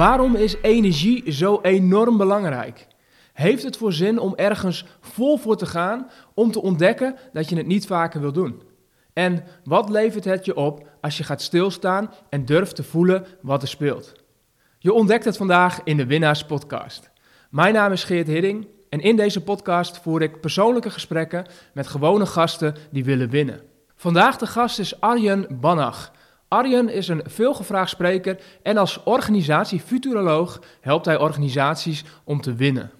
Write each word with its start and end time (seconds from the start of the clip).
Waarom 0.00 0.34
is 0.34 0.56
energie 0.62 1.32
zo 1.32 1.58
enorm 1.62 2.16
belangrijk? 2.16 2.86
Heeft 3.32 3.62
het 3.62 3.76
voor 3.76 3.92
zin 3.92 4.18
om 4.18 4.34
ergens 4.34 4.84
vol 5.00 5.36
voor 5.36 5.56
te 5.56 5.66
gaan 5.66 6.10
om 6.34 6.52
te 6.52 6.62
ontdekken 6.62 7.16
dat 7.32 7.48
je 7.48 7.56
het 7.56 7.66
niet 7.66 7.86
vaker 7.86 8.20
wil 8.20 8.32
doen? 8.32 8.62
En 9.12 9.44
wat 9.64 9.90
levert 9.90 10.24
het 10.24 10.44
je 10.44 10.56
op 10.56 10.88
als 11.00 11.16
je 11.16 11.24
gaat 11.24 11.42
stilstaan 11.42 12.10
en 12.28 12.44
durft 12.44 12.76
te 12.76 12.82
voelen 12.82 13.26
wat 13.42 13.62
er 13.62 13.68
speelt? 13.68 14.12
Je 14.78 14.92
ontdekt 14.92 15.24
het 15.24 15.36
vandaag 15.36 15.80
in 15.84 15.96
de 15.96 16.06
Winnaars 16.06 16.44
Podcast. 16.44 17.10
Mijn 17.50 17.74
naam 17.74 17.92
is 17.92 18.04
Geert 18.04 18.26
Hidding 18.26 18.66
en 18.88 19.00
in 19.00 19.16
deze 19.16 19.42
podcast 19.42 19.98
voer 19.98 20.22
ik 20.22 20.40
persoonlijke 20.40 20.90
gesprekken 20.90 21.46
met 21.74 21.86
gewone 21.86 22.26
gasten 22.26 22.74
die 22.90 23.04
willen 23.04 23.30
winnen. 23.30 23.60
Vandaag 23.96 24.36
de 24.36 24.46
gast 24.46 24.78
is 24.78 25.00
Arjen 25.00 25.46
Bannach. 25.60 26.12
Arjen 26.50 26.88
is 26.88 27.08
een 27.08 27.22
veelgevraagd 27.26 27.90
spreker 27.90 28.40
en 28.62 28.76
als 28.76 29.02
organisatie-futuroloog 29.02 30.60
helpt 30.80 31.06
hij 31.06 31.18
organisaties 31.18 32.04
om 32.24 32.40
te 32.40 32.54
winnen. 32.54 32.90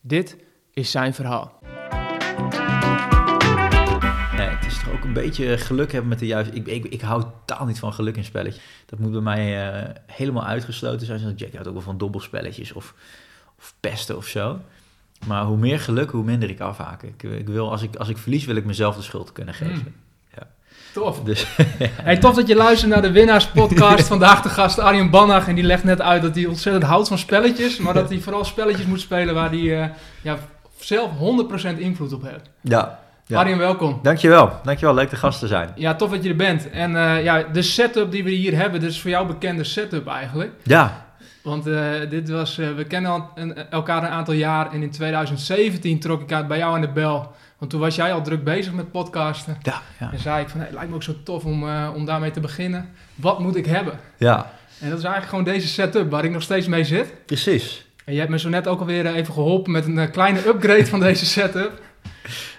Dit 0.00 0.36
is 0.72 0.90
zijn 0.90 1.14
verhaal. 1.14 1.58
Nee, 4.36 4.48
het 4.48 4.66
is 4.66 4.78
toch 4.78 4.92
ook 4.92 5.04
een 5.04 5.12
beetje 5.12 5.58
geluk 5.58 5.92
hebben 5.92 6.08
met 6.08 6.18
de 6.18 6.26
juiste... 6.26 6.54
Ik, 6.54 6.66
ik, 6.66 6.84
ik 6.84 7.00
hou 7.00 7.22
totaal 7.22 7.66
niet 7.66 7.78
van 7.78 7.92
geluk 7.92 8.16
in 8.16 8.24
spelletjes. 8.24 8.64
Dat 8.86 8.98
moet 8.98 9.12
bij 9.12 9.20
mij 9.20 9.74
uh, 9.84 9.94
helemaal 10.06 10.44
uitgesloten 10.44 11.06
zijn. 11.06 11.34
Jack 11.34 11.52
houdt 11.52 11.68
ook 11.68 11.74
wel 11.74 11.82
van 11.82 11.98
dobbelspelletjes 11.98 12.72
of, 12.72 12.94
of 13.58 13.74
pesten 13.80 14.16
of 14.16 14.26
zo. 14.26 14.60
Maar 15.26 15.44
hoe 15.44 15.56
meer 15.56 15.80
geluk, 15.80 16.10
hoe 16.10 16.24
minder 16.24 16.50
ik 16.50 16.60
afhaak. 16.60 17.02
Ik, 17.02 17.22
ik 17.22 17.48
wil, 17.48 17.70
als, 17.70 17.82
ik, 17.82 17.96
als 17.96 18.08
ik 18.08 18.18
verlies, 18.18 18.44
wil 18.44 18.56
ik 18.56 18.64
mezelf 18.64 18.96
de 18.96 19.02
schuld 19.02 19.32
kunnen 19.32 19.54
geven. 19.54 19.94
Mm. 19.96 20.04
Tof. 20.96 21.20
Dus, 21.20 21.46
hey, 22.02 22.16
tof 22.16 22.34
dat 22.34 22.48
je 22.48 22.54
luistert 22.54 22.90
naar 22.90 23.02
de 23.02 23.10
winnaarspodcast. 23.10 24.06
Vandaag 24.16 24.42
de 24.42 24.48
gast 24.48 24.78
Arjen 24.78 25.10
Bannach. 25.10 25.48
En 25.48 25.54
die 25.54 25.64
legt 25.64 25.84
net 25.84 26.00
uit 26.00 26.22
dat 26.22 26.34
hij 26.34 26.46
ontzettend 26.46 26.84
houdt 26.84 27.08
van 27.08 27.18
spelletjes. 27.18 27.78
Maar 27.78 27.94
dat 27.94 28.08
hij 28.08 28.18
vooral 28.18 28.44
spelletjes 28.44 28.86
moet 28.86 29.00
spelen 29.00 29.34
waar 29.34 29.48
hij 29.48 29.58
uh, 29.58 29.84
ja, 30.22 30.36
zelf 30.78 31.10
100% 31.74 31.78
invloed 31.78 32.12
op 32.12 32.22
heeft. 32.22 32.50
Ja, 32.60 32.98
ja. 33.26 33.38
Arjen, 33.38 33.58
welkom. 33.58 33.98
Dankjewel. 34.02 34.52
Dankjewel. 34.62 34.94
Leuk 34.94 35.10
de 35.10 35.16
gast 35.16 35.38
te 35.38 35.46
zijn. 35.46 35.72
Ja, 35.74 35.94
tof 35.94 36.10
dat 36.10 36.22
je 36.22 36.28
er 36.28 36.36
bent. 36.36 36.70
En 36.70 36.90
uh, 36.90 37.24
ja, 37.24 37.42
de 37.52 37.62
setup 37.62 38.10
die 38.10 38.24
we 38.24 38.30
hier 38.30 38.56
hebben, 38.56 38.80
dat 38.80 38.90
is 38.90 39.00
voor 39.00 39.10
jou 39.10 39.26
bekende 39.26 39.64
setup 39.64 40.06
eigenlijk. 40.06 40.52
Ja. 40.62 41.05
Want 41.46 41.66
uh, 41.66 41.90
dit 42.08 42.28
was, 42.28 42.56
we 42.56 42.84
kennen 42.88 43.10
al 43.10 43.30
een, 43.34 43.70
elkaar 43.70 44.02
een 44.02 44.08
aantal 44.08 44.34
jaar. 44.34 44.72
En 44.72 44.82
in 44.82 44.90
2017 44.90 45.98
trok 45.98 46.22
ik 46.22 46.32
uit 46.32 46.48
bij 46.48 46.58
jou 46.58 46.74
aan 46.74 46.80
de 46.80 46.88
bel. 46.88 47.32
Want 47.58 47.70
toen 47.70 47.80
was 47.80 47.94
jij 47.94 48.12
al 48.12 48.22
druk 48.22 48.44
bezig 48.44 48.72
met 48.72 48.90
podcasten. 48.90 49.56
Ja, 49.62 49.82
ja. 50.00 50.12
En 50.12 50.18
zei 50.18 50.42
ik 50.42 50.48
van, 50.48 50.58
hey, 50.58 50.66
het 50.66 50.76
lijkt 50.76 50.90
me 50.90 50.96
ook 50.96 51.02
zo 51.02 51.14
tof 51.24 51.44
om, 51.44 51.62
uh, 51.62 51.90
om 51.94 52.04
daarmee 52.04 52.30
te 52.30 52.40
beginnen. 52.40 52.88
Wat 53.14 53.38
moet 53.38 53.56
ik 53.56 53.66
hebben? 53.66 53.98
Ja. 54.16 54.36
En 54.80 54.88
dat 54.88 54.98
is 54.98 55.04
eigenlijk 55.04 55.28
gewoon 55.28 55.44
deze 55.44 55.68
setup 55.68 56.10
waar 56.10 56.24
ik 56.24 56.30
nog 56.30 56.42
steeds 56.42 56.66
mee 56.66 56.84
zit. 56.84 57.26
Precies. 57.26 57.86
En 58.04 58.12
je 58.12 58.18
hebt 58.18 58.30
me 58.30 58.38
zo 58.38 58.48
net 58.48 58.66
ook 58.66 58.80
alweer 58.80 59.06
even 59.06 59.34
geholpen 59.34 59.72
met 59.72 59.86
een 59.86 60.10
kleine 60.10 60.46
upgrade 60.46 60.86
van 60.86 61.00
deze 61.00 61.26
setup. 61.26 61.80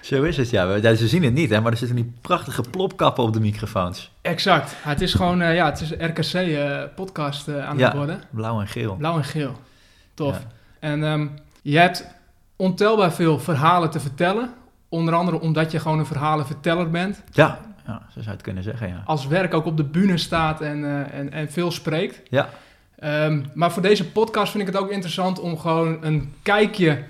Zo 0.02 0.24
is 0.24 0.38
het, 0.38 0.50
ja. 0.50 0.96
Ze 0.96 1.08
zien 1.08 1.24
het 1.24 1.34
niet, 1.34 1.50
hè, 1.50 1.62
maar 1.62 1.72
er 1.72 1.78
zitten 1.78 1.96
die 1.96 2.14
prachtige 2.22 2.62
plopkappen 2.62 3.24
op 3.24 3.34
de 3.34 3.40
microfoons. 3.40 4.12
Exact. 4.22 4.74
Het 4.78 5.02
is 5.02 5.14
gewoon, 5.14 5.42
uh, 5.42 5.56
ja, 5.56 5.66
het 5.66 5.82
is 5.82 5.92
RKC-podcast 5.92 7.48
uh, 7.48 7.68
aan 7.68 7.78
ja, 7.78 7.86
het 7.86 7.96
worden. 7.96 8.22
blauw 8.30 8.60
en 8.60 8.68
geel. 8.68 8.96
Blauw 8.96 9.18
en 9.18 9.24
geel. 9.24 9.62
Tof. 10.14 10.36
Ja. 10.36 10.48
En 10.80 11.04
um, 11.04 11.32
je 11.62 11.78
hebt 11.78 12.06
ontelbaar 12.56 13.14
veel 13.14 13.40
verhalen 13.40 13.90
te 13.90 14.00
vertellen 14.00 14.54
Onder 14.90 15.14
andere 15.14 15.40
omdat 15.40 15.72
je 15.72 15.80
gewoon 15.80 16.00
een 16.00 16.06
verhalenverteller 16.06 16.90
bent. 16.90 17.24
Ja, 17.32 17.60
ja 17.86 18.02
zo 18.06 18.14
zou 18.14 18.26
je 18.26 18.32
het 18.32 18.42
kunnen 18.42 18.64
zeggen, 18.64 18.88
ja. 18.88 19.04
Als 19.06 19.28
werk 19.28 19.54
ook 19.54 19.66
op 19.66 19.78
de 19.78 19.84
bühne 19.84 20.18
staat 20.18 20.62
en, 20.62 21.12
en, 21.12 21.32
en 21.32 21.52
veel 21.52 21.72
spreekt. 21.72 22.22
Ja. 22.30 22.50
Um, 23.26 23.46
maar 23.54 23.72
voor 23.72 23.82
deze 23.82 24.12
podcast 24.12 24.52
vind 24.52 24.68
ik 24.68 24.74
het 24.74 24.84
ook 24.84 24.90
interessant 24.90 25.40
om 25.40 25.58
gewoon 25.58 25.98
een 26.02 26.34
kijkje 26.42 27.04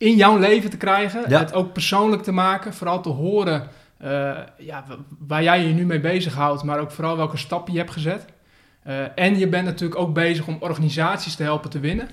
in 0.00 0.16
jouw 0.16 0.38
leven 0.38 0.70
te 0.70 0.76
krijgen. 0.76 1.24
Ja. 1.28 1.38
Het 1.38 1.52
ook 1.52 1.72
persoonlijk 1.72 2.22
te 2.22 2.32
maken. 2.32 2.74
Vooral 2.74 3.02
te 3.02 3.08
horen 3.08 3.68
uh, 4.02 4.38
ja, 4.58 4.84
waar 5.18 5.42
jij 5.42 5.66
je 5.66 5.74
nu 5.74 5.86
mee 5.86 6.00
bezighoudt. 6.00 6.62
Maar 6.62 6.80
ook 6.80 6.90
vooral 6.90 7.16
welke 7.16 7.36
stappen 7.36 7.72
je 7.72 7.78
hebt 7.78 7.90
gezet. 7.90 8.24
Uh, 8.86 9.04
en 9.14 9.38
je 9.38 9.48
bent 9.48 9.64
natuurlijk 9.64 10.00
ook 10.00 10.14
bezig 10.14 10.46
om 10.46 10.56
organisaties 10.60 11.34
te 11.34 11.42
helpen 11.42 11.70
te 11.70 11.80
winnen. 11.80 12.08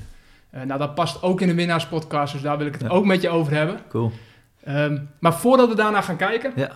nou, 0.51 0.79
dat 0.79 0.95
past 0.95 1.21
ook 1.21 1.41
in 1.41 1.47
de 1.47 1.53
winnaarspodcast. 1.53 2.33
Dus 2.33 2.41
daar 2.41 2.57
wil 2.57 2.67
ik 2.67 2.73
het 2.73 2.81
ja. 2.81 2.87
ook 2.87 3.05
met 3.05 3.21
je 3.21 3.29
over 3.29 3.53
hebben. 3.53 3.79
Cool. 3.89 4.11
Um, 4.67 5.09
maar 5.19 5.33
voordat 5.33 5.69
we 5.69 5.75
daarna 5.75 6.01
gaan 6.01 6.17
kijken, 6.17 6.51
ja. 6.55 6.71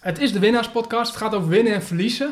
het 0.00 0.18
is 0.18 0.32
de 0.32 0.38
winnaarspodcast. 0.38 1.10
Het 1.10 1.22
gaat 1.22 1.34
over 1.34 1.48
winnen 1.48 1.74
en 1.74 1.82
verliezen. 1.82 2.28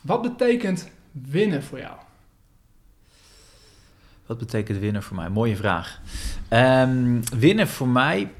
Wat 0.00 0.22
betekent 0.22 0.90
winnen 1.10 1.62
voor 1.62 1.78
jou? 1.78 1.94
Wat 4.34 4.46
betekent 4.46 4.78
winnen 4.78 5.02
voor 5.02 5.16
mij? 5.16 5.28
Mooie 5.28 5.56
vraag. 5.56 6.00
Um, 6.50 7.22
winnen 7.38 7.68
voor 7.68 7.88
mij, 7.88 8.30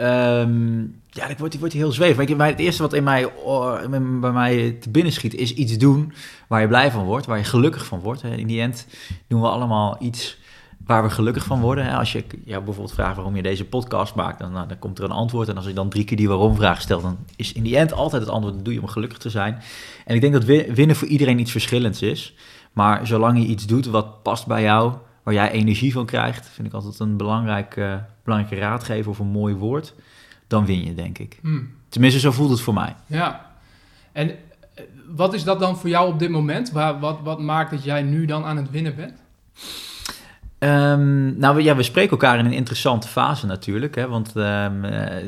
um, 0.00 1.00
ja, 1.10 1.26
die 1.26 1.36
wordt, 1.38 1.50
die 1.50 1.60
wordt 1.60 1.74
heel 1.74 1.92
zweverig. 1.92 2.38
Het 2.38 2.58
eerste 2.58 2.82
wat 2.82 2.92
in 2.92 3.04
mij, 3.04 3.24
oh, 3.24 3.86
bij 4.20 4.32
mij 4.32 4.76
te 4.80 4.90
binnen 4.90 5.12
schiet, 5.12 5.34
is 5.34 5.54
iets 5.54 5.78
doen 5.78 6.12
waar 6.48 6.60
je 6.60 6.68
blij 6.68 6.90
van 6.90 7.04
wordt, 7.04 7.26
waar 7.26 7.38
je 7.38 7.44
gelukkig 7.44 7.86
van 7.86 8.00
wordt. 8.00 8.22
In 8.22 8.46
die 8.46 8.60
end 8.60 8.86
doen 9.26 9.40
we 9.40 9.48
allemaal 9.48 9.96
iets 10.00 10.38
waar 10.86 11.02
we 11.02 11.10
gelukkig 11.10 11.44
van 11.44 11.60
worden. 11.60 11.90
Als 11.90 12.12
je 12.12 12.24
jou 12.44 12.64
bijvoorbeeld 12.64 12.94
vraagt 12.94 13.16
waarom 13.16 13.36
je 13.36 13.42
deze 13.42 13.64
podcast 13.64 14.14
maakt, 14.14 14.38
dan, 14.38 14.52
nou, 14.52 14.68
dan 14.68 14.78
komt 14.78 14.98
er 14.98 15.04
een 15.04 15.10
antwoord. 15.10 15.48
En 15.48 15.56
als 15.56 15.66
ik 15.66 15.74
dan 15.74 15.88
drie 15.88 16.04
keer 16.04 16.16
die 16.16 16.28
waarom-vraag 16.28 16.80
stel, 16.80 17.00
dan 17.00 17.18
is 17.36 17.52
in 17.52 17.62
die 17.62 17.76
end 17.76 17.92
altijd 17.92 18.22
het 18.22 18.30
antwoord: 18.30 18.54
dat 18.54 18.64
doe 18.64 18.74
je 18.74 18.80
om 18.80 18.88
gelukkig 18.88 19.18
te 19.18 19.30
zijn. 19.30 19.58
En 20.04 20.14
ik 20.14 20.20
denk 20.20 20.32
dat 20.32 20.44
winnen 20.74 20.96
voor 20.96 21.08
iedereen 21.08 21.38
iets 21.38 21.50
verschillends 21.50 22.02
is. 22.02 22.34
Maar 22.72 23.06
zolang 23.06 23.38
je 23.38 23.46
iets 23.46 23.66
doet 23.66 23.86
wat 23.86 24.22
past 24.22 24.46
bij 24.46 24.62
jou, 24.62 24.94
waar 25.26 25.34
jij 25.34 25.50
energie 25.50 25.92
van 25.92 26.06
krijgt, 26.06 26.48
vind 26.48 26.66
ik 26.66 26.72
altijd 26.72 26.98
een 26.98 27.16
belangrijk, 27.16 27.76
uh, 27.76 27.94
belangrijke 28.24 28.64
raadgever 28.64 29.10
of 29.10 29.18
een 29.18 29.26
mooi 29.26 29.54
woord. 29.54 29.94
Dan 30.46 30.66
win 30.66 30.84
je, 30.84 30.94
denk 30.94 31.18
ik. 31.18 31.38
Hmm. 31.42 31.70
Tenminste, 31.88 32.20
zo 32.20 32.30
voelt 32.30 32.50
het 32.50 32.60
voor 32.60 32.74
mij. 32.74 32.94
Ja. 33.06 33.50
En 34.12 34.30
wat 35.08 35.34
is 35.34 35.44
dat 35.44 35.60
dan 35.60 35.76
voor 35.76 35.88
jou 35.88 36.12
op 36.12 36.18
dit 36.18 36.30
moment? 36.30 36.70
Waar, 36.70 37.00
wat, 37.00 37.18
wat 37.22 37.40
maakt 37.40 37.70
dat 37.70 37.84
jij 37.84 38.02
nu 38.02 38.24
dan 38.24 38.44
aan 38.44 38.56
het 38.56 38.70
winnen 38.70 38.94
bent? 38.96 39.14
Um, 40.58 41.38
nou, 41.38 41.62
ja, 41.62 41.76
we 41.76 41.82
spreken 41.82 42.10
elkaar 42.10 42.38
in 42.38 42.44
een 42.44 42.52
interessante 42.52 43.08
fase 43.08 43.46
natuurlijk. 43.46 43.94
Hè, 43.94 44.08
want 44.08 44.32
um, 44.36 44.84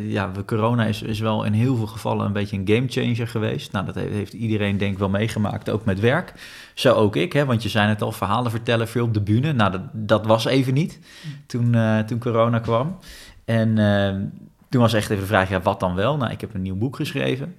ja, 0.08 0.30
corona 0.46 0.84
is, 0.84 1.02
is 1.02 1.20
wel 1.20 1.44
in 1.44 1.52
heel 1.52 1.76
veel 1.76 1.86
gevallen 1.86 2.26
een 2.26 2.32
beetje 2.32 2.56
een 2.56 2.68
gamechanger 2.68 3.28
geweest. 3.28 3.72
Nou, 3.72 3.86
dat 3.86 3.94
heeft, 3.94 4.32
iedereen 4.32 4.78
denk 4.78 4.92
ik 4.92 4.98
wel 4.98 5.08
meegemaakt, 5.08 5.70
ook 5.70 5.84
met 5.84 6.00
werk. 6.00 6.32
Zo 6.78 6.94
ook 6.94 7.16
ik, 7.16 7.32
hè, 7.32 7.44
want 7.44 7.62
je 7.62 7.68
zei 7.68 7.88
het 7.88 8.02
al, 8.02 8.12
verhalen 8.12 8.50
vertellen 8.50 8.88
veel 8.88 9.04
op 9.04 9.14
de 9.14 9.20
bühne. 9.20 9.52
Nou, 9.52 9.70
dat, 9.70 9.80
dat 9.92 10.26
was 10.26 10.44
even 10.44 10.74
niet 10.74 10.98
toen, 11.46 11.76
uh, 11.76 11.98
toen 11.98 12.18
corona 12.18 12.58
kwam. 12.58 12.98
En 13.44 13.76
uh, 13.76 14.14
toen 14.68 14.80
was 14.80 14.92
echt 14.92 15.10
even 15.10 15.22
de 15.22 15.28
vraag, 15.28 15.48
ja, 15.48 15.60
wat 15.60 15.80
dan 15.80 15.94
wel? 15.94 16.16
Nou, 16.16 16.32
ik 16.32 16.40
heb 16.40 16.54
een 16.54 16.62
nieuw 16.62 16.76
boek 16.76 16.96
geschreven. 16.96 17.56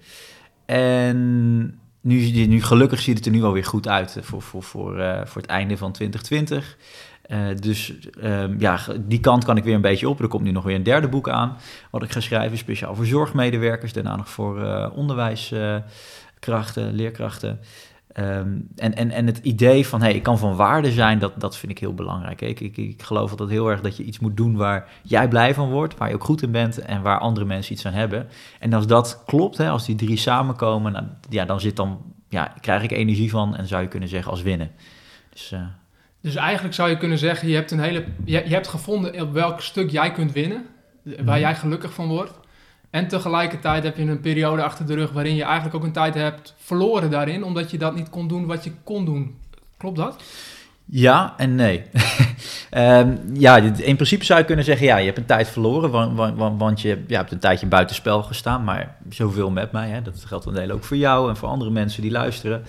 En 0.65 1.79
nu, 2.01 2.45
nu 2.47 2.61
gelukkig 2.61 2.99
ziet 2.99 3.17
het 3.17 3.25
er 3.25 3.31
nu 3.31 3.41
wel 3.41 3.53
weer 3.53 3.65
goed 3.65 3.87
uit 3.87 4.17
voor, 4.21 4.41
voor, 4.41 4.63
voor, 4.63 4.93
voor 5.25 5.41
het 5.41 5.49
einde 5.51 5.77
van 5.77 5.91
2020. 5.91 6.77
Uh, 7.27 7.37
dus 7.59 7.93
um, 8.23 8.55
ja, 8.59 8.79
die 8.99 9.19
kant 9.19 9.43
kan 9.43 9.57
ik 9.57 9.63
weer 9.63 9.75
een 9.75 9.81
beetje 9.81 10.09
op. 10.09 10.19
Er 10.19 10.27
komt 10.27 10.43
nu 10.43 10.51
nog 10.51 10.63
weer 10.63 10.75
een 10.75 10.83
derde 10.83 11.07
boek 11.07 11.29
aan, 11.29 11.57
wat 11.91 12.03
ik 12.03 12.11
ga 12.11 12.19
schrijven, 12.19 12.57
speciaal 12.57 12.95
voor 12.95 13.05
zorgmedewerkers, 13.05 13.93
daarna 13.93 14.15
nog 14.15 14.29
voor 14.29 14.91
onderwijskrachten, 14.95 16.93
leerkrachten. 16.93 17.59
Um, 18.17 18.67
en, 18.75 18.95
en, 18.95 19.11
en 19.11 19.25
het 19.25 19.37
idee 19.37 19.87
van, 19.87 20.01
hey, 20.01 20.13
ik 20.13 20.23
kan 20.23 20.37
van 20.37 20.55
waarde 20.55 20.91
zijn, 20.91 21.19
dat, 21.19 21.33
dat 21.37 21.57
vind 21.57 21.71
ik 21.71 21.79
heel 21.79 21.93
belangrijk. 21.93 22.41
Ik, 22.41 22.59
ik, 22.59 22.77
ik 22.77 23.03
geloof 23.03 23.31
altijd 23.31 23.49
heel 23.49 23.69
erg 23.69 23.81
dat 23.81 23.97
je 23.97 24.03
iets 24.03 24.19
moet 24.19 24.37
doen 24.37 24.55
waar 24.55 24.87
jij 25.03 25.27
blij 25.27 25.53
van 25.53 25.69
wordt, 25.69 25.97
waar 25.97 26.09
je 26.09 26.15
ook 26.15 26.23
goed 26.23 26.41
in 26.41 26.51
bent 26.51 26.77
en 26.79 27.01
waar 27.01 27.19
andere 27.19 27.45
mensen 27.45 27.73
iets 27.73 27.85
aan 27.85 27.93
hebben. 27.93 28.27
En 28.59 28.73
als 28.73 28.87
dat 28.87 29.23
klopt, 29.25 29.57
hè, 29.57 29.69
als 29.69 29.85
die 29.85 29.95
drie 29.95 30.17
samenkomen, 30.17 30.91
nou, 30.91 31.05
ja, 31.29 31.45
dan 31.45 31.59
zit 31.59 31.75
dan, 31.75 32.01
ja, 32.29 32.53
krijg 32.61 32.83
ik 32.83 32.91
energie 32.91 33.29
van 33.29 33.55
en 33.55 33.67
zou 33.67 33.81
je 33.81 33.87
kunnen 33.87 34.09
zeggen 34.09 34.31
als 34.31 34.41
winnen. 34.41 34.71
Dus... 35.29 35.53
Dus 36.21 36.35
eigenlijk 36.35 36.75
zou 36.75 36.89
je 36.89 36.97
kunnen 36.97 37.17
zeggen, 37.17 37.47
je 37.47 37.55
hebt, 37.55 37.71
een 37.71 37.79
hele, 37.79 38.03
je, 38.25 38.41
je 38.47 38.53
hebt 38.53 38.67
gevonden 38.67 39.21
op 39.21 39.33
welk 39.33 39.61
stuk 39.61 39.89
jij 39.89 40.11
kunt 40.11 40.31
winnen, 40.31 40.65
waar 41.03 41.23
Mhm. 41.23 41.39
jij 41.39 41.55
gelukkig 41.55 41.93
van 41.93 42.07
wordt. 42.07 42.39
En 42.89 43.07
tegelijkertijd 43.07 43.83
heb 43.83 43.97
je 43.97 44.03
een 44.03 44.19
periode 44.19 44.63
achter 44.63 44.85
de 44.85 44.93
rug 44.93 45.11
waarin 45.11 45.35
je 45.35 45.43
eigenlijk 45.43 45.75
ook 45.75 45.83
een 45.83 45.91
tijd 45.91 46.13
hebt 46.13 46.55
verloren 46.57 47.09
daarin, 47.09 47.43
omdat 47.43 47.71
je 47.71 47.77
dat 47.77 47.95
niet 47.95 48.09
kon 48.09 48.27
doen 48.27 48.45
wat 48.45 48.63
je 48.63 48.71
kon 48.83 49.05
doen. 49.05 49.37
Klopt 49.77 49.97
dat? 49.97 50.23
Ja 50.85 51.33
en 51.37 51.55
nee. 51.55 51.83
um, 52.71 53.19
ja, 53.33 53.57
in 53.57 53.95
principe 53.95 54.25
zou 54.25 54.39
je 54.39 54.45
kunnen 54.45 54.65
zeggen, 54.65 54.85
ja, 54.85 54.97
je 54.97 55.05
hebt 55.05 55.17
een 55.17 55.25
tijd 55.25 55.47
verloren, 55.47 55.91
want, 55.91 56.17
want, 56.35 56.59
want 56.59 56.81
je 56.81 57.03
ja, 57.07 57.17
hebt 57.17 57.31
een 57.31 57.39
tijdje 57.39 57.67
buitenspel 57.67 58.23
gestaan, 58.23 58.63
maar 58.63 58.95
zoveel 59.09 59.49
met 59.49 59.71
mij, 59.71 59.89
hè, 59.89 60.01
dat 60.01 60.23
geldt 60.25 60.53
deel 60.53 60.71
ook 60.71 60.83
voor 60.83 60.97
jou 60.97 61.29
en 61.29 61.37
voor 61.37 61.49
andere 61.49 61.71
mensen 61.71 62.01
die 62.01 62.11
luisteren. 62.11 62.63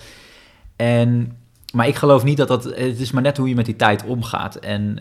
En 0.75 1.37
maar 1.71 1.87
ik 1.87 1.95
geloof 1.95 2.23
niet 2.23 2.37
dat 2.37 2.47
dat. 2.47 2.63
Het 2.63 2.99
is 2.99 3.11
maar 3.11 3.21
net 3.21 3.37
hoe 3.37 3.49
je 3.49 3.55
met 3.55 3.65
die 3.65 3.75
tijd 3.75 4.03
omgaat. 4.03 4.55
En 4.55 4.97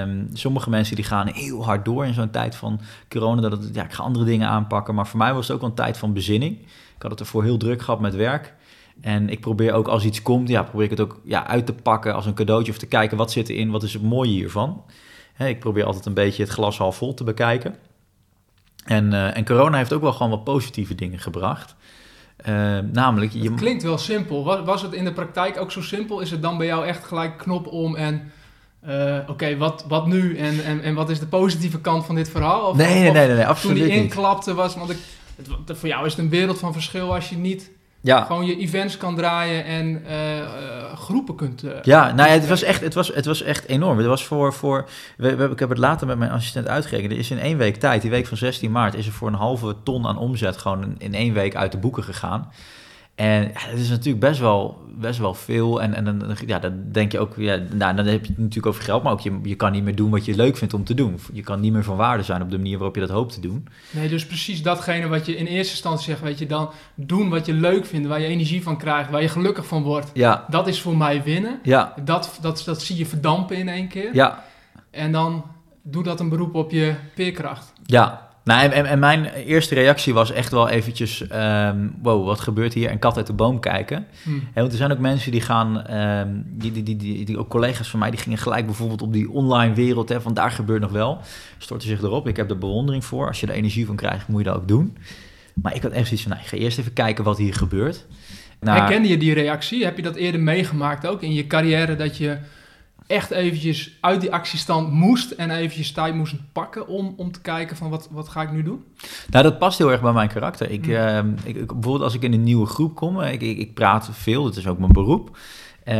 um, 0.00 0.28
sommige 0.32 0.70
mensen 0.70 0.96
die 0.96 1.04
gaan 1.04 1.26
heel 1.26 1.64
hard 1.64 1.84
door 1.84 2.06
in 2.06 2.14
zo'n 2.14 2.30
tijd 2.30 2.56
van 2.56 2.80
corona. 3.08 3.40
Dat 3.40 3.52
het, 3.52 3.74
ja, 3.74 3.84
ik 3.84 3.92
ga 3.92 4.02
andere 4.02 4.24
dingen 4.24 4.48
aanpakken. 4.48 4.94
Maar 4.94 5.06
voor 5.06 5.18
mij 5.18 5.34
was 5.34 5.48
het 5.48 5.56
ook 5.56 5.62
een 5.62 5.74
tijd 5.74 5.96
van 5.96 6.12
bezinning. 6.12 6.58
Ik 6.96 7.02
had 7.02 7.10
het 7.10 7.20
ervoor 7.20 7.42
heel 7.42 7.56
druk 7.56 7.82
gehad 7.82 8.00
met 8.00 8.14
werk. 8.14 8.54
En 9.00 9.28
ik 9.28 9.40
probeer 9.40 9.72
ook 9.72 9.88
als 9.88 10.04
iets 10.04 10.22
komt, 10.22 10.48
ja, 10.48 10.62
probeer 10.62 10.84
ik 10.84 10.90
het 10.90 11.00
ook 11.00 11.20
ja, 11.24 11.46
uit 11.46 11.66
te 11.66 11.72
pakken 11.72 12.14
als 12.14 12.26
een 12.26 12.34
cadeautje 12.34 12.72
of 12.72 12.78
te 12.78 12.86
kijken 12.86 13.16
wat 13.16 13.32
zit 13.32 13.48
erin, 13.48 13.70
wat 13.70 13.82
is 13.82 13.92
het 13.92 14.02
mooie 14.02 14.30
hiervan. 14.30 14.82
Ik 15.38 15.60
probeer 15.60 15.84
altijd 15.84 16.06
een 16.06 16.14
beetje 16.14 16.42
het 16.42 16.52
glas 16.52 16.78
half 16.78 16.96
vol 16.96 17.14
te 17.14 17.24
bekijken. 17.24 17.76
En, 18.84 19.12
eh, 19.12 19.36
en 19.36 19.44
corona 19.44 19.76
heeft 19.76 19.92
ook 19.92 20.02
wel 20.02 20.12
gewoon 20.12 20.30
wat 20.30 20.44
positieve 20.44 20.94
dingen 20.94 21.18
gebracht. 21.18 21.75
Uh, 22.48 22.78
namelijk, 22.92 23.32
je... 23.32 23.42
Het 23.42 23.54
klinkt 23.54 23.82
wel 23.82 23.98
simpel. 23.98 24.44
Was, 24.44 24.64
was 24.64 24.82
het 24.82 24.92
in 24.92 25.04
de 25.04 25.12
praktijk 25.12 25.60
ook 25.60 25.72
zo 25.72 25.82
simpel? 25.82 26.20
Is 26.20 26.30
het 26.30 26.42
dan 26.42 26.58
bij 26.58 26.66
jou 26.66 26.86
echt 26.86 27.04
gelijk 27.04 27.38
knop 27.38 27.66
om 27.66 27.96
en 27.96 28.32
uh, 28.88 29.18
oké, 29.26 29.56
wat, 29.56 29.84
wat 29.88 30.06
nu 30.06 30.36
en, 30.36 30.64
en, 30.64 30.82
en 30.82 30.94
wat 30.94 31.10
is 31.10 31.18
de 31.18 31.26
positieve 31.26 31.80
kant 31.80 32.06
van 32.06 32.14
dit 32.14 32.30
verhaal? 32.30 32.68
Of, 32.68 32.76
nee, 32.76 33.00
nee, 33.00 33.10
nee, 33.10 33.28
nee, 33.28 33.46
absoluut 33.46 33.76
Toen 33.76 33.86
die 33.86 33.96
inklapte 33.96 34.54
was, 34.54 34.74
want 34.74 34.90
ik, 34.90 34.96
het, 35.36 35.78
voor 35.78 35.88
jou 35.88 36.06
is 36.06 36.12
het 36.12 36.20
een 36.20 36.30
wereld 36.30 36.58
van 36.58 36.72
verschil 36.72 37.14
als 37.14 37.28
je 37.28 37.36
niet 37.36 37.70
ja. 38.06 38.24
gewoon 38.24 38.46
je 38.46 38.56
events 38.56 38.96
kan 38.96 39.16
draaien 39.16 39.64
en 39.64 40.02
uh, 40.06 40.36
uh, 40.36 40.46
groepen 40.94 41.34
kunt. 41.34 41.64
Uh, 41.64 41.70
ja, 41.82 42.12
nou 42.12 42.28
ja, 42.28 42.34
het 42.34 42.48
was 42.48 42.62
echt, 42.62 42.80
het 42.80 42.94
was, 42.94 43.08
het 43.14 43.24
was 43.24 43.42
echt 43.42 43.66
enorm. 43.66 43.98
Het 43.98 44.06
was 44.06 44.24
voor, 44.24 44.52
voor 44.52 44.88
we, 45.16 45.36
we, 45.36 45.44
ik 45.48 45.58
heb 45.58 45.68
het 45.68 45.78
later 45.78 46.06
met 46.06 46.18
mijn 46.18 46.30
assistent 46.30 46.68
uitgerekend. 46.68 47.12
Er 47.12 47.18
is 47.18 47.30
in 47.30 47.38
één 47.38 47.58
week 47.58 47.76
tijd, 47.76 48.02
die 48.02 48.10
week 48.10 48.26
van 48.26 48.36
16 48.36 48.70
maart, 48.70 48.94
is 48.94 49.06
er 49.06 49.12
voor 49.12 49.28
een 49.28 49.34
halve 49.34 49.76
ton 49.82 50.06
aan 50.06 50.18
omzet 50.18 50.56
gewoon 50.56 50.94
in 50.98 51.14
één 51.14 51.32
week 51.32 51.56
uit 51.56 51.72
de 51.72 51.78
boeken 51.78 52.04
gegaan. 52.04 52.50
En 53.16 53.42
ja, 53.42 53.70
dat 53.70 53.78
is 53.78 53.88
natuurlijk 53.88 54.20
best 54.20 54.40
wel, 54.40 54.82
best 54.98 55.18
wel 55.18 55.34
veel. 55.34 55.82
En, 55.82 55.94
en 55.94 56.04
dan, 56.04 56.36
ja, 56.46 56.58
dan 56.58 56.84
denk 56.92 57.12
je 57.12 57.18
ook, 57.18 57.34
ja, 57.36 57.56
nou, 57.56 57.96
dan 57.96 58.06
heb 58.06 58.24
je 58.24 58.28
het 58.28 58.38
natuurlijk 58.38 58.66
over 58.66 58.82
geld, 58.82 59.02
maar 59.02 59.12
ook 59.12 59.20
je, 59.20 59.38
je 59.42 59.54
kan 59.54 59.72
niet 59.72 59.82
meer 59.82 59.94
doen 59.94 60.10
wat 60.10 60.24
je 60.24 60.36
leuk 60.36 60.56
vindt 60.56 60.74
om 60.74 60.84
te 60.84 60.94
doen. 60.94 61.18
Je 61.32 61.42
kan 61.42 61.60
niet 61.60 61.72
meer 61.72 61.84
van 61.84 61.96
waarde 61.96 62.22
zijn 62.22 62.42
op 62.42 62.50
de 62.50 62.56
manier 62.56 62.76
waarop 62.76 62.94
je 62.94 63.00
dat 63.00 63.10
hoopt 63.10 63.32
te 63.32 63.40
doen. 63.40 63.68
Nee, 63.90 64.08
dus 64.08 64.26
precies 64.26 64.62
datgene 64.62 65.08
wat 65.08 65.26
je 65.26 65.36
in 65.36 65.46
eerste 65.46 65.72
instantie 65.72 66.04
zegt, 66.04 66.20
weet 66.20 66.38
je, 66.38 66.46
dan 66.46 66.70
doen 66.94 67.28
wat 67.28 67.46
je 67.46 67.52
leuk 67.52 67.86
vindt, 67.86 68.08
waar 68.08 68.20
je 68.20 68.26
energie 68.26 68.62
van 68.62 68.78
krijgt, 68.78 69.10
waar 69.10 69.22
je 69.22 69.28
gelukkig 69.28 69.66
van 69.66 69.82
wordt. 69.82 70.10
Ja. 70.14 70.44
Dat 70.50 70.66
is 70.66 70.80
voor 70.80 70.96
mij 70.96 71.22
winnen. 71.22 71.58
Ja. 71.62 71.94
Dat, 72.04 72.38
dat, 72.40 72.62
dat 72.64 72.82
zie 72.82 72.96
je 72.96 73.06
verdampen 73.06 73.56
in 73.56 73.68
één 73.68 73.88
keer. 73.88 74.14
Ja. 74.14 74.44
En 74.90 75.12
dan 75.12 75.44
doe 75.82 76.02
dat 76.02 76.20
een 76.20 76.28
beroep 76.28 76.54
op 76.54 76.70
je 76.70 76.94
veerkracht. 77.14 77.72
Ja, 77.84 78.25
nou, 78.46 78.70
en, 78.70 78.86
en, 78.86 78.98
mijn 78.98 79.24
eerste 79.24 79.74
reactie 79.74 80.14
was 80.14 80.32
echt 80.32 80.50
wel 80.50 80.68
eventjes, 80.68 81.24
um, 81.32 81.94
wow, 82.02 82.26
wat 82.26 82.40
gebeurt 82.40 82.74
hier? 82.74 82.88
En 82.90 82.98
kat 82.98 83.16
uit 83.16 83.26
de 83.26 83.32
boom 83.32 83.60
kijken. 83.60 84.06
Hmm. 84.22 84.48
want 84.54 84.70
er 84.70 84.78
zijn 84.78 84.92
ook 84.92 84.98
mensen 84.98 85.32
die 85.32 85.40
gaan, 85.40 85.94
um, 85.96 86.44
die, 86.46 86.72
die, 86.72 86.82
die, 86.82 86.96
die, 86.96 87.24
die, 87.24 87.38
ook 87.38 87.48
collega's 87.48 87.90
van 87.90 87.98
mij, 87.98 88.10
die 88.10 88.20
gingen 88.20 88.38
gelijk 88.38 88.66
bijvoorbeeld 88.66 89.02
op 89.02 89.12
die 89.12 89.30
online 89.30 89.74
wereld, 89.74 90.08
hè, 90.08 90.20
van 90.20 90.34
daar 90.34 90.50
gebeurt 90.50 90.80
nog 90.80 90.90
wel. 90.90 91.18
Storten 91.58 91.88
zich 91.88 92.02
erop. 92.02 92.28
Ik 92.28 92.36
heb 92.36 92.50
er 92.50 92.58
bewondering 92.58 93.04
voor. 93.04 93.26
Als 93.26 93.40
je 93.40 93.46
er 93.46 93.54
energie 93.54 93.86
van 93.86 93.96
krijgt, 93.96 94.28
moet 94.28 94.38
je 94.38 94.46
dat 94.46 94.56
ook 94.56 94.68
doen. 94.68 94.96
Maar 95.62 95.74
ik 95.74 95.82
had 95.82 95.92
echt 95.92 96.06
zoiets 96.06 96.22
van, 96.22 96.32
nou, 96.32 96.42
ik 96.42 96.48
ga 96.48 96.56
eerst 96.56 96.78
even 96.78 96.92
kijken 96.92 97.24
wat 97.24 97.38
hier 97.38 97.54
gebeurt. 97.54 98.06
Nou, 98.60 98.78
Herkende 98.78 99.08
je 99.08 99.16
die 99.16 99.34
reactie? 99.34 99.84
Heb 99.84 99.96
je 99.96 100.02
dat 100.02 100.16
eerder 100.16 100.40
meegemaakt 100.40 101.06
ook 101.06 101.22
in 101.22 101.32
je 101.32 101.46
carrière, 101.46 101.96
dat 101.96 102.16
je 102.16 102.38
echt 103.06 103.30
eventjes 103.30 103.96
uit 104.00 104.20
die 104.20 104.32
actiestand 104.32 104.92
moest 104.92 105.30
en 105.30 105.50
eventjes 105.50 105.92
tijd 105.92 106.14
moest 106.14 106.34
pakken 106.52 106.86
om, 106.88 107.14
om 107.16 107.32
te 107.32 107.40
kijken 107.40 107.76
van 107.76 107.90
wat, 107.90 108.08
wat 108.10 108.28
ga 108.28 108.42
ik 108.42 108.52
nu 108.52 108.62
doen? 108.62 108.84
Nou, 109.30 109.44
dat 109.44 109.58
past 109.58 109.78
heel 109.78 109.90
erg 109.90 110.00
bij 110.00 110.12
mijn 110.12 110.28
karakter. 110.28 110.70
Ik, 110.70 110.86
uh, 110.86 111.18
ik, 111.44 111.54
bijvoorbeeld 111.54 112.02
als 112.02 112.14
ik 112.14 112.22
in 112.22 112.32
een 112.32 112.42
nieuwe 112.42 112.66
groep 112.66 112.94
kom, 112.94 113.20
ik, 113.20 113.42
ik, 113.42 113.58
ik 113.58 113.74
praat 113.74 114.08
veel, 114.12 114.44
dat 114.44 114.56
is 114.56 114.66
ook 114.66 114.78
mijn 114.78 114.92
beroep. 114.92 115.36
Um, 115.88 115.94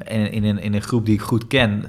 en 0.00 0.32
in 0.32 0.44
een, 0.44 0.58
in 0.58 0.74
een 0.74 0.82
groep 0.82 1.06
die 1.06 1.14
ik 1.14 1.20
goed 1.20 1.46
ken, 1.46 1.84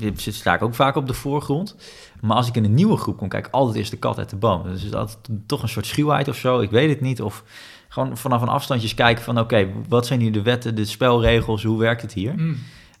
uh, 0.00 0.10
sta 0.16 0.54
ik 0.54 0.62
ook 0.62 0.74
vaak 0.74 0.96
op 0.96 1.06
de 1.06 1.14
voorgrond. 1.14 1.76
Maar 2.20 2.36
als 2.36 2.48
ik 2.48 2.56
in 2.56 2.64
een 2.64 2.74
nieuwe 2.74 2.96
groep 2.96 3.16
kom, 3.16 3.28
kijk 3.28 3.48
altijd 3.50 3.76
eerst 3.76 3.90
de 3.90 3.96
kat 3.96 4.18
uit 4.18 4.30
de 4.30 4.36
boom. 4.36 4.62
Dus 4.62 4.84
is 4.84 4.90
dat 4.90 5.18
toch 5.46 5.62
een 5.62 5.68
soort 5.68 5.86
schuwheid 5.86 6.28
of 6.28 6.36
zo, 6.36 6.60
ik 6.60 6.70
weet 6.70 6.88
het 6.88 7.00
niet. 7.00 7.22
Of 7.22 7.44
gewoon 7.88 8.16
vanaf 8.16 8.42
een 8.42 8.48
afstandjes 8.48 8.94
kijken 8.94 9.24
van 9.24 9.38
oké, 9.38 9.68
wat 9.88 10.06
zijn 10.06 10.20
hier 10.20 10.32
de 10.32 10.42
wetten, 10.42 10.74
de 10.74 10.84
spelregels, 10.84 11.62
hoe 11.62 11.78
werkt 11.78 12.02
het 12.02 12.12
hier? 12.12 12.34
Mm. 12.36 12.56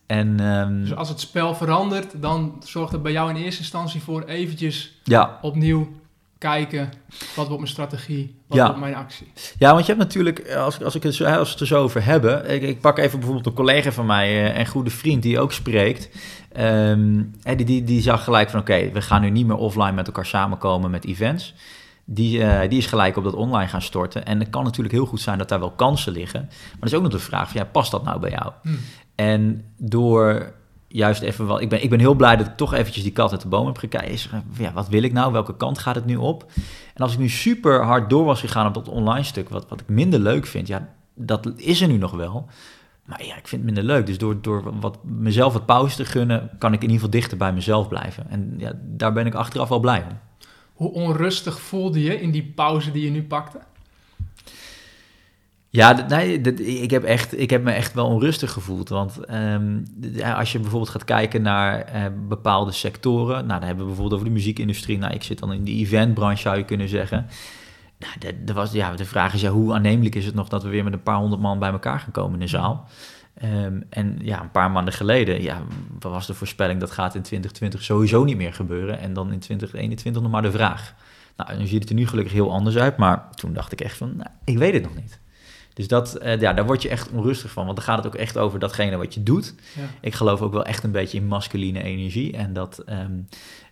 En, 0.08 0.40
um, 0.40 0.80
dus 0.80 0.94
als 0.94 1.08
het 1.08 1.20
spel 1.20 1.54
verandert, 1.54 2.22
dan 2.22 2.62
zorgt 2.64 2.92
het 2.92 3.02
bij 3.02 3.12
jou 3.12 3.30
in 3.30 3.36
eerste 3.36 3.60
instantie 3.60 4.02
voor 4.02 4.22
eventjes 4.22 5.00
ja. 5.04 5.38
opnieuw 5.42 5.88
kijken, 6.38 6.92
wat 7.08 7.46
wordt 7.46 7.56
mijn 7.56 7.68
strategie, 7.68 8.34
wat 8.46 8.58
ja. 8.58 8.64
wordt 8.64 8.80
mijn 8.80 8.94
actie. 8.94 9.32
Ja, 9.58 9.72
want 9.72 9.86
je 9.86 9.92
hebt 9.92 10.04
natuurlijk, 10.04 10.54
als, 10.54 10.82
als, 10.82 10.94
ik 10.94 11.02
het, 11.02 11.20
als 11.20 11.46
we 11.46 11.50
het 11.50 11.60
er 11.60 11.66
zo 11.66 11.82
over 11.82 12.04
hebben, 12.04 12.50
ik, 12.50 12.62
ik 12.62 12.80
pak 12.80 12.98
even 12.98 13.18
bijvoorbeeld 13.18 13.46
een 13.46 13.52
collega 13.52 13.92
van 13.92 14.06
mij, 14.06 14.28
uh, 14.28 14.58
en 14.58 14.66
goede 14.66 14.90
vriend 14.90 15.22
die 15.22 15.40
ook 15.40 15.52
spreekt, 15.52 16.08
um, 16.58 17.34
die, 17.42 17.64
die, 17.64 17.84
die 17.84 18.02
zag 18.02 18.24
gelijk 18.24 18.50
van 18.50 18.60
oké, 18.60 18.90
we 18.92 19.02
gaan 19.02 19.20
nu 19.20 19.30
niet 19.30 19.46
meer 19.46 19.56
offline 19.56 19.92
met 19.92 20.06
elkaar 20.06 20.26
samenkomen 20.26 20.90
met 20.90 21.04
events. 21.04 21.54
Die, 22.04 22.38
uh, 22.38 22.60
die 22.68 22.78
is 22.78 22.86
gelijk 22.86 23.16
op 23.16 23.24
dat 23.24 23.34
online 23.34 23.68
gaan 23.68 23.82
storten. 23.82 24.24
En 24.24 24.38
het 24.38 24.50
kan 24.50 24.64
natuurlijk 24.64 24.94
heel 24.94 25.06
goed 25.06 25.20
zijn 25.20 25.38
dat 25.38 25.48
daar 25.48 25.60
wel 25.60 25.70
kansen 25.70 26.12
liggen. 26.12 26.40
Maar 26.48 26.80
er 26.80 26.86
is 26.86 26.94
ook 26.94 27.02
nog 27.02 27.12
de 27.12 27.18
vraag 27.18 27.50
van, 27.50 27.60
ja, 27.60 27.66
past 27.66 27.90
dat 27.90 28.04
nou 28.04 28.20
bij 28.20 28.30
jou? 28.30 28.52
Hmm. 28.62 28.78
En 29.18 29.64
door 29.76 30.52
juist 30.88 31.22
even 31.22 31.46
wel. 31.46 31.60
Ik 31.60 31.68
ben, 31.68 31.82
ik 31.82 31.90
ben 31.90 31.98
heel 31.98 32.14
blij 32.14 32.36
dat 32.36 32.46
ik 32.46 32.56
toch 32.56 32.74
eventjes 32.74 33.02
die 33.02 33.12
kat 33.12 33.32
uit 33.32 33.40
de 33.40 33.48
boom 33.48 33.66
heb 33.66 33.76
gekeken. 33.76 34.42
Ja, 34.58 34.72
wat 34.72 34.88
wil 34.88 35.02
ik 35.02 35.12
nou? 35.12 35.32
Welke 35.32 35.56
kant 35.56 35.78
gaat 35.78 35.94
het 35.94 36.06
nu 36.06 36.16
op? 36.16 36.46
En 36.94 37.02
als 37.02 37.12
ik 37.12 37.18
nu 37.18 37.28
super 37.28 37.84
hard 37.84 38.10
door 38.10 38.24
was 38.24 38.40
gegaan 38.40 38.66
op 38.66 38.74
dat 38.74 38.88
online 38.88 39.24
stuk, 39.24 39.48
wat, 39.48 39.68
wat 39.68 39.80
ik 39.80 39.88
minder 39.88 40.20
leuk 40.20 40.46
vind, 40.46 40.66
ja, 40.66 40.88
dat 41.14 41.52
is 41.56 41.80
er 41.80 41.88
nu 41.88 41.96
nog 41.96 42.10
wel. 42.10 42.46
Maar 43.04 43.24
ja, 43.24 43.36
ik 43.36 43.48
vind 43.48 43.64
het 43.64 43.74
minder 43.74 43.84
leuk. 43.94 44.06
Dus 44.06 44.18
door, 44.18 44.42
door 44.42 44.80
wat, 44.80 45.04
mezelf 45.04 45.52
wat 45.52 45.66
pauze 45.66 45.96
te 45.96 46.04
gunnen, 46.04 46.50
kan 46.58 46.72
ik 46.72 46.82
in 46.82 46.90
ieder 46.90 46.96
geval 46.96 47.10
dichter 47.10 47.38
bij 47.38 47.52
mezelf 47.52 47.88
blijven. 47.88 48.30
En 48.30 48.54
ja, 48.58 48.72
daar 48.82 49.12
ben 49.12 49.26
ik 49.26 49.34
achteraf 49.34 49.68
wel 49.68 49.80
blij 49.80 50.04
om. 50.10 50.18
Hoe 50.72 50.92
onrustig 50.92 51.60
voelde 51.60 52.02
je 52.02 52.20
in 52.20 52.30
die 52.30 52.52
pauze 52.54 52.90
die 52.90 53.04
je 53.04 53.10
nu 53.10 53.24
pakte? 53.24 53.58
Ja, 55.70 56.06
nee, 56.08 56.40
ik, 56.80 56.90
heb 56.90 57.04
echt, 57.04 57.38
ik 57.38 57.50
heb 57.50 57.62
me 57.62 57.70
echt 57.70 57.94
wel 57.94 58.06
onrustig 58.06 58.52
gevoeld. 58.52 58.88
Want 58.88 59.18
um, 59.30 59.82
als 60.36 60.52
je 60.52 60.58
bijvoorbeeld 60.58 60.90
gaat 60.90 61.04
kijken 61.04 61.42
naar 61.42 61.94
uh, 61.94 62.04
bepaalde 62.28 62.72
sectoren. 62.72 63.46
Nou, 63.46 63.58
dan 63.60 63.68
hebben 63.68 63.78
we 63.78 63.84
bijvoorbeeld 63.84 64.14
over 64.14 64.26
de 64.26 64.32
muziekindustrie. 64.32 64.98
Nou, 64.98 65.14
ik 65.14 65.22
zit 65.22 65.38
dan 65.38 65.52
in 65.52 65.64
de 65.64 65.70
eventbranche, 65.70 66.42
zou 66.42 66.56
je 66.56 66.64
kunnen 66.64 66.88
zeggen. 66.88 67.26
Nou, 67.98 68.34
de, 68.44 68.52
was, 68.52 68.72
ja, 68.72 68.92
de 68.96 69.04
vraag 69.04 69.34
is 69.34 69.40
ja, 69.40 69.50
hoe 69.50 69.74
aannemelijk 69.74 70.14
is 70.14 70.26
het 70.26 70.34
nog 70.34 70.48
dat 70.48 70.62
we 70.62 70.68
weer 70.68 70.84
met 70.84 70.92
een 70.92 71.02
paar 71.02 71.16
honderd 71.16 71.42
man 71.42 71.58
bij 71.58 71.70
elkaar 71.70 72.00
gaan 72.00 72.12
komen 72.12 72.32
in 72.32 72.40
de 72.40 72.46
zaal? 72.46 72.88
Um, 73.44 73.84
en 73.90 74.18
ja, 74.22 74.40
een 74.40 74.50
paar 74.50 74.70
maanden 74.70 74.94
geleden 74.94 75.42
ja, 75.42 75.62
was 75.98 76.26
de 76.26 76.34
voorspelling 76.34 76.80
dat 76.80 76.90
gaat 76.90 77.14
in 77.14 77.22
2020 77.22 77.82
sowieso 77.82 78.24
niet 78.24 78.36
meer 78.36 78.52
gebeuren. 78.52 78.98
En 78.98 79.12
dan 79.12 79.32
in 79.32 79.38
2021 79.38 80.22
nog 80.22 80.30
maar 80.30 80.42
de 80.42 80.50
vraag. 80.50 80.94
Nou, 81.36 81.58
nu 81.58 81.66
ziet 81.66 81.80
het 81.80 81.88
er 81.88 81.94
nu 81.94 82.06
gelukkig 82.06 82.32
heel 82.32 82.52
anders 82.52 82.76
uit. 82.76 82.96
Maar 82.96 83.28
toen 83.34 83.52
dacht 83.52 83.72
ik 83.72 83.80
echt 83.80 83.96
van, 83.96 84.16
nou, 84.16 84.30
ik 84.44 84.58
weet 84.58 84.74
het 84.74 84.82
nog 84.82 84.94
niet. 84.94 85.20
Dus 85.78 85.88
dat, 85.88 86.18
uh, 86.22 86.40
ja, 86.40 86.52
daar 86.52 86.66
word 86.66 86.82
je 86.82 86.88
echt 86.88 87.10
onrustig 87.10 87.50
van. 87.50 87.64
Want 87.64 87.76
dan 87.76 87.84
gaat 87.84 87.96
het 87.96 88.06
ook 88.06 88.14
echt 88.14 88.38
over 88.38 88.58
datgene 88.58 88.96
wat 88.96 89.14
je 89.14 89.22
doet. 89.22 89.54
Ja. 89.76 89.82
Ik 90.00 90.14
geloof 90.14 90.40
ook 90.40 90.52
wel 90.52 90.64
echt 90.64 90.84
een 90.84 90.90
beetje 90.90 91.18
in 91.18 91.26
masculine 91.26 91.82
energie. 91.82 92.32
En 92.32 92.52
dat, 92.52 92.82
um, 92.86 93.28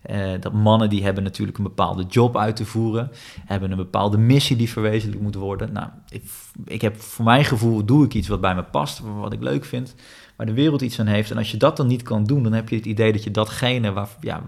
uh, 0.09 0.41
dat 0.41 0.53
mannen 0.53 0.89
die 0.89 1.03
hebben 1.03 1.23
natuurlijk 1.23 1.57
een 1.57 1.63
bepaalde 1.63 2.03
job 2.03 2.37
uit 2.37 2.55
te 2.55 2.65
voeren. 2.65 3.11
Hebben 3.45 3.71
een 3.71 3.77
bepaalde 3.77 4.17
missie 4.17 4.55
die 4.55 4.69
verwezenlijkt 4.69 5.23
moet 5.23 5.35
worden. 5.35 5.73
Nou, 5.73 5.87
ik, 6.09 6.23
ik 6.65 6.81
heb 6.81 7.01
voor 7.01 7.25
mijn 7.25 7.45
gevoel 7.45 7.85
doe 7.85 8.05
ik 8.05 8.13
iets 8.13 8.27
wat 8.27 8.41
bij 8.41 8.55
me 8.55 8.63
past. 8.63 9.01
Wat 9.19 9.33
ik 9.33 9.41
leuk 9.41 9.65
vind. 9.65 9.95
Waar 10.35 10.45
de 10.45 10.53
wereld 10.53 10.81
iets 10.81 10.99
aan 10.99 11.07
heeft. 11.07 11.31
En 11.31 11.37
als 11.37 11.51
je 11.51 11.57
dat 11.57 11.77
dan 11.77 11.87
niet 11.87 12.03
kan 12.03 12.23
doen, 12.23 12.43
dan 12.43 12.53
heb 12.53 12.69
je 12.69 12.75
het 12.75 12.85
idee 12.85 13.11
dat 13.11 13.23
je 13.23 13.31
datgene 13.31 13.91
waar, 13.91 14.09
ja, 14.21 14.43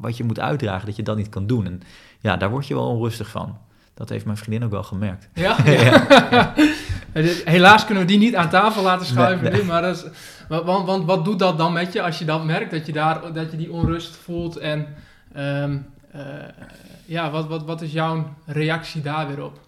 wat 0.00 0.16
je 0.16 0.24
moet 0.24 0.40
uitdragen, 0.40 0.86
dat 0.86 0.96
je 0.96 1.02
dat 1.02 1.16
niet 1.16 1.28
kan 1.28 1.46
doen. 1.46 1.66
En 1.66 1.80
ja, 2.20 2.36
daar 2.36 2.50
word 2.50 2.66
je 2.66 2.74
wel 2.74 2.88
onrustig 2.88 3.28
van. 3.28 3.56
Dat 3.94 4.08
heeft 4.08 4.24
mijn 4.24 4.36
vriendin 4.36 4.64
ook 4.64 4.70
wel 4.70 4.82
gemerkt. 4.82 5.28
Ja? 5.34 5.56
ja. 5.66 6.54
Helaas 7.44 7.84
kunnen 7.84 8.02
we 8.02 8.08
die 8.08 8.18
niet 8.18 8.36
aan 8.36 8.48
tafel 8.48 8.82
laten 8.82 9.06
schuiven 9.06 9.52
nu, 9.52 9.62
maar 9.64 9.82
dat 9.82 9.96
is, 9.96 10.04
want, 10.48 10.86
want 10.86 11.04
wat 11.04 11.24
doet 11.24 11.38
dat 11.38 11.58
dan 11.58 11.72
met 11.72 11.92
je 11.92 12.02
als 12.02 12.18
je 12.18 12.24
dan 12.24 12.46
merkt 12.46 12.70
dat 12.70 12.86
je, 12.86 12.92
daar, 12.92 13.32
dat 13.32 13.50
je 13.50 13.56
die 13.56 13.72
onrust 13.72 14.16
voelt 14.16 14.56
en 14.56 14.86
um, 15.36 15.86
uh, 16.16 16.22
ja, 17.04 17.30
wat, 17.30 17.46
wat, 17.46 17.64
wat 17.64 17.82
is 17.82 17.92
jouw 17.92 18.34
reactie 18.46 19.02
daar 19.02 19.28
weer 19.28 19.44
op? 19.44 19.60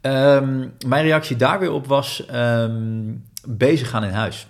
Um, 0.00 0.74
mijn 0.86 1.04
reactie 1.04 1.36
daar 1.36 1.58
weer 1.58 1.72
op 1.72 1.86
was 1.86 2.24
um, 2.34 3.24
bezig 3.46 3.90
gaan 3.90 4.04
in 4.04 4.12
huis. 4.12 4.46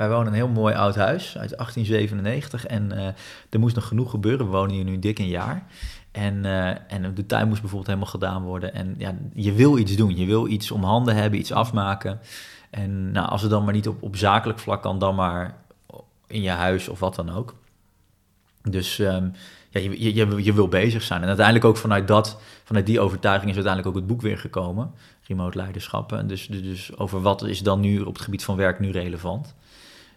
Wij 0.00 0.08
wonen 0.08 0.26
een 0.26 0.34
heel 0.34 0.48
mooi 0.48 0.74
oud 0.74 0.94
huis 0.96 1.38
uit 1.38 1.56
1897 1.56 2.66
en 2.66 2.92
uh, 2.92 3.06
er 3.50 3.58
moest 3.58 3.74
nog 3.74 3.86
genoeg 3.86 4.10
gebeuren. 4.10 4.46
We 4.46 4.52
wonen 4.52 4.74
hier 4.74 4.84
nu 4.84 4.98
dik 4.98 5.18
een 5.18 5.28
jaar. 5.28 5.66
En, 6.10 6.44
uh, 6.44 6.68
en 6.68 7.14
de 7.14 7.26
tuin 7.26 7.48
moest 7.48 7.60
bijvoorbeeld 7.60 7.86
helemaal 7.86 8.10
gedaan 8.10 8.42
worden. 8.42 8.74
En 8.74 8.94
ja, 8.98 9.14
je 9.34 9.52
wil 9.52 9.78
iets 9.78 9.96
doen. 9.96 10.16
Je 10.16 10.26
wil 10.26 10.46
iets 10.46 10.70
om 10.70 10.84
handen 10.84 11.16
hebben, 11.16 11.38
iets 11.38 11.52
afmaken. 11.52 12.20
En 12.70 13.10
nou, 13.12 13.28
als 13.28 13.42
het 13.42 13.50
dan 13.50 13.64
maar 13.64 13.72
niet 13.72 13.88
op, 13.88 14.02
op 14.02 14.16
zakelijk 14.16 14.58
vlak 14.58 14.82
kan, 14.82 14.98
dan 14.98 15.14
maar 15.14 15.56
in 16.26 16.42
je 16.42 16.50
huis 16.50 16.88
of 16.88 16.98
wat 17.00 17.14
dan 17.14 17.30
ook. 17.30 17.54
Dus 18.62 18.98
um, 18.98 19.32
ja, 19.70 19.80
je, 19.80 20.14
je, 20.14 20.44
je 20.44 20.52
wil 20.52 20.68
bezig 20.68 21.02
zijn. 21.02 21.20
En 21.20 21.28
uiteindelijk 21.28 21.64
ook 21.64 21.76
vanuit, 21.76 22.08
dat, 22.08 22.40
vanuit 22.64 22.86
die 22.86 23.00
overtuiging 23.00 23.50
is 23.50 23.56
uiteindelijk 23.56 23.96
ook 23.96 24.02
het 24.02 24.10
boek 24.10 24.22
weer 24.22 24.38
gekomen. 24.38 24.92
Remote 25.26 25.56
leiderschappen. 25.56 26.18
En 26.18 26.26
dus, 26.26 26.46
dus 26.46 26.96
over 26.96 27.22
wat 27.22 27.42
is 27.42 27.62
dan 27.62 27.80
nu 27.80 28.00
op 28.00 28.14
het 28.14 28.22
gebied 28.22 28.44
van 28.44 28.56
werk 28.56 28.80
nu 28.80 28.90
relevant. 28.90 29.54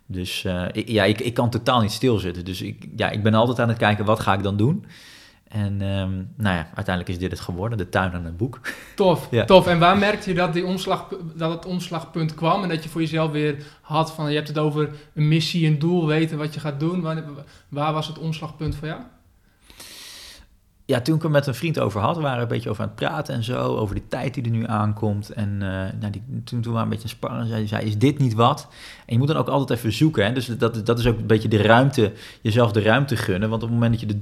Dus 0.05 0.43
uh, 0.43 0.65
ik, 0.71 0.87
ja, 0.89 1.03
ik, 1.03 1.19
ik 1.21 1.33
kan 1.33 1.49
totaal 1.49 1.81
niet 1.81 1.91
stilzitten. 1.91 2.45
Dus 2.45 2.61
ik, 2.61 2.87
ja, 2.95 3.09
ik 3.09 3.23
ben 3.23 3.33
altijd 3.33 3.59
aan 3.59 3.67
het 3.69 3.77
kijken, 3.77 4.05
wat 4.05 4.19
ga 4.19 4.33
ik 4.33 4.43
dan 4.43 4.57
doen? 4.57 4.85
En 5.47 5.81
ehm, 5.81 6.13
nou 6.35 6.55
ja, 6.55 6.67
uiteindelijk 6.75 7.09
is 7.09 7.19
dit 7.19 7.31
het 7.31 7.39
geworden, 7.39 7.77
de 7.77 7.89
tuin 7.89 8.11
en 8.11 8.23
het 8.25 8.37
boek. 8.37 8.59
Tof, 8.95 9.27
Ja. 9.31 9.45
tof. 9.45 9.67
En 9.67 9.79
waar 9.79 9.97
merkte 9.97 10.29
je 10.29 10.35
dat, 10.35 10.53
die 10.53 10.65
omslag, 10.65 11.07
dat 11.35 11.51
het 11.51 11.65
omslagpunt 11.65 12.33
kwam 12.33 12.63
en 12.63 12.69
dat 12.69 12.83
je 12.83 12.89
voor 12.89 13.01
jezelf 13.01 13.31
weer 13.31 13.63
had 13.81 14.11
van, 14.11 14.29
je 14.29 14.35
hebt 14.35 14.47
het 14.47 14.57
over 14.57 14.89
een 15.13 15.27
missie, 15.27 15.67
een 15.67 15.79
doel, 15.79 16.07
weten 16.07 16.37
wat 16.37 16.53
je 16.53 16.59
gaat 16.59 16.79
doen. 16.79 17.01
Waar, 17.01 17.23
waar 17.69 17.93
was 17.93 18.07
het 18.07 18.19
omslagpunt 18.19 18.75
voor 18.75 18.87
jou? 18.87 19.01
Ja, 20.85 21.01
toen 21.01 21.15
ik 21.15 21.23
er 21.23 21.31
met 21.31 21.47
een 21.47 21.55
vriend 21.55 21.79
over 21.79 22.01
had, 22.01 22.15
we 22.15 22.21
waren 22.21 22.41
een 22.41 22.47
beetje 22.47 22.69
over 22.69 22.81
aan 22.81 22.87
het 22.87 22.97
praten 22.97 23.33
en 23.33 23.43
zo, 23.43 23.77
over 23.77 23.95
die 23.95 24.07
tijd 24.07 24.33
die 24.33 24.43
er 24.43 24.49
nu 24.49 24.67
aankomt. 24.67 25.29
En 25.29 25.49
eh, 25.61 25.99
nou, 25.99 26.11
die, 26.11 26.23
toen, 26.43 26.61
toen 26.61 26.73
waren 26.73 26.89
we 26.89 26.95
een 26.95 27.01
beetje 27.01 27.07
sparren 27.07 27.39
en 27.39 27.47
zei, 27.47 27.67
zei, 27.67 27.85
is 27.85 27.97
dit 27.97 28.17
niet 28.17 28.33
wat? 28.33 28.67
En 29.05 29.13
je 29.13 29.17
moet 29.17 29.27
dan 29.27 29.37
ook 29.37 29.47
altijd 29.47 29.79
even 29.79 29.93
zoeken. 29.93 30.25
Hè? 30.25 30.31
Dus 30.33 30.45
dat, 30.45 30.85
dat 30.85 30.99
is 30.99 31.07
ook 31.07 31.19
een 31.19 31.27
beetje 31.27 31.47
de 31.47 31.61
ruimte, 31.61 32.11
jezelf 32.41 32.71
de 32.71 32.81
ruimte 32.81 33.15
gunnen. 33.15 33.49
Want 33.49 33.63
op 33.63 33.69
het 33.69 33.77
moment 33.79 33.99
dat 33.99 34.09
je 34.09 34.15
de... 34.15 34.21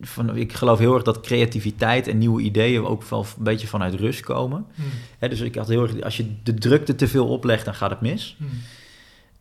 Van, 0.00 0.36
ik 0.36 0.52
geloof 0.52 0.78
heel 0.78 0.94
erg 0.94 1.02
dat 1.02 1.20
creativiteit 1.20 2.08
en 2.08 2.18
nieuwe 2.18 2.42
ideeën 2.42 2.84
ook 2.84 3.04
wel 3.04 3.26
een 3.38 3.44
beetje 3.44 3.66
vanuit 3.66 3.94
rust 3.94 4.20
komen. 4.20 4.66
Hmm. 4.74 4.84
Hè, 5.18 5.28
dus 5.28 5.40
ik 5.40 5.54
had 5.54 5.68
heel 5.68 5.82
erg, 5.82 6.00
als 6.00 6.16
je 6.16 6.26
de 6.42 6.54
drukte 6.54 6.94
te 6.94 7.08
veel 7.08 7.28
oplegt, 7.28 7.64
dan 7.64 7.74
gaat 7.74 7.90
het 7.90 8.00
mis. 8.00 8.36
Hmm. 8.38 8.48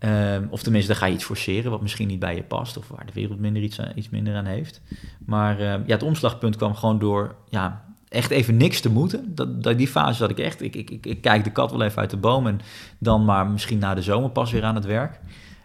Ehm, 0.01 0.45
of 0.49 0.63
tenminste, 0.63 0.91
dan 0.91 1.01
ga 1.01 1.05
je 1.07 1.13
iets 1.13 1.23
forceren 1.23 1.71
wat 1.71 1.81
misschien 1.81 2.07
niet 2.07 2.19
bij 2.19 2.35
je 2.35 2.43
past 2.43 2.77
of 2.77 2.87
waar 2.87 3.05
de 3.05 3.11
wereld 3.13 3.39
minder 3.39 3.61
iets, 3.61 3.79
aan- 3.81 3.91
iets 3.95 4.09
minder 4.09 4.35
aan 4.35 4.45
heeft. 4.45 4.81
Maar 5.25 5.59
ehm, 5.59 5.81
ja, 5.85 5.93
het 5.93 6.03
omslagpunt 6.03 6.55
kwam 6.55 6.75
gewoon 6.75 6.99
door 6.99 7.35
ja, 7.49 7.83
echt 8.09 8.31
even 8.31 8.57
niks 8.57 8.81
te 8.81 8.89
moeten. 8.91 9.35
Dat, 9.35 9.63
dat, 9.63 9.77
die 9.77 9.87
fase 9.87 10.19
dat 10.19 10.29
ik 10.29 10.39
echt, 10.39 10.61
ik, 10.61 10.75
ik, 10.75 10.89
ik, 10.89 11.05
ik 11.05 11.21
kijk 11.21 11.43
de 11.43 11.51
kat 11.51 11.71
wel 11.71 11.81
even 11.81 11.97
uit 12.01 12.09
de 12.09 12.17
boom 12.17 12.47
en 12.47 12.59
dan 12.97 13.25
maar 13.25 13.47
misschien 13.47 13.77
na 13.77 13.93
de 13.93 14.01
zomer 14.01 14.29
pas 14.29 14.51
weer 14.51 14.63
aan 14.63 14.75
het 14.75 14.85
werk. 14.85 15.19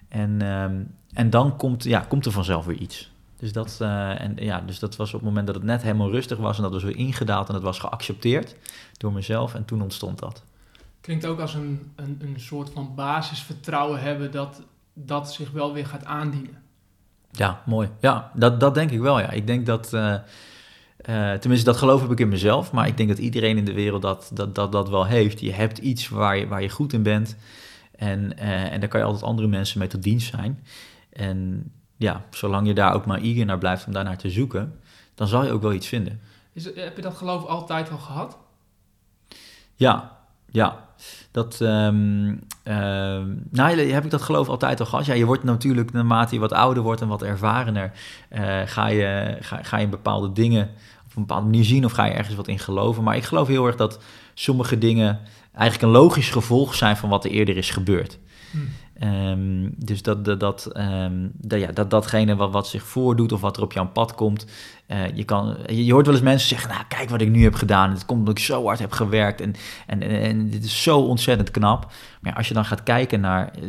En, 0.09 0.43
ehm, 0.43 0.75
en 1.13 1.31
dan 1.31 1.57
komt, 1.57 1.85
ja, 1.85 2.01
komt 2.01 2.27
er 2.27 2.33
vanzelf 2.33 2.65
weer 2.65 2.79
iets. 2.79 3.11
Dus 3.39 3.53
dat, 3.53 3.79
eh, 3.81 4.21
en, 4.21 4.33
ja, 4.37 4.61
dus 4.61 4.79
dat 4.79 4.97
was 4.97 5.09
op 5.09 5.21
het 5.21 5.29
moment 5.29 5.47
dat 5.47 5.57
het 5.57 5.65
net 5.65 5.83
helemaal 5.83 6.11
rustig 6.11 6.39
was 6.39 6.57
en 6.57 6.63
dat 6.63 6.73
was 6.73 6.83
weer 6.83 6.97
ingedaald 6.97 7.49
en 7.49 7.55
dat 7.55 7.63
was 7.63 7.79
geaccepteerd 7.79 8.57
door 8.97 9.13
mezelf. 9.13 9.55
En 9.55 9.65
toen 9.65 9.83
ontstond 9.83 10.19
dat. 10.19 10.45
Klinkt 11.07 11.27
ook 11.27 11.41
als 11.41 11.55
een, 11.55 11.93
een, 11.97 12.19
een 12.21 12.41
soort 12.41 12.71
van 12.71 12.95
basisvertrouwen 12.95 14.01
hebben 14.01 14.31
dat 14.31 14.63
dat 14.93 15.33
zich 15.33 15.51
wel 15.51 15.73
weer 15.73 15.87
gaat 15.87 16.05
aandienen. 16.05 16.63
Ja, 17.31 17.63
mooi. 17.67 17.89
Ja, 18.01 18.31
dat, 18.35 18.61
dat 18.61 18.75
denk 18.75 18.91
ik 18.91 19.01
wel, 19.01 19.21
ja. 19.21 19.31
Ik 19.31 19.47
denk 19.47 19.67
dat, 19.67 19.93
eh, 19.93 20.15
eh, 20.15 21.39
tenminste 21.39 21.65
dat 21.65 21.77
geloof 21.77 22.01
heb 22.01 22.11
ik 22.11 22.21
in 22.21 22.29
mezelf, 22.29 22.73
maar 22.73 22.87
ik 22.87 22.97
denk 22.97 23.09
dat 23.09 23.19
iedereen 23.19 23.57
in 23.57 23.65
de 23.65 23.73
wereld 23.73 24.03
dat, 24.03 24.31
dat, 24.33 24.55
dat, 24.55 24.73
dat 24.73 24.89
wel 24.89 25.07
heeft. 25.07 25.41
Je 25.41 25.53
hebt 25.53 25.79
iets 25.79 26.09
waar 26.09 26.37
je, 26.37 26.49
waar 26.49 26.63
je 26.63 26.69
goed 26.69 26.93
in 26.93 27.03
bent 27.03 27.37
en, 27.97 28.39
eh, 28.39 28.73
en 28.73 28.81
daar 28.81 28.89
kan 28.89 29.01
je 29.01 29.07
altijd 29.07 29.25
andere 29.25 29.49
mensen 29.49 29.79
mee 29.79 29.89
tot 29.89 30.03
dienst 30.03 30.31
zijn. 30.31 30.67
En 31.13 31.71
ja, 31.97 32.25
zolang 32.31 32.67
je 32.67 32.75
daar 32.75 32.95
ook 32.95 33.07
maar 33.07 33.21
eager 33.21 33.45
naar 33.45 33.59
blijft 33.59 33.87
om 33.87 33.93
daarnaar 33.93 34.19
te 34.19 34.31
zoeken, 34.31 34.81
dan 35.15 35.27
zal 35.27 35.45
je 35.45 35.51
ook 35.51 35.63
wel 35.63 35.73
iets 35.73 35.89
vinden. 35.89 36.21
Is, 36.53 36.65
heb 36.65 36.97
je 36.97 37.03
dat 37.03 37.17
geloof 37.17 37.45
altijd 37.45 37.91
al 37.91 37.99
gehad? 37.99 38.39
Ja, 39.75 40.19
ja. 40.51 40.86
Dat, 41.31 41.61
ehm, 41.61 42.27
nou, 43.51 43.81
heb 43.81 44.05
ik 44.05 44.11
dat 44.11 44.23
geloof 44.23 44.49
altijd 44.49 44.81
al 44.81 44.87
gehad. 44.87 45.07
Ja, 45.07 45.15
je 45.15 45.25
wordt 45.25 45.45
natuurlijk, 45.45 45.93
naarmate 45.93 46.35
je 46.35 46.41
wat 46.41 46.53
ouder 46.53 46.83
wordt 46.83 47.01
en 47.01 47.09
wat 47.09 47.23
ervarener, 47.23 47.93
eh, 48.29 48.61
ga, 48.65 48.87
je, 48.87 49.37
ga, 49.41 49.63
ga 49.63 49.77
je 49.77 49.89
bepaalde 49.89 50.33
dingen 50.33 50.63
op 51.05 51.17
een 51.17 51.27
bepaalde 51.27 51.45
manier 51.45 51.65
zien 51.65 51.85
of 51.85 51.93
ga 51.93 52.05
je 52.05 52.13
ergens 52.13 52.37
wat 52.37 52.49
in 52.49 52.59
geloven. 52.59 53.03
Maar 53.03 53.17
ik 53.17 53.25
geloof 53.25 53.49
heel 53.49 53.67
erg 53.67 53.77
dat 53.77 53.99
sommige 54.35 54.79
dingen 54.79 55.21
eigenlijk 55.53 55.83
een 55.83 56.01
logisch 56.01 56.31
gevolg 56.31 56.75
zijn 56.75 56.97
van 56.97 57.09
wat 57.09 57.25
er 57.25 57.31
eerder 57.31 57.57
is 57.57 57.71
gebeurd. 57.71 58.19
Hmm. 58.51 58.69
Ehm, 58.99 59.71
dus 59.77 60.03
dat, 60.03 60.25
dat, 60.25 60.41
dat, 60.41 60.71
dat, 61.33 61.61
ja, 61.61 61.73
dat, 61.73 61.91
datgene 61.91 62.37
wat, 62.37 62.53
wat 62.53 62.69
zich 62.69 62.83
voordoet 62.83 63.33
of 63.33 63.41
wat 63.41 63.57
er 63.57 63.63
op 63.63 63.73
jouw 63.73 63.89
pad 63.89 64.15
komt. 64.15 64.47
Eh, 64.87 65.17
je, 65.17 65.25
kan, 65.25 65.57
je, 65.67 65.93
hoort 65.93 66.07
wel 66.07 66.15
eens 66.15 66.25
mensen 66.25 66.49
zeggen, 66.49 66.71
nou 66.71 66.83
kijk 66.89 67.11
wat 67.11 67.21
ik 67.21 67.29
nu 67.29 67.43
heb 67.43 67.55
gedaan. 67.55 67.91
Het 67.91 68.05
komt 68.05 68.19
omdat 68.19 68.39
ik 68.39 68.45
zo 68.45 68.65
hard 68.65 68.79
heb 68.79 68.93
gewerkt 68.93 69.41
en, 69.41 69.55
en, 69.87 70.03
en, 70.03 70.51
dit 70.51 70.65
is 70.65 70.83
zo 70.83 70.99
ontzettend 70.99 71.51
knap. 71.51 71.93
Maar 72.21 72.35
als 72.35 72.49
je 72.49 72.55
dan 72.55 72.65
gaat 72.65 72.83
kijken 72.83 73.21
naar 73.21 73.49
eh, 73.49 73.61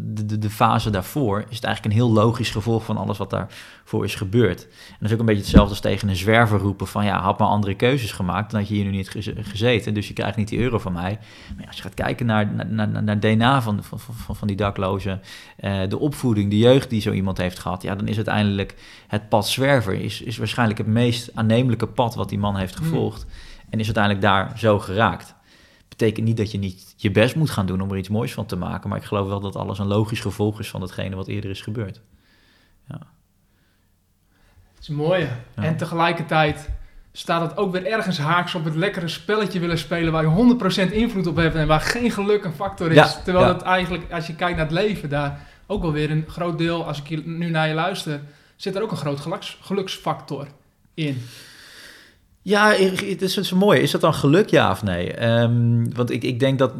de, 0.00 0.38
de, 0.38 0.50
fase 0.50 0.90
daarvoor, 0.90 1.44
is 1.48 1.56
het 1.56 1.64
eigenlijk 1.64 1.94
een 1.94 2.00
heel 2.00 2.12
logisch 2.12 2.50
gevolg 2.50 2.84
van 2.84 2.96
alles 2.96 3.18
wat 3.18 3.30
daarvoor 3.30 4.04
is 4.04 4.14
gebeurd. 4.14 4.62
En 4.62 4.96
dat 4.98 5.08
is 5.08 5.12
ook 5.12 5.20
een 5.20 5.26
beetje 5.26 5.40
hetzelfde 5.40 5.70
als 5.70 5.80
tegen 5.80 6.08
een 6.08 6.16
zwerver 6.16 6.58
roepen 6.58 6.86
van 6.86 7.04
ja, 7.04 7.20
had 7.20 7.38
maar 7.38 7.48
andere 7.48 7.74
keuzes 7.74 8.12
gemaakt, 8.12 8.50
dan 8.50 8.60
had 8.60 8.68
je 8.68 8.74
hier 8.74 8.84
nu 8.84 8.90
niet 8.90 9.10
geze- 9.10 9.34
gezeten. 9.42 9.94
Dus 9.94 10.08
je 10.08 10.14
krijgt 10.14 10.36
niet 10.36 10.48
die 10.48 10.58
euro 10.58 10.78
van 10.78 10.92
mij. 10.92 11.18
Maar 11.56 11.66
als 11.66 11.76
je 11.76 11.82
gaat 11.82 11.94
kijken 11.94 12.26
naar, 12.26 12.66
naar, 12.68 13.02
naar, 13.02 13.20
DNA 13.20 13.62
van, 13.62 13.82
van, 13.82 13.98
van, 13.98 14.36
van 14.36 14.48
die 14.48 14.56
daklozen, 14.56 15.20
eh, 15.56 15.80
de 15.88 15.98
opvoeding, 15.98 16.50
de 16.50 16.58
jeugd 16.58 16.90
die 16.90 17.00
zo 17.00 17.12
iemand 17.12 17.38
heeft 17.38 17.58
gehad, 17.58 17.82
ja, 17.82 17.94
dan 17.94 18.08
is 18.08 18.16
uiteindelijk 18.16 18.74
het 19.06 19.28
pad 19.28 19.48
zwerver 19.48 19.94
is, 20.00 20.22
is 20.22 20.36
waarschijnlijk 20.36 20.64
het 20.70 20.86
meest 20.86 21.30
aannemelijke 21.34 21.86
pad 21.86 22.14
wat 22.14 22.28
die 22.28 22.38
man 22.38 22.56
heeft 22.56 22.74
Hmm. 22.74 22.84
gevolgd. 22.84 23.26
En 23.70 23.78
is 23.78 23.84
uiteindelijk 23.84 24.24
daar 24.24 24.58
zo 24.58 24.78
geraakt. 24.78 25.34
Betekent 25.88 26.26
niet 26.26 26.36
dat 26.36 26.50
je 26.50 26.58
niet 26.58 26.94
je 26.96 27.10
best 27.10 27.36
moet 27.36 27.50
gaan 27.50 27.66
doen 27.66 27.80
om 27.80 27.90
er 27.90 27.96
iets 27.98 28.08
moois 28.08 28.32
van 28.32 28.46
te 28.46 28.56
maken, 28.56 28.88
maar 28.88 28.98
ik 28.98 29.04
geloof 29.04 29.28
wel 29.28 29.40
dat 29.40 29.56
alles 29.56 29.78
een 29.78 29.86
logisch 29.86 30.20
gevolg 30.20 30.60
is 30.60 30.70
van 30.70 30.80
datgene 30.80 31.16
wat 31.16 31.28
eerder 31.28 31.50
is 31.50 31.60
gebeurd. 31.60 32.00
Dat 34.74 34.88
is 34.88 34.88
mooi. 34.88 35.20
Ja. 35.56 35.62
En 35.62 35.76
tegelijkertijd 35.76 36.68
staat 37.12 37.40
het 37.50 37.56
ook 37.56 37.72
weer 37.72 37.86
ergens 37.86 38.18
haaks 38.18 38.54
op 38.54 38.64
het 38.64 38.74
lekkere 38.74 39.08
spelletje 39.08 39.60
willen 39.60 39.78
spelen 39.78 40.12
waar 40.12 40.22
je 40.22 40.56
100% 40.88 40.92
invloed 40.92 41.26
op 41.26 41.36
hebt 41.36 41.54
en 41.54 41.66
waar 41.66 41.80
geen 41.80 42.10
geluk 42.10 42.44
een 42.44 42.52
factor 42.52 42.88
is. 42.88 42.94
Ja, 42.94 43.20
Terwijl 43.24 43.46
ja. 43.46 43.52
het 43.52 43.62
eigenlijk, 43.62 44.12
als 44.12 44.26
je 44.26 44.34
kijkt 44.34 44.56
naar 44.56 44.66
het 44.66 44.74
leven, 44.74 45.08
daar 45.08 45.40
ook 45.66 45.82
wel 45.82 45.92
weer 45.92 46.10
een 46.10 46.24
groot 46.28 46.58
deel, 46.58 46.86
als 46.86 47.02
ik 47.02 47.26
nu 47.26 47.50
naar 47.50 47.68
je 47.68 47.74
luister, 47.74 48.20
zit 48.56 48.76
er 48.76 48.82
ook 48.82 48.90
een 48.90 48.96
groot 48.96 49.20
geluks, 49.20 49.58
geluksfactor 49.60 50.46
in. 50.94 51.22
Ja, 52.42 52.70
het 52.70 53.22
is 53.22 53.34
zo 53.34 53.56
mooi. 53.56 53.80
Is 53.80 53.90
dat 53.90 54.00
dan 54.00 54.14
geluk, 54.14 54.50
ja 54.50 54.70
of 54.70 54.82
nee? 54.82 55.12
Ehm, 55.12 55.84
want 55.92 56.10
ik, 56.10 56.22
ik 56.22 56.40
denk 56.40 56.58
dat, 56.58 56.72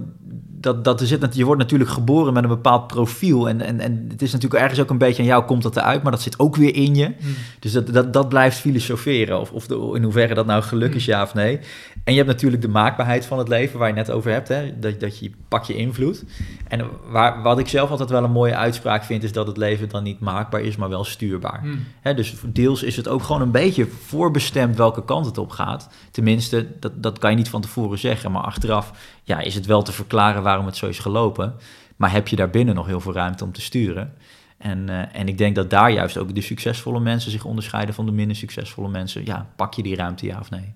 dat, 0.67 0.85
dat 0.85 1.01
er 1.01 1.07
zit, 1.07 1.35
je 1.35 1.45
wordt 1.45 1.61
natuurlijk 1.61 1.91
geboren 1.91 2.33
met 2.33 2.43
een 2.43 2.49
bepaald 2.49 2.87
profiel. 2.87 3.49
En, 3.49 3.61
en, 3.61 3.81
en 3.81 4.07
het 4.11 4.23
is 4.23 4.33
natuurlijk 4.33 4.63
ergens 4.63 4.81
ook 4.81 4.91
een 4.91 4.99
beetje 4.99 5.23
aan 5.23 5.29
jou 5.29 5.45
komt 5.45 5.63
dat 5.63 5.77
eruit, 5.77 6.03
maar 6.03 6.13
dat 6.13 6.23
zit 6.23 6.39
ook 6.39 6.57
weer 6.57 6.75
in 6.75 6.95
je. 6.95 7.13
Dus 7.59 7.73
dat, 7.73 7.87
dat, 7.87 8.13
dat 8.13 8.29
blijft 8.29 8.59
filosoferen. 8.59 9.41
Of, 9.41 9.51
of 9.51 9.67
de, 9.67 9.91
in 9.95 10.03
hoeverre 10.03 10.35
dat 10.35 10.47
nou 10.47 10.63
geluk 10.63 10.95
is, 10.95 11.05
ja 11.05 11.23
of 11.23 11.35
nee. 11.35 11.61
En 12.05 12.13
je 12.13 12.19
hebt 12.19 12.31
natuurlijk 12.31 12.63
de 12.63 12.69
maakbaarheid 12.69 13.27
van 13.27 13.39
het 13.39 13.49
leven, 13.49 13.79
waar 13.79 13.89
je 13.89 13.95
net 13.95 14.11
over 14.11 14.31
hebt. 14.31 14.49
Hè? 14.49 14.79
Dat, 14.79 15.01
dat 15.01 15.19
je 15.19 15.31
pak 15.49 15.65
je 15.65 15.77
invloed. 15.77 16.25
En 16.69 16.87
waar, 17.09 17.43
wat 17.43 17.59
ik 17.59 17.69
zelf 17.69 17.91
altijd 17.91 18.11
wel 18.11 18.25
een 18.25 18.31
mooie 18.31 18.57
uitspraak 18.57 19.05
vind, 19.05 19.23
is 19.23 19.33
dat 19.33 19.47
het 19.47 19.57
leven 19.57 19.89
dan 19.89 20.03
niet 20.03 20.21
maakbaar 20.21 20.61
is, 20.61 20.77
maar 20.77 20.89
wel 20.89 21.05
stuurbaar. 21.05 21.61
Hmm. 21.61 21.85
Hè, 22.01 22.15
dus 22.15 22.35
deels 22.47 22.83
is 22.83 22.97
het 22.97 23.09
ook 23.09 23.23
gewoon 23.23 23.43
een 23.43 23.51
beetje 23.51 23.87
voorbestemd 23.87 24.77
welke 24.77 25.05
kant 25.05 25.27
het 25.27 25.39
op 25.39 25.51
gaat. 25.51 25.89
Tenminste, 26.11 26.67
dat, 26.81 26.93
dat 27.03 27.19
kan 27.19 27.31
je 27.31 27.37
niet 27.37 27.49
van 27.49 27.61
tevoren 27.61 27.99
zeggen. 27.99 28.33
Maar 28.33 28.43
achteraf 28.43 28.93
ja, 29.27 29.41
is 29.41 29.55
het 29.55 29.67
wel 29.67 29.83
te 29.83 29.93
verklaren 29.93 30.43
waarom 30.57 30.67
het 30.67 30.77
zo 30.77 30.87
is 30.87 30.99
gelopen. 30.99 31.55
Maar 31.97 32.13
heb 32.13 32.29
je 32.29 32.37
daarbinnen 32.37 32.75
nog 32.75 32.87
heel 32.87 33.01
veel 33.01 33.13
ruimte 33.13 33.45
om 33.45 33.53
te 33.53 33.61
sturen. 33.61 34.15
En, 34.59 34.89
eh, 34.89 35.21
en 35.21 35.29
ik 35.29 35.39
denk 35.39 35.55
dat 35.55 35.71
daar 35.71 35.91
juist 35.91 36.19
ook 36.19 36.35
de 36.35 36.41
succesvolle 36.41 37.01
mensen 37.01 37.31
zich 37.31 37.45
onderscheiden 37.45 37.95
van 37.95 38.07
de 38.07 38.13
minder 38.13 38.37
succesvolle 38.37 38.89
mensen. 38.89 39.25
Ja, 39.25 39.47
pak 39.57 39.75
je 39.75 39.83
die 39.83 39.97
ruimte, 39.97 40.27
ja 40.27 40.39
of 40.39 40.51
nee? 40.51 40.75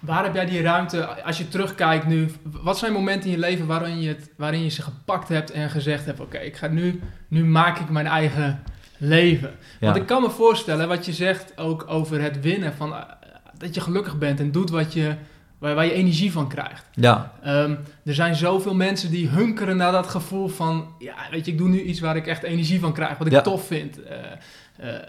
Waar 0.00 0.24
heb 0.24 0.34
jij 0.34 0.46
die 0.46 0.62
ruimte, 0.62 1.22
als 1.22 1.38
je 1.38 1.48
terugkijkt 1.48 2.06
nu, 2.06 2.30
wat 2.42 2.78
zijn 2.78 2.92
momenten 2.92 3.30
in 3.30 3.36
je 3.36 3.40
leven 3.40 3.66
waarin 3.66 4.00
je, 4.00 4.08
het, 4.08 4.30
waarin 4.36 4.62
je 4.62 4.68
ze 4.68 4.82
gepakt 4.82 5.28
hebt 5.28 5.50
en 5.50 5.70
gezegd 5.70 6.04
hebt, 6.04 6.20
oké, 6.20 6.38
ik 6.38 6.56
ga 6.56 6.66
nu, 6.66 7.00
nu 7.28 7.44
maak 7.44 7.78
ik 7.78 7.88
mijn 7.88 8.06
eigen 8.06 8.62
leven. 8.96 9.50
Ja, 9.80 9.86
Want 9.86 9.96
ik 9.96 10.06
kan 10.06 10.22
me 10.22 10.30
voorstellen, 10.30 10.88
wat 10.88 11.06
je 11.06 11.12
zegt 11.12 11.58
ook 11.58 11.84
over 11.88 12.22
het 12.22 12.40
winnen, 12.40 12.74
van, 12.74 12.94
eh, 12.94 13.00
dat 13.58 13.74
je 13.74 13.80
gelukkig 13.80 14.18
bent 14.18 14.40
en 14.40 14.52
doet 14.52 14.70
wat 14.70 14.92
je, 14.92 15.14
waar, 15.58 15.74
waar 15.74 15.84
je 15.84 15.92
energie 15.92 16.32
van 16.32 16.48
krijgt. 16.48 16.84
ja, 16.92 17.32
Ehm, 17.42 17.74
er 18.04 18.14
zijn 18.14 18.34
zoveel 18.34 18.74
mensen 18.74 19.10
die 19.10 19.28
hunkeren 19.28 19.76
naar 19.76 19.92
dat 19.92 20.06
gevoel 20.06 20.48
van, 20.48 20.94
ja, 20.98 21.14
weet 21.30 21.44
je, 21.46 21.52
ik 21.52 21.58
doe 21.58 21.68
nu 21.68 21.82
iets 21.82 22.00
waar 22.00 22.16
ik 22.16 22.26
echt 22.26 22.42
energie 22.42 22.80
van 22.80 22.92
krijg, 22.92 23.18
wat 23.18 23.26
ik 23.26 23.32
Ja. 23.32 23.40
tof 23.40 23.66
vind. 23.66 24.02
Eh, 24.02 24.18
eh, 24.76 25.02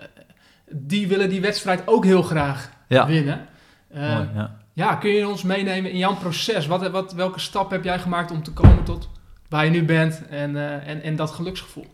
die 0.71 1.07
willen 1.07 1.29
die 1.29 1.41
wedstrijd 1.41 1.81
ook 1.85 2.05
heel 2.05 2.21
graag 2.21 2.69
ja. 2.87 3.07
winnen. 3.07 3.45
Ehm, 3.93 4.13
mooi, 4.15 4.29
ja. 4.35 4.55
ja, 4.73 4.95
kun 4.95 5.09
je 5.09 5.27
ons 5.27 5.43
meenemen 5.43 5.91
in 5.91 5.97
jouw 5.97 6.15
proces? 6.15 6.67
Wat, 6.67 6.89
wat, 6.89 7.13
welke 7.13 7.39
stap 7.39 7.71
heb 7.71 7.83
jij 7.83 7.99
gemaakt 7.99 8.31
om 8.31 8.43
te 8.43 8.51
komen 8.51 8.83
tot 8.83 9.09
waar 9.49 9.65
je 9.65 9.71
nu 9.71 9.83
bent 9.85 10.27
en, 10.29 10.55
eh, 10.55 10.87
en, 10.87 11.01
en 11.01 11.15
dat 11.15 11.31
geluksgevoel? 11.31 11.85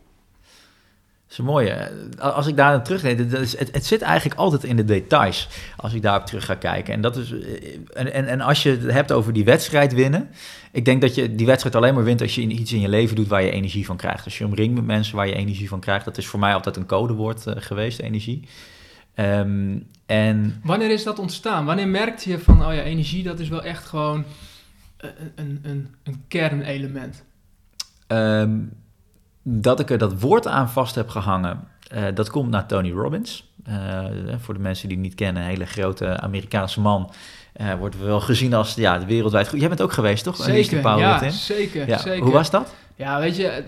Is 1.36 1.42
een 1.42 1.48
mooie. 1.48 1.92
Als 2.18 2.48
ik 2.48 2.56
daar 2.56 2.74
aan 2.74 2.84
terugdenk, 2.84 3.32
het, 3.32 3.70
het 3.72 3.86
zit 3.86 4.02
eigenlijk 4.02 4.40
altijd 4.40 4.64
in 4.64 4.76
de 4.76 4.86
details. 4.86 5.48
Als 5.78 5.94
ik 5.94 6.02
daarop 6.02 6.26
terug 6.26 6.46
ga 6.46 6.56
kijken. 6.56 6.94
En, 6.94 7.02
dat 7.02 7.18
is, 7.18 7.32
eh, 7.32 7.78
en, 7.94 8.14
en, 8.14 8.28
en 8.28 8.42
als 8.42 8.64
je 8.64 8.70
het 8.70 8.92
hebt 8.92 9.12
over 9.12 9.34
die 9.34 9.44
wedstrijd 9.44 9.94
winnen. 9.94 10.30
Ik 10.72 10.86
denk 10.86 11.02
dat 11.02 11.16
je 11.16 11.36
die 11.36 11.46
wedstrijd 11.46 11.76
alleen 11.76 11.94
maar 11.94 12.04
wint 12.04 12.22
als 12.22 12.36
je 12.36 12.42
iets 12.42 12.74
in 12.74 12.82
je 12.82 12.90
leven 12.90 13.16
doet 13.16 13.28
waar 13.28 13.44
je 13.44 13.52
energie 13.52 13.86
van 13.86 13.98
krijgt. 13.98 14.26
Als 14.26 14.38
je 14.38 14.46
omringt 14.46 14.76
met 14.76 14.86
mensen 14.86 15.16
waar 15.16 15.28
je 15.28 15.36
energie 15.36 15.70
van 15.70 15.80
krijgt. 15.80 16.06
Dat 16.06 16.18
is 16.18 16.28
voor 16.28 16.40
mij 16.40 16.54
altijd 16.54 16.76
een 16.76 16.86
codewoord 16.86 17.48
eh, 17.48 17.54
geweest, 17.58 18.00
energie. 18.00 18.48
Ehm, 19.14 19.80
en 20.06 20.62
Wanneer 20.64 20.92
is 20.92 21.04
dat 21.04 21.20
ontstaan? 21.20 21.66
Wanneer 21.66 21.88
merkte 21.88 22.30
je 22.30 22.40
van, 22.40 22.66
oh 22.66 22.74
ja, 22.74 22.82
energie, 22.82 23.24
dat 23.24 23.40
is 23.40 23.50
wel 23.50 23.64
echt 23.64 23.86
gewoon 23.86 24.26
een, 24.98 25.32
een, 25.36 25.60
een, 25.64 25.96
een 26.04 26.24
kernelement? 26.28 27.24
Ehm, 28.08 28.60
dat 29.48 29.80
ik 29.80 29.90
er 29.90 29.98
dat 29.98 30.20
woord 30.20 30.48
aan 30.48 30.70
vast 30.70 30.96
heb 30.96 31.10
gehangen. 31.10 31.60
Eh, 31.88 32.04
dat 32.14 32.30
komt 32.30 32.50
naar 32.50 32.66
Tony 32.66 32.92
Robbins. 32.92 33.54
Uh, 33.70 34.06
voor 34.40 34.54
de 34.54 34.60
mensen 34.60 34.88
die 34.88 34.98
het 34.98 35.06
niet 35.06 35.16
kennen, 35.16 35.44
een 35.44 35.50
hele 35.50 35.66
grote 35.66 36.20
Amerikaanse 36.20 36.82
man. 36.82 37.12
Uh, 37.62 37.74
wordt 37.74 38.00
wel 38.00 38.20
gezien 38.20 38.54
als 38.54 38.74
ja, 38.74 38.98
de 39.00 39.06
wereldwijd 39.06 39.48
goed. 39.48 39.60
Jij 39.60 39.68
bent 39.68 39.82
ook 39.82 39.92
geweest, 39.92 40.24
toch? 40.24 40.36
Zeker, 40.36 40.98
ja, 40.98 41.30
zeker, 41.30 41.88
ja. 41.88 41.98
zeker. 41.98 42.24
Hoe 42.24 42.32
was 42.32 42.50
dat? 42.50 42.74
Ja, 42.96 43.20
weet 43.20 43.36
je, 43.36 43.64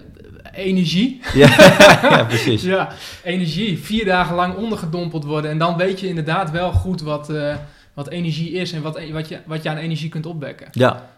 energie. 0.54 1.22
Ja, 1.34 1.48
ja 2.02 2.24
precies. 2.34 2.64
ja, 2.64 2.90
energie. 3.24 3.80
Vier 3.80 4.06
dagen 4.06 4.36
lang 4.36 4.56
ondergedompeld 4.56 5.24
worden. 5.24 5.52
En 5.52 5.58
dan 5.58 5.78
weet 5.78 6.00
je 6.00 6.08
inderdaad 6.08 6.52
wel 6.52 6.72
goed 6.72 7.02
wat, 7.02 7.32
wat 7.94 8.10
energie 8.10 8.52
is 8.52 8.72
en 8.72 8.82
wat, 8.82 9.00
wat, 9.12 9.28
je, 9.28 9.40
wat 9.46 9.64
je 9.64 9.70
aan 9.70 9.78
energie 9.78 10.10
kunt 10.10 10.26
opwekken. 10.26 10.68
Ja. 10.72 11.10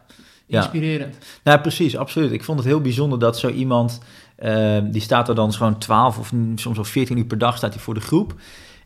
Inspirerend. 0.50 1.16
Ja, 1.20 1.26
nou, 1.44 1.60
precies, 1.60 1.98
absoluut. 1.98 2.32
Ik 2.32 2.44
vond 2.44 2.60
het 2.60 2.68
heel 2.68 2.82
bijzonder 2.82 3.20
dat 3.20 3.40
zo 3.40 3.50
iemand, 3.50 4.02
uh, 4.44 4.78
die 4.92 5.02
staat 5.02 5.30
er 5.30 5.36
dan 5.36 5.54
gewoon 5.54 5.78
12 5.78 6.18
of 6.18 6.32
soms 6.56 6.76
wel 6.76 6.86
14 6.86 7.18
uur 7.18 7.26
per 7.26 7.38
dag 7.38 7.58
staat 7.58 7.74
hij 7.74 7.84
voor 7.84 7.94
de 7.94 8.00
groep. 8.00 8.36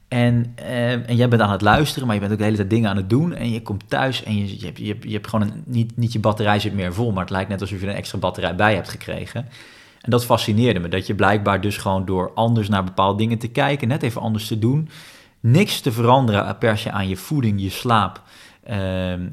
En, 0.07 0.55
uh, 0.59 1.09
en 1.09 1.15
jij 1.15 1.27
bent 1.27 1.41
aan 1.41 1.51
het 1.51 1.61
luisteren, 1.61 2.05
maar 2.05 2.15
je 2.15 2.21
bent 2.21 2.33
ook 2.33 2.37
de 2.37 2.43
hele 2.43 2.57
tijd 2.57 2.69
dingen 2.69 2.89
aan 2.89 2.97
het 2.97 3.09
doen. 3.09 3.33
En 3.33 3.51
je 3.51 3.61
komt 3.61 3.89
thuis 3.89 4.23
en 4.23 4.37
je, 4.37 4.59
je, 4.59 4.65
hebt, 4.65 4.77
je, 4.77 4.87
hebt, 4.87 5.03
je 5.03 5.11
hebt 5.11 5.27
gewoon 5.27 5.47
een, 5.47 5.63
niet, 5.65 5.97
niet 5.97 6.13
je 6.13 6.19
batterij 6.19 6.59
zit 6.59 6.73
meer 6.73 6.93
vol, 6.93 7.11
maar 7.11 7.21
het 7.21 7.31
lijkt 7.31 7.49
net 7.49 7.61
alsof 7.61 7.79
je 7.81 7.87
een 7.87 7.93
extra 7.93 8.17
batterij 8.17 8.55
bij 8.55 8.75
hebt 8.75 8.89
gekregen. 8.89 9.45
En 10.01 10.11
dat 10.11 10.25
fascineerde 10.25 10.79
me, 10.79 10.87
dat 10.87 11.07
je 11.07 11.15
blijkbaar 11.15 11.61
dus 11.61 11.77
gewoon 11.77 12.05
door 12.05 12.31
anders 12.33 12.69
naar 12.69 12.83
bepaalde 12.83 13.17
dingen 13.17 13.37
te 13.37 13.47
kijken, 13.47 13.87
net 13.87 14.03
even 14.03 14.21
anders 14.21 14.47
te 14.47 14.59
doen, 14.59 14.89
niks 15.39 15.81
te 15.81 15.91
veranderen 15.91 16.57
per 16.57 16.77
se 16.77 16.91
aan 16.91 17.07
je 17.07 17.17
voeding, 17.17 17.61
je 17.61 17.69
slaap. 17.69 18.21
Uh, 18.69 18.75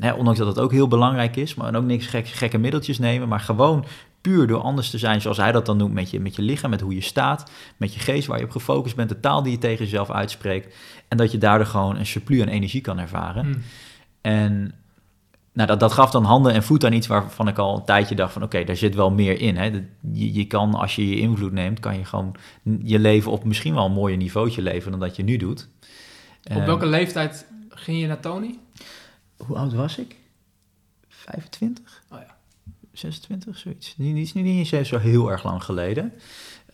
hè, 0.01 0.13
ondanks 0.13 0.39
dat 0.39 0.55
dat 0.55 0.65
ook 0.65 0.73
heel 0.73 0.89
belangrijk 0.89 1.37
is, 1.37 1.55
maar 1.55 1.75
ook 1.75 1.85
niks 1.85 2.07
gek, 2.07 2.29
gekke 2.29 2.59
middeltjes 2.59 2.99
nemen, 2.99 3.29
maar 3.29 3.41
gewoon 3.41 3.85
puur 4.21 4.47
door 4.47 4.61
anders 4.61 4.91
te 4.91 4.99
zijn, 4.99 5.21
zoals 5.21 5.37
hij 5.37 5.53
dat 5.53 5.67
dan 5.67 5.77
noemt, 5.77 5.95
met 5.95 6.11
je, 6.11 6.21
met 6.21 6.37
je 6.37 6.43
lichaam, 6.43 6.71
met 6.71 6.81
hoe 6.81 6.95
je 6.95 7.01
staat, 7.01 7.51
met 7.77 7.95
je 7.95 8.01
geest, 8.01 8.27
waar 8.27 8.39
je 8.39 8.45
op 8.45 8.51
gefocust 8.51 8.97
bent, 8.97 9.09
de 9.09 9.21
taal 9.21 9.43
die 9.43 9.53
je 9.53 9.59
tegen 9.59 9.85
jezelf 9.85 10.11
uitspreekt. 10.11 10.75
En 11.09 11.17
dat 11.17 11.33
je 11.33 11.39
daardoor 11.39 11.67
gewoon 11.67 11.97
een 11.97 12.07
surplus 12.07 12.41
aan 12.41 12.49
energie 12.49 12.81
kan 12.81 12.99
ervaren. 12.99 13.45
Hmm. 13.45 13.63
En 14.21 14.75
nou, 15.53 15.69
dat, 15.69 15.81
dat 15.81 15.93
gaf 15.93 16.11
dan 16.11 16.25
handen 16.25 16.53
en 16.53 16.63
voet 16.63 16.85
aan 16.85 16.93
iets 16.93 17.07
waarvan 17.07 17.49
ik 17.49 17.59
al 17.59 17.77
een 17.77 17.85
tijdje 17.85 18.15
dacht 18.15 18.33
van 18.33 18.43
oké, 18.43 18.65
daar 18.65 18.77
zit 18.77 18.95
wel 18.95 19.11
meer 19.11 19.41
in. 19.41 19.57
Hè. 19.57 19.65
Je, 20.13 20.33
je 20.33 20.47
kan, 20.47 20.75
als 20.75 20.97
je 20.97 21.09
je 21.09 21.17
invloed 21.17 21.53
neemt, 21.53 21.81
kan 21.81 21.99
je 21.99 22.05
gewoon 22.05 22.35
je 22.83 22.99
leven 22.99 23.31
op 23.31 23.45
misschien 23.45 23.75
wel 23.75 23.85
een 23.85 23.93
mooier 23.93 24.17
niveautje 24.17 24.63
leven 24.63 24.91
dan 24.91 25.01
dat 25.01 25.17
je 25.17 25.23
nu 25.23 25.37
doet. 25.37 25.69
Op 26.55 26.65
welke 26.65 26.83
ehm, 26.83 26.91
leeftijd 26.91 27.47
ging 27.69 28.01
je 28.01 28.07
naar 28.07 28.21
Tony? 28.21 28.59
Hoe 29.37 29.57
oud 29.57 29.73
was 29.73 29.99
ik? 29.99 30.17
25? 31.09 32.03
Oh 32.11 32.19
ja. 32.19 32.30
26, 33.01 33.59
zoiets. 33.59 33.95
Niet, 33.97 34.15
niet, 34.15 34.35
niet 34.35 34.73
eens 34.73 34.89
zo 34.89 34.99
heel 34.99 35.31
erg 35.31 35.45
lang 35.45 35.65
geleden. 35.65 36.13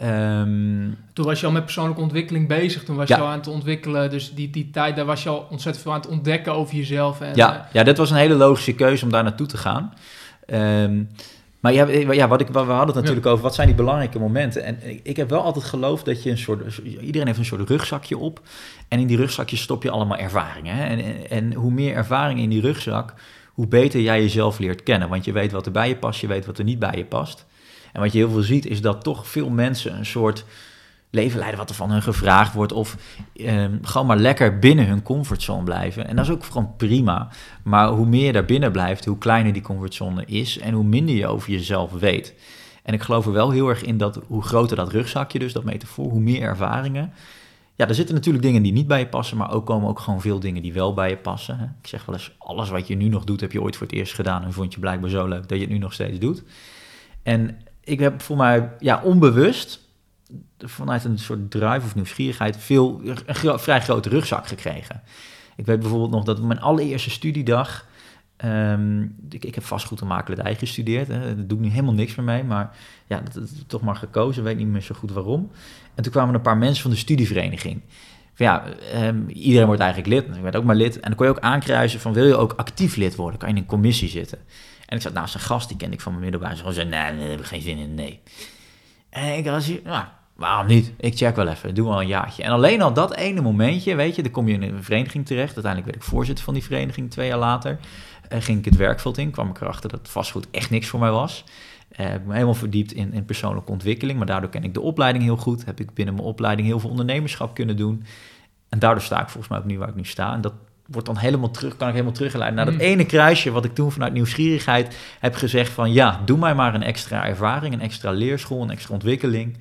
Um, 0.03 0.97
toen 1.13 1.25
was 1.25 1.41
je 1.41 1.47
al 1.47 1.53
met 1.53 1.65
persoonlijke 1.65 2.03
ontwikkeling 2.03 2.49
bezig. 2.49 2.85
Toen 2.85 2.97
was 2.97 3.09
je 3.09 3.17
al 3.17 3.27
aan 3.27 3.39
het 3.39 3.47
ontwikkelen. 3.47 4.11
Dus 4.11 4.35
die, 4.35 4.51
die 4.51 4.71
tijd, 4.71 4.97
daar 4.97 5.05
was 5.05 5.23
je 5.23 5.29
al 5.29 5.47
ontzettend 5.51 5.85
veel 5.85 5.93
aan 5.93 6.01
het 6.01 6.09
ontdekken 6.09 6.53
over 6.53 6.77
jezelf. 6.77 7.21
En, 7.21 7.35
ja, 7.35 7.55
uh, 7.55 7.73
ja, 7.73 7.83
dat 7.83 7.97
was 7.97 8.11
een 8.11 8.17
hele 8.17 8.35
logische 8.35 8.75
keuze 8.75 9.05
om 9.05 9.11
daar 9.11 9.23
naartoe 9.23 9.47
te 9.47 9.57
gaan. 9.57 9.95
Um, 10.47 11.09
maar 11.61 11.73
ja, 11.73 12.13
ja 12.13 12.29
wat 12.29 12.41
ik, 12.41 12.49
we 12.49 12.59
hadden 12.59 12.87
het 12.87 12.95
natuurlijk 12.95 13.27
over, 13.27 13.43
wat 13.43 13.55
zijn 13.55 13.67
die 13.67 13.77
belangrijke 13.77 14.19
momenten? 14.19 14.65
En 14.65 14.79
ik 15.03 15.17
heb 15.17 15.31
wel 15.31 15.43
altijd 15.43 15.65
geloofd 15.65 16.05
dat 16.05 16.23
je 16.23 16.31
een 16.31 16.39
soort, 16.39 16.79
iedereen 17.01 17.27
heeft 17.27 17.39
een 17.39 17.45
soort 17.45 17.69
rugzakje 17.69 18.19
op. 18.19 18.41
En 18.89 18.99
in 18.99 19.07
die 19.07 19.17
rugzakje 19.17 19.57
stop 19.57 19.83
je 19.83 19.91
allemaal 19.91 20.19
ervaringen. 20.19 20.77
En, 20.77 21.05
en, 21.05 21.31
en 21.31 21.53
hoe 21.53 21.73
meer 21.73 21.95
ervaring 21.95 22.41
in 22.41 22.49
die 22.49 22.61
rugzak, 22.61 23.15
hoe 23.57 23.67
beter 23.67 24.01
jij 24.01 24.21
jezelf 24.21 24.59
leert 24.59 24.83
kennen. 24.83 25.09
Want 25.09 25.25
je 25.25 25.33
weet 25.33 25.53
wat 25.53 25.67
er 25.67 25.73
bij 25.73 25.89
je 25.89 25.97
past, 25.97 26.21
je 26.21 26.27
weet 26.27 26.47
wat 26.47 26.59
er 26.59 26.65
niet 26.65 26.79
bij 26.79 26.97
je 26.97 27.05
past. 27.05 27.47
En 27.93 28.01
wat 28.01 28.13
je 28.13 28.19
heel 28.19 28.31
veel 28.31 28.43
ziet, 28.43 28.67
is 28.67 28.81
dat 28.81 29.05
toch 29.05 29.27
veel 29.27 29.51
mensen 29.51 29.99
een 29.99 30.07
soort 30.07 30.45
leven 31.11 31.39
leiden 31.39 31.59
wat 31.59 31.69
er 31.69 31.75
van 31.75 31.91
hun 31.91 32.03
gevraagd 32.03 32.55
wordt. 32.55 32.73
Of 32.73 32.97
eh, 33.37 33.65
gewoon 33.83 34.07
maar 34.07 34.17
lekker 34.17 34.59
binnen 34.59 34.87
hun 34.87 35.03
comfortzone 35.03 35.63
blijven. 35.63 36.09
En 36.09 36.17
dat 36.17 36.25
is 36.25 36.31
ook 36.31 36.45
gewoon 36.45 36.77
prima. 36.77 37.29
Maar 37.63 37.89
hoe 37.89 38.07
meer 38.07 38.27
je 38.27 38.33
daar 38.33 38.45
binnen 38.45 38.73
blijft, 38.73 39.05
hoe 39.05 39.19
kleiner 39.19 39.53
die 39.53 39.63
comfortzone 39.63 40.25
is. 40.25 40.59
En 40.59 40.75
hoe 40.75 40.85
minder 40.85 41.15
je 41.15 41.27
over 41.27 41.51
jezelf 41.51 41.93
weet. 41.93 42.35
En 42.83 42.95
ik 42.95 43.03
geloof 43.03 43.27
er 43.27 43.33
wel 43.33 43.51
heel 43.51 43.69
erg 43.69 43.83
in 43.83 43.99
dat 43.99 44.21
hoe 44.27 44.43
groter 44.43 44.77
dat 44.77 44.93
rugzakje, 44.93 45.39
dus 45.39 45.53
dat 45.53 45.65
metafoor, 45.65 46.11
hoe 46.11 46.21
meer 46.21 46.43
ervaringen. 46.43 47.13
Ja, 47.77 47.89
er 47.89 47.95
zitten 47.95 48.15
natuurlijk 48.15 48.45
dingen 48.45 48.63
die 48.63 48.73
niet 48.73 48.87
bij 48.87 48.99
je 48.99 49.07
passen, 49.07 49.37
maar 49.37 49.53
ook 49.53 49.67
komen 49.67 49.89
ook 49.89 49.99
gewoon 49.99 50.21
veel 50.21 50.41
dingen 50.41 50.63
die 50.63 50.73
wel 50.73 50.95
bij 50.95 51.09
je 51.09 51.17
passen. 51.17 51.59
Hè. 51.59 51.65
Ik 51.65 51.87
zeg 51.87 52.05
wel 52.05 52.15
eens, 52.15 52.33
alles 52.39 52.69
wat 52.69 52.87
je 52.87 52.97
nu 52.97 53.09
nog 53.09 53.25
doet, 53.25 53.41
heb 53.41 53.53
je 53.53 53.63
ooit 53.63 53.77
voor 53.77 53.87
het 53.87 53.97
eerst 53.97 54.15
gedaan 54.15 54.43
en 54.43 54.53
vond 54.53 54.75
je 54.75 54.81
blijkbaar 54.81 55.11
zo 55.11 55.27
leuk 55.27 55.49
dat 55.49 55.59
je 55.59 55.65
het 55.65 55.73
nu 55.73 55.79
nog 55.79 55.93
steeds 55.93 56.19
doet. 56.19 56.43
En 57.23 57.59
ik 57.85 57.99
heb 57.99 58.23
voor 58.23 58.37
mij, 58.37 58.73
ja, 58.79 59.01
onbewust, 59.03 59.81
vanuit 60.59 61.05
een 61.05 61.19
soort 61.19 61.51
drive 61.51 61.87
of 61.87 61.95
nieuwsgierigheid, 61.95 62.57
veel, 62.57 63.01
een 63.27 63.59
vrij 63.59 63.81
grote 63.81 64.09
rugzak 64.09 64.47
gekregen. 64.47 65.03
Ik 65.57 65.67
weet 65.67 65.81
bijvoorbeeld 65.81 66.11
nog 66.11 66.25
dat 66.25 66.39
op 66.39 66.45
mijn 66.45 66.61
allereerste 66.61 67.11
studiedag, 67.11 67.87
um, 68.45 69.17
ik, 69.31 69.45
ik 69.45 69.55
heb 69.55 69.65
vastgoed 69.65 70.01
en 70.01 70.07
makelaardij 70.07 70.55
gestudeerd, 70.55 71.09
hè, 71.09 71.21
daar 71.21 71.47
doe 71.47 71.59
ik 71.59 71.65
nu 71.65 71.71
helemaal 71.71 71.95
niks 71.95 72.15
meer 72.15 72.27
mee, 72.27 72.45
maar 72.45 72.77
ja, 73.07 73.23
dat, 73.33 73.69
toch 73.69 73.83
maar 73.83 73.97
gekozen, 73.97 74.45
weet 74.45 74.57
niet 74.57 74.67
meer 74.67 74.81
zo 74.81 74.95
goed 74.95 75.11
waarom. 75.11 75.51
En 75.95 76.03
toen 76.03 76.13
kwamen 76.13 76.35
een 76.35 76.41
paar 76.41 76.57
mensen 76.57 76.83
van 76.83 76.91
de 76.91 76.97
studievereniging. 76.97 77.81
ja, 78.37 78.65
um, 78.95 79.29
iedereen 79.29 79.67
wordt 79.67 79.81
eigenlijk 79.81 80.13
lid, 80.13 80.37
ik 80.37 80.43
werd 80.43 80.57
ook 80.57 80.65
maar 80.65 80.77
lid. 80.77 80.95
En 80.95 81.03
dan 81.03 81.15
kon 81.15 81.27
je 81.27 81.33
ook 81.33 81.41
aankruisen 81.41 82.01
van, 82.01 82.13
wil 82.13 82.27
je 82.27 82.37
ook 82.37 82.53
actief 82.53 82.97
lid 82.97 83.15
worden? 83.15 83.39
Kan 83.39 83.49
je 83.49 83.55
in 83.55 83.61
een 83.61 83.69
commissie 83.69 84.09
zitten? 84.09 84.39
En 84.87 84.97
ik 84.97 85.03
zat 85.03 85.13
naast 85.13 85.35
een 85.35 85.41
gast, 85.41 85.69
die 85.69 85.77
kende 85.77 85.95
ik 85.95 86.01
van 86.01 86.13
mijn 86.13 86.25
middelbare 86.25 86.57
school. 86.57 86.73
zei, 86.73 86.89
nee, 86.89 87.13
nee, 87.13 87.21
daar 87.21 87.29
heb 87.29 87.41
ik 87.41 87.47
geen 87.47 87.63
zin 87.63 87.79
in, 87.79 87.95
nee. 87.95 88.21
En 89.11 89.37
ik 89.37 89.45
was 89.45 89.73
nou, 89.85 90.05
waarom 90.37 90.67
niet? 90.67 90.93
Ik 90.97 91.17
check 91.17 91.37
wel 91.37 91.49
even, 91.49 91.75
doe 91.75 91.89
wel 91.89 92.01
een 92.01 92.07
jaartje. 92.07 92.43
En 92.43 92.51
alleen 92.51 92.83
al 92.83 92.93
dat 92.93 93.15
ene 93.15 93.41
momentje, 93.41 93.95
weet 93.95 94.17
je, 94.17 94.23
dan 94.23 94.33
kom 94.33 94.49
je 94.49 94.55
in 94.55 94.63
een 94.63 94.83
vereniging 94.83 95.27
terecht. 95.27 95.55
Uiteindelijk 95.55 95.93
werd 95.93 96.05
ik 96.05 96.11
voorzitter 96.11 96.45
van 96.45 96.55
die 96.55 96.63
vereniging 96.63 97.11
twee 97.11 97.29
jaar 97.29 97.39
later. 97.39 97.79
En 98.29 98.43
ging 98.43 98.59
ik 98.59 98.65
het 98.65 98.77
werkveld 98.77 99.19
in, 99.19 99.31
kwam 99.31 99.49
ik 99.49 99.61
erachter 99.61 99.91
dat 99.91 100.09
vastgoed 100.09 100.47
echt 100.51 100.71
niks 100.71 100.87
voor 100.87 101.01
mij 101.01 101.11
was. 101.11 101.45
Uh, 101.93 102.07
heb 102.07 102.27
me 102.27 102.33
helemaal 102.33 102.55
verdiept 102.55 102.93
in, 102.93 103.13
in 103.13 103.25
persoonlijke 103.25 103.73
ontwikkeling, 103.73 104.19
maar 104.19 104.27
daardoor 104.27 104.51
ken 104.51 104.65
ik 104.65 104.75
de 104.75 104.81
opleiding 104.81 105.25
heel 105.25 105.37
goed. 105.37 105.65
Heb 105.65 105.81
ik 105.81 105.95
binnen 105.95 106.15
mijn 106.15 106.27
opleiding 106.27 106.69
heel 106.69 106.81
veel 106.81 106.91
ondernemerschap 106.91 107.55
kunnen 107.55 107.77
doen. 107.77 108.05
En 108.69 108.79
daardoor 108.79 109.03
sta 109.03 109.21
ik 109.21 109.29
volgens 109.29 109.49
mij 109.49 109.59
ook 109.59 109.65
nu 109.65 109.79
waar 109.79 109.89
ik 109.89 109.95
nu 109.95 110.05
sta. 110.05 110.33
En 110.33 110.41
dat 110.41 110.53
wordt 110.87 111.07
dan 111.07 111.17
helemaal 111.17 111.51
terug, 111.51 111.77
kan 111.77 111.87
ik 111.87 111.93
helemaal 111.93 112.15
terugleiden 112.15 112.57
naar 112.57 112.65
dat 112.65 112.75
mm. 112.75 112.81
ene 112.81 113.07
kruisje 113.07 113.51
wat 113.51 113.65
ik 113.65 113.75
toen 113.75 113.93
vanuit 113.93 114.13
nieuwsgierigheid 114.13 114.97
heb 115.21 115.35
gezegd 115.35 115.73
van 115.73 115.93
ja, 115.93 116.21
doe 116.25 116.39
mij 116.39 116.55
maar 116.55 116.75
een 116.75 116.83
extra 116.83 117.27
ervaring, 117.27 117.75
een 117.75 117.81
extra 117.81 118.11
leerschool, 118.11 118.63
een 118.63 118.71
extra 118.71 118.95
ontwikkeling. 118.95 119.59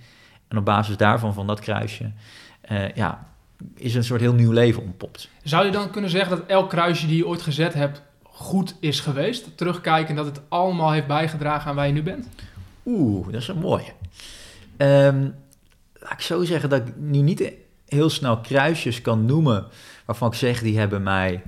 En 0.47 0.58
op 0.58 0.65
basis 0.65 0.97
daarvan, 0.97 1.34
van 1.34 1.47
dat 1.47 1.60
kruisje, 1.60 2.12
uh, 2.71 2.89
ja, 2.89 3.28
is 3.75 3.95
een 3.95 4.04
soort 4.04 4.21
heel 4.21 4.34
nieuw 4.34 4.51
leven 4.51 4.84
ontpopt. 4.84 5.30
Zou 5.43 5.65
je 5.65 5.71
dan 5.71 5.89
kunnen 5.89 6.10
zeggen 6.10 6.38
dat 6.38 6.47
elk 6.47 6.69
kruisje 6.69 7.08
die 7.08 7.17
je 7.17 7.28
ooit 7.28 7.41
gezet 7.41 7.73
hebt 7.73 8.01
goed 8.36 8.76
is 8.80 9.00
geweest? 9.00 9.58
Terugkijken 9.58 10.15
dat 10.15 10.26
het 10.26 10.41
allemaal 10.50 10.91
heeft 10.91 11.08
bijgedragen 11.08 11.69
aan 11.69 11.76
waar 11.76 11.88
je 11.88 11.93
nu 11.93 12.04
bent? 12.04 12.28
Oeh, 12.86 13.26
dat 13.26 13.41
is 13.41 13.48
een 13.48 13.60
mooie. 13.60 13.93
Um, 14.78 15.36
laat 15.93 16.12
ik 16.12 16.21
zo 16.21 16.43
zeggen 16.43 16.69
dat 16.69 16.88
ik 16.88 16.95
nu 16.98 17.19
niet 17.19 17.52
heel 17.88 18.10
snel 18.10 18.38
kruisjes 18.38 19.02
kan 19.02 19.26
noemen 19.26 19.65
waarvan 20.06 20.28
ik 20.28 20.34
zeg, 20.34 20.62
die 20.62 20.78
hebben 20.78 21.04
mij 21.04 21.43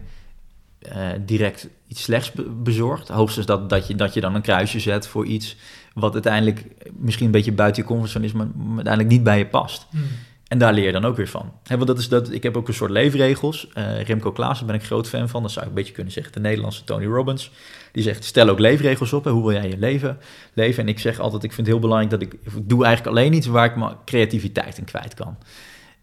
uh, 0.81 1.07
direct 1.25 1.67
iets 1.87 2.03
slechts 2.03 2.31
bezorgd. 2.63 3.07
Hoogstens 3.07 3.45
dat, 3.45 3.69
dat, 3.69 3.87
je, 3.87 3.95
dat 3.95 4.13
je 4.13 4.21
dan 4.21 4.35
een 4.35 4.41
kruisje 4.41 4.79
zet 4.79 5.07
voor 5.07 5.25
iets 5.25 5.55
wat 5.93 6.13
uiteindelijk 6.13 6.65
misschien 6.93 7.25
een 7.25 7.31
beetje 7.31 7.51
buiten 7.51 7.81
je 7.81 7.87
comfortzone 7.87 8.25
is, 8.25 8.31
maar 8.31 8.47
uiteindelijk 8.75 9.09
niet 9.09 9.23
bij 9.23 9.37
je 9.37 9.47
past. 9.47 9.85
Hmm. 9.89 10.07
En 10.47 10.57
daar 10.57 10.73
leer 10.73 10.85
je 10.85 10.91
dan 10.91 11.05
ook 11.05 11.15
weer 11.15 11.27
van. 11.27 11.51
He, 11.63 11.75
want 11.75 11.87
dat 11.87 11.97
is 11.97 12.09
dat, 12.09 12.31
ik 12.31 12.43
heb 12.43 12.57
ook 12.57 12.67
een 12.67 12.73
soort 12.73 12.91
leefregels. 12.91 13.67
Uh, 13.73 14.01
Remco 14.01 14.31
Klaassen 14.31 14.67
ben 14.67 14.75
ik 14.75 14.83
groot 14.83 15.09
fan 15.09 15.29
van. 15.29 15.41
Dat 15.41 15.51
zou 15.51 15.65
ik 15.65 15.71
een 15.71 15.77
beetje 15.77 15.93
kunnen 15.93 16.13
zeggen. 16.13 16.33
De 16.33 16.39
Nederlandse 16.39 16.83
Tony 16.83 17.05
Robbins. 17.05 17.51
Die 17.91 18.03
zegt, 18.03 18.23
stel 18.23 18.49
ook 18.49 18.59
leefregels 18.59 19.13
op. 19.13 19.23
Hè. 19.23 19.31
Hoe 19.31 19.43
wil 19.43 19.51
jij 19.51 19.69
je 19.69 19.77
leven 19.77 20.17
leven? 20.53 20.83
En 20.83 20.89
ik 20.89 20.99
zeg 20.99 21.19
altijd, 21.19 21.43
ik 21.43 21.53
vind 21.53 21.67
het 21.67 21.75
heel 21.75 21.85
belangrijk 21.85 22.11
dat 22.11 22.21
ik... 22.21 22.33
Ik 22.33 22.69
doe 22.69 22.85
eigenlijk 22.85 23.17
alleen 23.17 23.33
iets 23.33 23.47
waar 23.47 23.65
ik 23.65 23.75
mijn 23.75 23.95
creativiteit 24.05 24.77
in 24.77 24.83
kwijt 24.83 25.13
kan. 25.13 25.37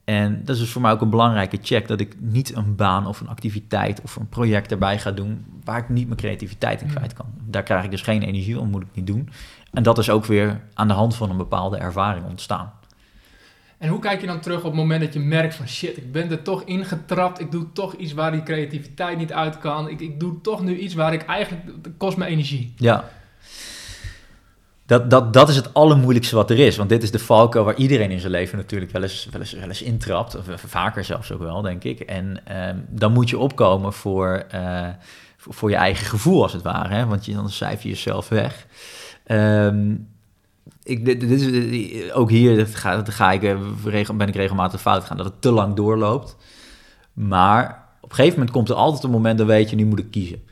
En 0.04 0.40
dat 0.44 0.54
is 0.54 0.60
dus 0.60 0.70
voor 0.70 0.82
mij 0.82 0.92
ook 0.92 1.00
een 1.00 1.10
belangrijke 1.10 1.58
check, 1.62 1.88
dat 1.88 2.00
ik 2.00 2.14
niet 2.20 2.56
een 2.56 2.76
baan 2.76 3.06
of 3.06 3.20
een 3.20 3.28
activiteit 3.28 4.00
of 4.02 4.16
een 4.16 4.28
project 4.28 4.70
erbij 4.70 4.98
ga 4.98 5.10
doen 5.10 5.44
waar 5.64 5.78
ik 5.78 5.88
niet 5.88 6.06
mijn 6.06 6.18
creativiteit 6.18 6.80
in 6.80 6.86
hmm. 6.86 6.96
kwijt 6.96 7.12
kan. 7.12 7.26
Daar 7.44 7.62
krijg 7.62 7.84
ik 7.84 7.90
dus 7.90 8.02
geen 8.02 8.22
energie 8.22 8.60
om, 8.60 8.70
moet 8.70 8.82
ik 8.82 8.94
niet 8.94 9.06
doen. 9.06 9.28
En 9.72 9.82
dat 9.82 9.98
is 9.98 10.10
ook 10.10 10.24
weer 10.24 10.60
aan 10.74 10.88
de 10.88 10.94
hand 10.94 11.16
van 11.16 11.30
een 11.30 11.36
bepaalde 11.36 11.76
ervaring 11.76 12.24
ontstaan. 12.26 12.72
En 13.84 13.90
hoe 13.90 13.98
kijk 13.98 14.20
je 14.20 14.26
dan 14.26 14.40
terug 14.40 14.58
op 14.58 14.64
het 14.64 14.74
moment 14.74 15.00
dat 15.00 15.12
je 15.12 15.20
merkt 15.20 15.54
van 15.54 15.68
shit, 15.68 15.96
ik 15.96 16.12
ben 16.12 16.30
er 16.30 16.42
toch 16.42 16.62
ingetrapt, 16.64 17.40
ik 17.40 17.50
doe 17.50 17.72
toch 17.72 17.94
iets 17.94 18.12
waar 18.12 18.32
die 18.32 18.42
creativiteit 18.42 19.18
niet 19.18 19.32
uit 19.32 19.58
kan, 19.58 19.88
ik, 19.88 20.00
ik 20.00 20.20
doe 20.20 20.40
toch 20.40 20.62
nu 20.62 20.78
iets 20.78 20.94
waar 20.94 21.12
ik 21.12 21.22
eigenlijk, 21.22 21.62
kost 21.96 22.16
me 22.16 22.26
energie. 22.26 22.74
Ja, 22.76 23.10
dat, 24.86 25.10
dat, 25.10 25.32
dat 25.32 25.48
is 25.48 25.56
het 25.56 25.74
allermoeilijkste 25.74 26.36
wat 26.36 26.50
er 26.50 26.58
is. 26.58 26.76
Want 26.76 26.88
dit 26.88 27.02
is 27.02 27.10
de 27.10 27.18
valkuil 27.18 27.64
waar 27.64 27.76
iedereen 27.76 28.10
in 28.10 28.20
zijn 28.20 28.32
leven 28.32 28.58
natuurlijk 28.58 28.92
wel 28.92 29.02
eens, 29.02 29.28
wel 29.30 29.40
eens, 29.40 29.52
wel 29.52 29.68
eens 29.68 29.82
intrapt. 29.82 30.36
Of 30.36 30.44
vaker 30.66 31.04
zelfs 31.04 31.32
ook 31.32 31.40
wel, 31.40 31.62
denk 31.62 31.84
ik. 31.84 32.00
En 32.00 32.56
um, 32.68 32.86
dan 32.88 33.12
moet 33.12 33.30
je 33.30 33.38
opkomen 33.38 33.92
voor, 33.92 34.44
uh, 34.54 34.88
voor, 35.36 35.70
je 35.70 35.76
eigen 35.76 36.06
gevoel, 36.06 36.42
als 36.42 36.52
het 36.52 36.62
ware. 36.62 36.94
Hè? 36.94 37.06
Want 37.06 37.24
je, 37.24 37.34
dan 37.34 37.50
cijfer 37.50 37.86
je 37.88 37.94
jezelf 37.94 38.28
weg. 38.28 38.66
Um, 39.26 40.13
ik, 40.84 41.04
dit, 41.04 41.20
dit 41.20 41.30
is, 41.30 42.12
ook 42.12 42.30
hier 42.30 42.56
dat 42.56 42.74
ga, 42.74 42.96
dat 42.96 43.10
ga 43.10 43.32
ik, 43.32 43.42
eh, 43.42 44.10
ben 44.14 44.28
ik 44.28 44.34
regelmatig 44.34 44.80
fout 44.80 45.04
gaan, 45.04 45.16
dat 45.16 45.26
het 45.26 45.40
te 45.40 45.50
lang 45.50 45.74
doorloopt. 45.74 46.36
Maar 47.12 47.88
op 48.00 48.10
een 48.10 48.14
gegeven 48.16 48.38
moment 48.38 48.56
komt 48.56 48.68
er 48.68 48.74
altijd 48.74 49.02
een 49.02 49.10
moment, 49.10 49.38
dan 49.38 49.46
weet 49.46 49.70
je, 49.70 49.76
nu 49.76 49.84
moet 49.84 49.98
ik 49.98 50.10
kiezen. 50.10 50.42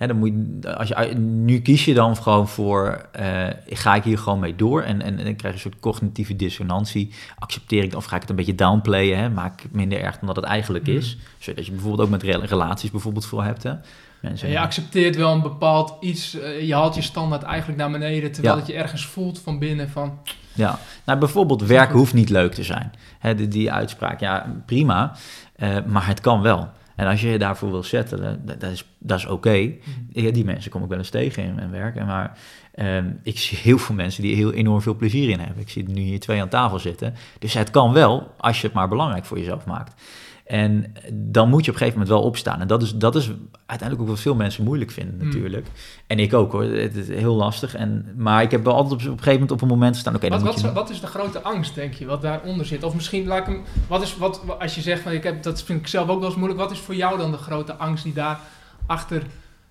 Hè, 0.00 0.06
dan 0.06 0.16
moet 0.18 0.32
je, 0.60 0.76
als 0.76 0.88
je, 0.88 1.14
nu 1.18 1.60
kies 1.60 1.84
je 1.84 1.94
dan 1.94 2.16
gewoon 2.16 2.48
voor, 2.48 3.08
eh, 3.12 3.46
ga 3.68 3.94
ik 3.94 4.02
hier 4.02 4.18
gewoon 4.18 4.38
mee 4.38 4.56
door? 4.56 4.82
En, 4.82 5.02
en, 5.02 5.18
en 5.18 5.24
dan 5.24 5.36
krijg 5.36 5.40
je 5.40 5.48
een 5.64 5.70
soort 5.70 5.80
cognitieve 5.80 6.36
dissonantie. 6.36 7.10
Accepteer 7.38 7.82
ik, 7.84 7.94
of 7.94 8.04
ga 8.04 8.14
ik 8.14 8.20
het 8.20 8.30
een 8.30 8.36
beetje 8.36 8.54
downplayen? 8.54 9.18
Hè? 9.18 9.28
Maak 9.30 9.52
ik 9.52 9.62
het 9.62 9.72
minder 9.72 10.00
erg 10.00 10.18
dan 10.18 10.26
dat 10.26 10.36
het 10.36 10.44
eigenlijk 10.44 10.86
is? 10.86 11.18
Zodat 11.38 11.66
je 11.66 11.72
bijvoorbeeld 11.72 12.02
ook 12.02 12.10
met 12.10 12.22
rela- 12.22 12.44
relaties 12.44 12.90
bijvoorbeeld 12.90 13.26
voor 13.26 13.44
hebt. 13.44 13.62
Hè? 13.62 13.72
Mensen, 14.20 14.46
En 14.46 14.52
je 14.52 14.60
accepteert 14.60 15.16
wel 15.16 15.32
een 15.32 15.42
bepaald 15.42 15.94
iets, 16.00 16.38
eh, 16.40 16.66
je 16.66 16.74
haalt 16.74 16.94
je 16.94 17.02
standaard 17.02 17.42
eigenlijk 17.42 17.78
naar 17.78 17.90
beneden, 17.90 18.32
terwijl 18.32 18.56
Ja. 18.56 18.62
je 18.66 18.72
ergens 18.74 19.06
voelt 19.06 19.40
van 19.40 19.58
binnen 19.58 19.90
van... 19.90 20.18
Ja, 20.52 20.78
nou 21.04 21.18
bijvoorbeeld 21.18 21.62
werk 21.62 21.90
hoeft 21.92 22.14
niet 22.14 22.30
leuk 22.30 22.52
te 22.54 22.62
zijn. 22.64 22.92
Hè, 23.18 23.34
die, 23.34 23.48
die 23.48 23.72
uitspraak, 23.72 24.20
ja 24.20 24.54
prima, 24.66 25.12
eh, 25.56 25.68
maar 25.86 26.06
het 26.06 26.20
kan 26.20 26.40
wel. 26.42 26.68
En 27.00 27.06
als 27.06 27.20
je 27.20 27.28
je 27.28 27.38
daarvoor 27.38 27.70
wil 27.70 27.82
zetten, 27.82 28.22
dat, 28.46 28.60
dat 28.60 28.70
is, 28.70 28.84
dat 28.98 29.18
is 29.18 29.26
oké. 29.26 29.72
Ja, 30.10 30.30
Die 30.30 30.44
mensen 30.44 30.70
kom 30.70 30.82
ik 30.82 30.88
wel 30.88 30.98
eens 30.98 31.10
tegen 31.10 31.42
in 31.42 31.54
mijn 31.54 31.70
werk. 31.70 31.96
En 31.96 32.06
Maar 32.06 32.38
ehm, 32.74 33.10
ik 33.22 33.38
zie 33.38 33.58
heel 33.58 33.78
veel 33.78 33.94
mensen 33.94 34.22
die 34.22 34.34
heel 34.34 34.52
enorm 34.52 34.82
veel 34.82 34.94
plezier 34.94 35.28
in 35.28 35.38
hebben. 35.38 35.62
Ik 35.62 35.70
zie 35.70 35.84
er 35.84 35.92
nu 35.92 36.00
hier 36.00 36.20
twee 36.20 36.40
aan 36.40 36.48
tafel 36.48 36.78
zitten. 36.78 37.14
Dus 37.38 37.54
het 37.54 37.70
kan 37.70 37.92
wel, 37.92 38.34
als 38.38 38.60
je 38.60 38.66
het 38.66 38.76
maar 38.76 38.88
belangrijk 38.88 39.24
voor 39.24 39.38
jezelf 39.38 39.66
maakt. 39.66 40.02
En 40.50 40.92
dan 41.12 41.48
moet 41.48 41.64
je 41.64 41.70
op 41.70 41.76
een 41.76 41.82
gegeven 41.82 42.00
moment 42.00 42.08
wel 42.08 42.22
opstaan. 42.28 42.60
En 42.60 42.66
dat 42.66 42.82
is, 42.82 42.94
dat 42.94 43.16
is 43.16 43.30
uiteindelijk 43.66 44.00
ook 44.00 44.14
wat 44.14 44.24
veel 44.24 44.34
mensen 44.34 44.64
moeilijk 44.64 44.90
vinden 44.90 45.14
Mm. 45.14 45.24
natuurlijk. 45.24 45.66
En 46.06 46.18
ik 46.18 46.34
ook 46.34 46.52
hoor, 46.52 46.62
het 46.62 46.96
is 46.96 47.08
heel 47.08 47.34
lastig. 47.34 47.74
En, 47.74 48.14
maar 48.16 48.42
ik 48.42 48.50
heb 48.50 48.64
wel 48.64 48.74
altijd 48.74 48.92
op, 48.92 48.98
op 49.00 49.06
een 49.06 49.10
gegeven 49.10 49.32
moment 49.32 49.50
op 49.50 49.62
een 49.62 49.68
moment 49.68 49.96
staan... 49.96 50.14
oké, 50.14 50.28
wat, 50.28 50.42
wat, 50.42 50.60
je... 50.60 50.72
wat 50.72 50.90
is 50.90 51.00
de 51.00 51.06
grote 51.06 51.42
angst, 51.42 51.74
denk 51.74 51.94
je, 51.94 52.06
wat 52.06 52.22
daaronder 52.22 52.66
zit? 52.66 52.82
Of 52.82 52.94
misschien, 52.94 53.26
laat 53.26 53.38
ik 53.38 53.46
hem, 53.46 53.62
wat 53.88 54.02
is, 54.02 54.16
wat, 54.16 54.42
als 54.58 54.74
je 54.74 54.80
zegt, 54.80 55.02
van, 55.02 55.12
ik 55.12 55.22
heb, 55.22 55.42
dat 55.42 55.62
vind 55.62 55.80
ik 55.80 55.86
zelf 55.86 56.08
ook 56.08 56.18
wel 56.18 56.28
eens 56.28 56.38
moeilijk, 56.38 56.60
wat 56.60 56.70
is 56.70 56.78
voor 56.78 56.94
jou 56.94 57.18
dan 57.18 57.30
de 57.30 57.36
grote 57.36 57.74
angst 57.74 58.04
die 58.04 58.12
daar 58.12 58.40
achter 58.86 59.22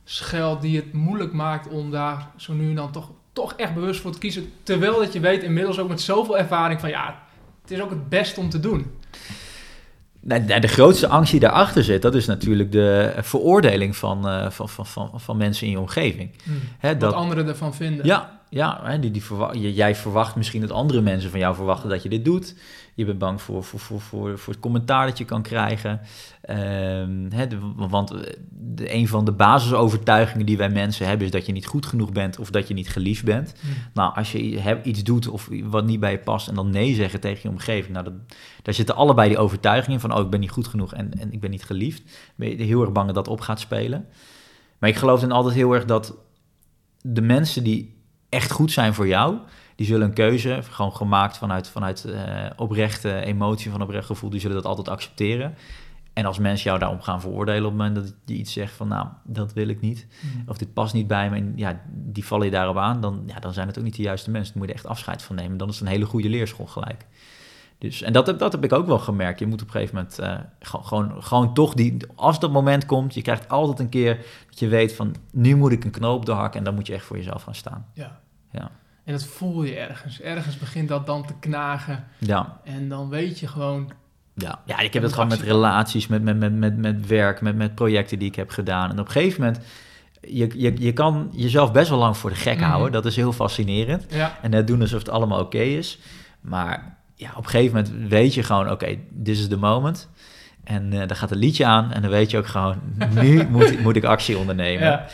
schuilt, 0.04 0.62
die 0.62 0.76
het 0.76 0.94
moeilijk 0.94 1.34
maakt 1.34 1.68
om 1.68 1.92
daar 1.92 2.28
zo 2.36 2.54
nu 2.54 2.70
en 2.70 2.76
dan 2.76 2.92
toch, 2.92 3.10
toch 3.34 3.54
echt 3.54 3.74
bewust 3.74 4.02
voor 4.02 4.12
te 4.12 4.20
kiezen, 4.20 4.52
terwijl 4.64 5.00
dat 5.00 5.14
je 5.14 5.20
weet 5.20 5.44
inmiddels 5.44 5.80
ook 5.80 5.90
met 5.90 6.02
zoveel 6.02 6.38
ervaring 6.38 6.80
van, 6.80 6.90
ja, 6.90 7.20
het 7.62 7.72
is 7.72 7.82
ook 7.82 7.90
het 7.90 8.10
best 8.10 8.38
om 8.38 8.50
te 8.50 8.60
doen. 8.60 8.92
Nee, 10.22 10.60
de 10.60 10.68
grootste 10.68 11.08
angst 11.08 11.32
die 11.32 11.40
daarachter 11.40 11.84
zit, 11.84 12.02
dat 12.02 12.16
is 12.16 12.26
natuurlijk 12.26 12.72
de 12.72 13.14
veroordeling 13.18 13.96
van, 13.96 14.28
eh, 14.28 14.50
van, 14.50 14.70
van, 14.70 14.86
van, 14.86 15.12
van 15.16 15.38
mensen 15.38 15.66
in 15.66 15.72
je 15.72 15.80
omgeving. 15.80 16.32
Hè, 16.80 16.90
Wat 16.90 17.00
dat, 17.00 17.14
anderen 17.14 17.48
ervan 17.48 17.74
vinden. 17.76 18.06
ja, 18.06 18.40
ja 18.50 18.80
hè, 18.84 19.00
die, 19.00 19.12
die 19.12 19.24
verwa- 19.24 19.54
je- 19.54 19.74
jij 19.74 19.96
verwacht 19.96 20.36
misschien 20.36 20.62
dat 20.62 20.72
andere 20.72 21.02
mensen 21.02 21.30
van 21.30 21.40
jou 21.40 21.56
verwachten 21.56 21.90
dat 21.90 22.04
je 22.04 22.10
dit 22.10 22.26
doet. 22.26 22.56
Je 23.00 23.06
bent 23.06 23.18
bang 23.18 23.42
voor, 23.42 23.64
voor, 23.64 23.80
voor, 23.80 24.00
voor, 24.02 24.38
voor 24.38 24.54
het 24.54 24.62
commentaar 24.62 25.06
dat 25.08 25.18
je 25.18 25.26
kan 25.26 25.42
krijgen. 25.42 26.02
Ehm, 26.42 27.30
hè, 27.30 27.48
de- 27.48 27.74
want 27.76 28.12
eh, 28.12 28.34
de, 28.50 28.94
een 28.94 29.08
van 29.08 29.26
de 29.26 29.32
basisovertuigingen 29.32 30.46
die 30.46 30.58
wij 30.58 30.70
mensen 30.70 31.08
hebben 31.08 31.26
is 31.26 31.32
dat 31.32 31.46
je 31.46 31.52
niet 31.52 31.66
goed 31.66 31.86
genoeg 31.86 32.12
bent 32.12 32.40
of 32.40 32.50
dat 32.50 32.68
je 32.68 32.74
niet 32.74 32.90
geliefd 32.90 33.24
bent. 33.24 33.54
Hm. 33.62 33.68
Nou, 33.94 34.16
als 34.16 34.32
je 34.32 34.60
heb- 34.60 34.86
iets 34.86 35.04
doet 35.04 35.28
of 35.28 35.50
wat 35.64 35.86
niet 35.86 36.00
bij 36.00 36.12
je 36.12 36.20
past 36.20 36.48
en 36.48 36.56
dan 36.56 36.70
nee 36.70 36.94
zeggen 36.96 37.20
tegen 37.20 37.40
je 37.44 37.50
omgeving, 37.50 37.94
nou, 37.94 38.04
dat, 38.06 38.14
daar 38.62 38.74
zitten 38.74 38.96
allebei 38.96 39.30
die 39.30 39.38
overtuigingen 39.38 40.00
van, 40.00 40.14
oh, 40.14 40.20
ik 40.24 40.30
ben 40.30 40.40
niet 40.40 40.52
goed 40.52 40.68
genoeg 40.68 40.94
en, 40.94 41.12
en 41.20 41.34
ik 41.34 41.40
ben 41.40 41.50
niet 41.50 41.64
geliefd. 41.64 42.02
Ben 42.36 42.50
je 42.58 42.64
heel 42.64 42.82
erg 42.82 42.92
bang 42.92 43.06
dat 43.06 43.16
dat 43.16 43.28
op 43.28 43.42
gaat 43.42 43.60
spelen. 43.60 44.06
Maar 44.80 44.90
ik 44.90 44.96
geloof 44.96 45.20
dan 45.20 45.32
altijd 45.32 45.56
heel 45.56 45.74
erg 45.74 45.86
dat 45.86 46.16
de 47.02 47.22
mensen 47.22 47.64
die 47.64 47.98
echt 48.30 48.52
goed 48.52 48.72
zijn 48.72 48.94
voor 48.94 49.08
jou, 49.08 49.38
die 49.80 49.88
zullen 49.88 50.08
een 50.08 50.14
keuze, 50.14 50.60
gewoon 50.64 50.96
gemaakt 50.96 51.38
vanuit, 51.38 51.68
vanuit 51.68 52.06
eh, 52.06 52.46
oprechte 52.56 53.20
emotie, 53.20 53.72
van 53.72 53.82
oprecht 53.82 54.06
gevoel, 54.06 54.30
die 54.30 54.40
zullen 54.40 54.56
dat 54.56 54.66
altijd 54.66 54.90
accepteren. 54.90 55.56
En 56.14 56.26
als 56.26 56.40
mensen 56.40 56.66
jou 56.66 56.80
daarom 56.80 57.02
gaan 57.02 57.22
veroordelen 57.22 57.66
op 57.66 57.70
het 57.70 57.78
moment 57.78 57.96
dat 57.96 58.14
je 58.26 58.34
iets 58.34 58.54
zegt 58.54 58.74
van, 58.74 58.88
nou, 58.88 59.08
dat 59.24 59.54
wil 59.54 59.68
ik 59.68 59.82
niet, 59.82 60.08
of 60.48 60.58
dit 60.58 60.74
past 60.74 60.94
niet 60.94 61.08
bij 61.08 61.30
me, 61.30 61.36
en 61.36 61.54
ja, 61.56 61.82
die 61.92 62.26
vallen 62.26 62.46
je 62.46 62.52
daarop 62.52 62.78
aan, 62.78 63.02
dan, 63.02 63.24
ja, 63.26 63.40
dan 63.40 63.54
zijn 63.54 63.68
het 63.68 63.78
ook 63.78 63.84
niet 63.84 63.96
de 63.96 64.02
juiste 64.02 64.32
mensen. 64.32 64.54
Dan 64.54 64.62
moet 64.62 64.72
je 64.72 64.78
er 64.78 64.84
echt 64.84 64.92
afscheid 64.92 65.22
van 65.22 65.36
nemen. 65.36 65.58
Dan 65.58 65.70
is 65.70 65.80
het 65.80 65.88
een 65.88 65.94
hele 65.94 66.06
goede 66.06 66.30
leerschool 66.30 66.68
gelijk. 66.68 67.06
Dus, 67.78 68.02
en 68.02 68.14
dat 68.14 68.28
heb, 68.28 68.40
dat 68.40 68.52
heb 68.52 68.64
ik 68.64 68.74
ook 68.74 68.88
wel 68.88 69.00
gemerkt. 69.00 69.40
Je 69.40 69.48
moet 69.48 69.62
op 69.62 69.68
een 69.68 69.74
gegeven 69.74 69.96
moment 69.96 70.20
eh, 70.20 70.38
gewoon, 70.60 70.86
gewoon, 70.86 71.24
gewoon 71.24 71.54
toch 71.54 71.74
die, 71.74 71.98
als 72.16 72.40
dat 72.40 72.52
moment 72.52 72.86
komt, 72.86 73.14
je 73.14 73.22
krijgt 73.22 73.50
altijd 73.50 73.80
een 73.80 73.90
keer 73.90 74.26
dat 74.50 74.60
je 74.60 74.68
weet 74.68 74.94
van, 74.94 75.16
nu 75.32 75.56
moet 75.56 75.72
ik 75.72 75.84
een 75.84 75.92
knoop 75.92 76.26
doorhakken 76.26 76.60
en 76.60 76.66
dan 76.66 76.76
moet 76.76 76.88
je 76.88 76.94
echt 76.94 77.06
voor 77.06 77.18
jezelf 77.18 77.44
gaan 77.44 77.56
staan. 77.56 77.86
Ja. 77.94 78.20
Ja. 78.52 78.72
En 79.10 79.16
dat 79.16 79.26
voel 79.26 79.64
je 79.64 79.76
ergens. 79.76 80.22
Ergens 80.22 80.58
begint 80.58 80.88
dat 80.90 81.06
dan 81.06 81.26
te 81.26 81.34
knagen. 81.40 82.04
Ja, 82.18 82.60
En 82.64 82.90
dan 82.90 83.10
weet 83.10 83.40
je 83.40 83.48
gewoon... 83.48 83.92
ja. 84.34 84.60
ja 84.66 84.80
ik 84.80 84.94
heb 84.94 85.04
het 85.04 85.14
gewoon 85.14 85.28
met 85.28 85.42
relaties, 85.42 86.08
met, 86.08 86.24
met, 86.24 86.38
met, 86.38 86.54
met, 86.54 86.78
met 86.78 87.08
werk, 87.08 87.42
met, 87.42 87.56
met 87.56 87.76
projecten 87.76 88.20
die 88.20 88.28
ik 88.28 88.36
heb 88.36 88.50
gedaan. 88.50 88.90
En 88.92 89.00
op 89.00 89.06
een 89.06 89.12
gegeven 89.12 89.42
moment, 89.44 89.64
je, 90.22 90.50
je, 90.62 90.74
je 90.80 90.94
kan 90.94 91.30
jezelf 91.36 91.72
best 91.72 91.90
wel 91.90 92.00
lang 92.00 92.18
voor 92.18 92.30
de 92.30 92.36
gek 92.36 92.58
Mhm. 92.60 92.70
houden. 92.70 92.92
Dat 92.92 93.06
is 93.06 93.16
heel 93.16 93.34
fascinerend. 93.34 94.06
Ja, 94.10 94.38
En 94.42 94.50
net 94.50 94.68
doen 94.68 94.82
alsof 94.82 95.00
het 95.00 95.10
allemaal 95.10 95.40
oké 95.40 95.58
is. 95.62 96.00
Maar 96.42 96.98
ja, 97.16 97.30
op 97.36 97.44
een 97.44 97.50
gegeven 97.50 97.76
moment 97.76 98.10
weet 98.10 98.34
je 98.34 98.44
gewoon, 98.44 98.72
oké, 98.72 98.98
this 99.24 99.40
is 99.40 99.48
the 99.48 99.58
moment. 99.58 100.10
En 100.64 100.94
eh 100.94 101.08
dan 101.08 101.18
gaat 101.18 101.32
een 101.32 101.38
liedje 101.38 101.66
aan 101.66 101.92
en 101.92 102.02
dan 102.02 102.12
weet 102.12 102.32
je 102.32 102.38
ook 102.38 102.48
gewoon, 102.48 102.78
nu 103.22 103.48
moet, 103.50 103.72
ik- 103.72 103.80
moet 103.82 103.96
ik 103.96 104.04
actie 104.04 104.38
ondernemen. 104.38 104.84
ja. 104.88 105.06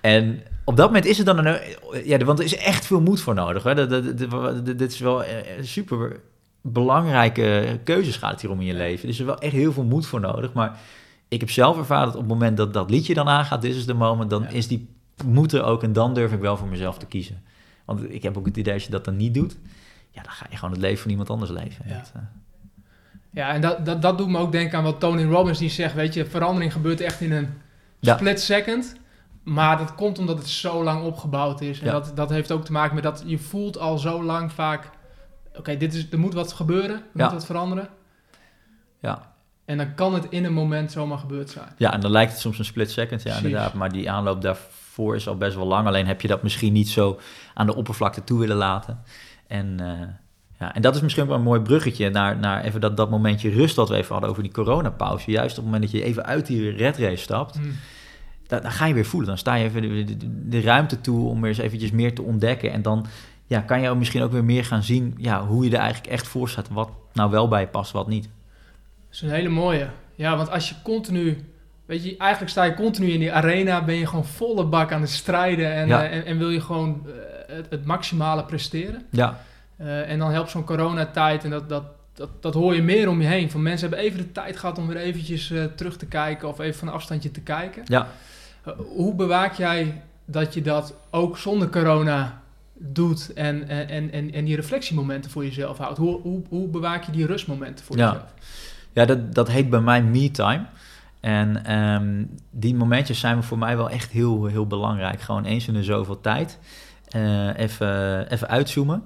En 0.00 0.42
op 0.64 0.76
dat 0.76 0.86
moment 0.86 1.04
is 1.04 1.16
het 1.16 1.26
dan 1.26 1.46
een... 1.46 1.58
Ja, 2.04 2.18
want 2.18 2.38
er 2.38 2.44
is 2.44 2.56
echt 2.56 2.86
veel 2.86 3.00
moed 3.00 3.20
voor 3.20 3.34
nodig. 3.34 3.62
Hè? 3.62 3.74
Dat, 3.74 3.90
dat, 3.90 4.18
dat- 4.18 4.30
dat- 4.30 4.66
dit 4.78 4.92
is 4.92 4.98
wel 5.00 5.24
eh, 5.24 5.62
super 5.62 6.20
belangrijke 6.60 7.78
keuzes 7.84 8.16
gaat 8.16 8.30
het 8.30 8.40
hier 8.40 8.50
om 8.50 8.60
in 8.60 8.66
je 8.66 8.74
leven. 8.74 9.04
Er 9.04 9.08
is 9.08 9.18
er 9.20 9.26
wel 9.26 9.38
echt 9.38 9.52
heel 9.52 9.72
veel 9.72 9.84
moed 9.84 10.06
voor 10.06 10.20
nodig. 10.20 10.52
Maar 10.52 10.78
ik 11.28 11.40
heb 11.40 11.50
zelf 11.50 11.76
ervaren 11.78 12.04
dat 12.06 12.14
op 12.14 12.20
het 12.20 12.28
moment 12.30 12.56
dat 12.56 12.72
dat 12.72 12.90
liedje 12.90 13.14
dan 13.14 13.28
aangaat, 13.28 13.62
dit 13.62 13.74
is 13.74 13.86
de 13.86 13.94
moment, 13.94 14.30
dan 14.30 14.42
Ja. 14.42 14.48
is 14.48 14.68
die 14.68 14.88
moed 15.24 15.52
er 15.52 15.62
ook. 15.62 15.82
En 15.82 15.92
dan 15.92 16.14
durf 16.14 16.32
ik 16.32 16.40
wel 16.40 16.56
voor 16.56 16.68
mezelf 16.68 16.98
te 16.98 17.06
kiezen. 17.06 17.42
Want 17.84 18.12
ik 18.12 18.22
heb 18.22 18.36
ook 18.38 18.46
het 18.46 18.56
idee, 18.56 18.74
als 18.74 18.84
je 18.84 18.90
dat 18.90 19.04
dan 19.04 19.16
niet 19.16 19.34
doet, 19.34 19.56
ja, 20.10 20.22
dan 20.22 20.32
ga 20.32 20.46
je 20.50 20.56
gewoon 20.56 20.70
het 20.72 20.80
leven 20.80 21.02
van 21.02 21.10
iemand 21.10 21.30
anders 21.30 21.50
leven. 21.50 21.84
Ja. 21.88 21.94
Dat, 21.96 22.12
eh, 22.14 22.20
Ja, 23.30 23.48
en 23.54 23.60
dat, 23.60 23.86
dat, 23.86 24.02
dat 24.02 24.18
doet 24.18 24.28
me 24.28 24.38
ook 24.38 24.52
denken 24.52 24.78
aan 24.78 24.84
wat 24.84 25.00
Tony 25.00 25.24
Robbins 25.24 25.58
die 25.58 25.70
zegt, 25.70 25.94
weet 25.94 26.14
je, 26.14 26.24
verandering 26.26 26.72
gebeurt 26.72 27.00
echt 27.00 27.20
in 27.20 27.32
een 27.32 27.48
Ja. 28.00 28.16
split 28.16 28.40
second. 28.40 28.96
Maar 29.42 29.78
dat 29.78 29.94
komt 29.94 30.18
omdat 30.18 30.38
het 30.38 30.48
zo 30.48 30.82
lang 30.84 31.04
opgebouwd 31.04 31.60
is. 31.60 31.80
En 31.80 31.86
Ja. 31.86 31.92
dat, 31.92 32.12
dat 32.14 32.30
heeft 32.30 32.52
ook 32.52 32.64
te 32.64 32.72
maken 32.72 32.94
met 32.94 33.04
dat 33.04 33.22
je 33.26 33.38
voelt 33.38 33.78
al 33.78 33.98
zo 33.98 34.22
lang 34.22 34.52
vaak, 34.52 34.90
oké, 35.56 35.76
dit 35.76 35.94
is 35.94 36.06
er 36.10 36.18
moet 36.18 36.34
wat 36.34 36.52
gebeuren, 36.52 36.90
er 36.96 37.02
Ja. 37.14 37.24
moet 37.24 37.32
wat 37.32 37.46
veranderen. 37.46 37.88
ja. 39.00 39.30
En 39.64 39.76
dan 39.76 39.94
kan 39.94 40.14
het 40.14 40.26
in 40.30 40.44
een 40.44 40.52
moment 40.52 40.92
zomaar 40.92 41.18
gebeurd 41.18 41.50
zijn. 41.50 41.68
Ja, 41.76 41.92
en 41.92 42.00
dan 42.00 42.10
lijkt 42.10 42.32
het 42.32 42.40
soms 42.40 42.58
een 42.58 42.64
split 42.64 42.90
second, 42.90 43.22
ja, 43.22 43.28
Precies. 43.30 43.44
inderdaad. 43.46 43.74
Maar 43.74 43.92
die 43.92 44.10
aanloop 44.10 44.42
daarvoor 44.42 45.14
is 45.16 45.28
al 45.28 45.36
best 45.36 45.56
wel 45.56 45.66
lang. 45.66 45.86
Alleen 45.86 46.06
heb 46.06 46.20
je 46.20 46.28
dat 46.28 46.42
misschien 46.42 46.72
niet 46.72 46.88
zo 46.88 47.18
aan 47.54 47.66
de 47.66 47.74
oppervlakte 47.74 48.24
toe 48.24 48.38
willen 48.38 48.56
laten. 48.56 49.02
En, 49.46 49.80
eh, 49.80 50.08
ja, 50.58 50.74
en 50.74 50.82
dat 50.82 50.94
is 50.94 51.00
misschien 51.00 51.26
wel 51.26 51.36
een 51.36 51.42
mooi 51.42 51.60
bruggetje 51.60 52.10
naar, 52.10 52.36
naar 52.38 52.62
even 52.64 52.80
dat, 52.80 52.96
dat 52.96 53.10
momentje 53.10 53.50
rust 53.50 53.76
wat 53.76 53.88
we 53.88 53.96
even 53.96 54.12
hadden 54.12 54.30
over 54.30 54.42
die 54.42 54.52
coronapauze. 54.52 55.30
Juist 55.30 55.58
op 55.58 55.64
het 55.64 55.72
moment 55.72 55.82
dat 55.82 56.00
je 56.00 56.06
even 56.06 56.24
uit 56.24 56.46
die 56.46 56.70
red 56.70 56.96
race 56.98 57.22
stapt, 57.22 57.54
Hm. 57.56 57.62
Dan, 58.52 58.62
dan 58.62 58.72
ga 58.72 58.86
je 58.86 58.94
weer 58.94 59.04
voelen. 59.04 59.28
Dan 59.28 59.38
sta 59.38 59.54
je 59.54 59.64
even 59.64 59.82
de, 59.82 60.04
de, 60.16 60.48
de 60.48 60.60
ruimte 60.60 61.00
toe 61.00 61.28
om 61.28 61.40
weer 61.40 61.50
eens 61.50 61.58
eventjes 61.58 61.90
meer 61.90 62.14
te 62.14 62.22
ontdekken. 62.22 62.72
En 62.72 62.82
dan 62.82 63.06
ja, 63.46 63.60
kan 63.60 63.80
je 63.80 63.88
ook 63.88 63.96
misschien 63.98 64.22
ook 64.22 64.32
weer 64.32 64.44
meer 64.44 64.64
gaan 64.64 64.82
zien 64.82 65.14
ja, 65.16 65.46
hoe 65.46 65.64
je 65.64 65.70
er 65.70 65.78
eigenlijk 65.82 66.12
echt 66.12 66.26
voor 66.28 66.48
staat. 66.48 66.68
Wat 66.68 66.88
nou 67.12 67.30
wel 67.30 67.48
bij 67.48 67.60
je 67.60 67.66
past, 67.66 67.92
wat 67.92 68.08
niet. 68.08 68.22
Dat 68.22 68.30
is 69.10 69.20
een 69.22 69.30
hele 69.30 69.48
mooie. 69.48 69.88
Ja, 70.14 70.36
want 70.36 70.50
als 70.50 70.68
je 70.68 70.74
continu, 70.82 71.44
weet 71.86 72.04
je, 72.04 72.16
eigenlijk 72.16 72.50
sta 72.50 72.64
je 72.64 72.74
continu 72.74 73.10
in 73.10 73.18
die 73.20 73.32
arena, 73.32 73.84
ben 73.84 73.94
je 73.94 74.06
gewoon 74.06 74.24
volle 74.24 74.64
bak 74.64 74.92
aan 74.92 75.00
het 75.00 75.10
strijden 75.10 75.72
en, 75.74 75.88
Ja. 75.88 76.04
eh, 76.04 76.16
en, 76.16 76.24
en 76.24 76.38
wil 76.38 76.50
je 76.50 76.60
gewoon 76.60 77.06
eh, 77.06 77.12
het, 77.56 77.66
het 77.70 77.84
maximale 77.84 78.44
presteren. 78.44 79.02
Ja, 79.10 79.40
Eh, 79.76 80.10
en 80.10 80.18
dan 80.18 80.30
helpt 80.30 80.50
zo'n 80.50 80.64
coronatijd 80.64 81.44
en 81.44 81.50
dat, 81.50 81.68
dat, 81.68 81.84
dat, 82.14 82.28
dat 82.42 82.54
hoor 82.54 82.74
je 82.74 82.82
meer 82.82 83.08
om 83.08 83.20
je 83.20 83.26
heen. 83.26 83.50
Van 83.50 83.62
mensen 83.62 83.88
hebben 83.88 84.06
even 84.06 84.18
de 84.18 84.32
tijd 84.32 84.56
gehad 84.56 84.78
om 84.78 84.86
weer 84.86 84.96
eventjes 84.96 85.52
terug 85.76 85.96
te 85.96 86.06
kijken 86.06 86.48
of 86.48 86.58
even 86.60 86.78
van 86.78 86.88
een 86.88 86.94
afstandje 86.94 87.30
te 87.30 87.40
kijken. 87.40 87.82
ja. 87.86 88.08
Eh, 88.64 88.72
hoe 88.94 89.14
bewaak 89.14 89.52
jij 89.54 90.02
dat 90.24 90.54
je 90.54 90.62
dat 90.62 90.94
ook 91.10 91.38
zonder 91.38 91.68
corona 91.70 92.40
doet 92.74 93.32
en, 93.32 93.68
en, 93.68 93.88
en, 94.10 94.32
en, 94.32 94.44
die 94.44 94.56
reflectiemomenten 94.56 95.30
voor 95.30 95.44
jezelf 95.44 95.78
houdt? 95.78 95.98
Hoe, 95.98 96.20
hoe, 96.20 96.42
hoe 96.48 96.68
bewaak 96.68 97.04
je 97.04 97.12
die 97.12 97.26
rustmomenten 97.26 97.84
voor 97.84 97.96
Ja. 97.96 98.06
jezelf? 98.06 98.30
Ja, 98.92 99.04
dat, 99.04 99.34
dat 99.34 99.48
heet 99.48 99.70
bij 99.70 99.80
mij 99.80 100.02
me-time. 100.02 100.64
En 101.20 101.64
ehm, 101.64 102.24
die 102.50 102.74
momentjes 102.74 103.20
zijn 103.20 103.42
voor 103.42 103.58
mij 103.58 103.76
wel 103.76 103.90
echt 103.90 104.10
heel, 104.10 104.46
heel 104.46 104.66
belangrijk. 104.66 105.20
Gewoon 105.20 105.44
eens 105.44 105.68
in 105.68 105.74
de 105.74 105.82
zoveel 105.84 106.20
tijd. 106.20 106.58
eh, 107.08 107.58
even, 107.58 108.26
even 108.32 108.48
uitzoomen. 108.48 109.02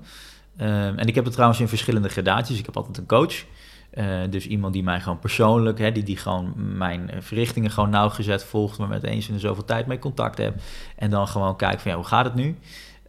Ehm, 0.57 0.99
en 0.99 1.07
ik 1.07 1.15
heb 1.15 1.25
het 1.25 1.33
trouwens 1.33 1.61
in 1.61 1.69
verschillende 1.69 2.09
gradaties. 2.09 2.59
Ik 2.59 2.67
heb 2.67 2.77
altijd 2.77 2.99
een 2.99 3.07
coach. 3.07 3.35
Eh, 3.97 4.21
dus 4.31 4.47
iemand 4.47 4.73
die 4.73 4.83
mij 4.83 5.01
gewoon 5.01 5.19
persoonlijk, 5.19 5.79
hè, 5.79 5.93
die, 5.93 6.03
die 6.03 6.17
gewoon 6.17 6.53
mijn 6.57 7.11
verrichtingen 7.19 7.71
gewoon 7.71 7.91
nauwgezet 7.91 8.45
volgt, 8.45 8.79
maar 8.79 8.89
met 8.89 9.03
eens 9.03 9.29
in 9.29 9.35
de 9.35 9.41
zoveel 9.41 9.65
tijd 9.65 9.87
mee 9.87 9.99
contact 9.99 10.39
heb. 10.39 10.55
En 10.97 11.11
dan 11.11 11.29
gewoon 11.29 11.57
kijkt 11.57 11.83
van 11.83 11.91
ja, 11.91 11.97
hoe 11.97 12.07
gaat 12.07 12.25
het 12.25 12.35
nu? 12.35 12.57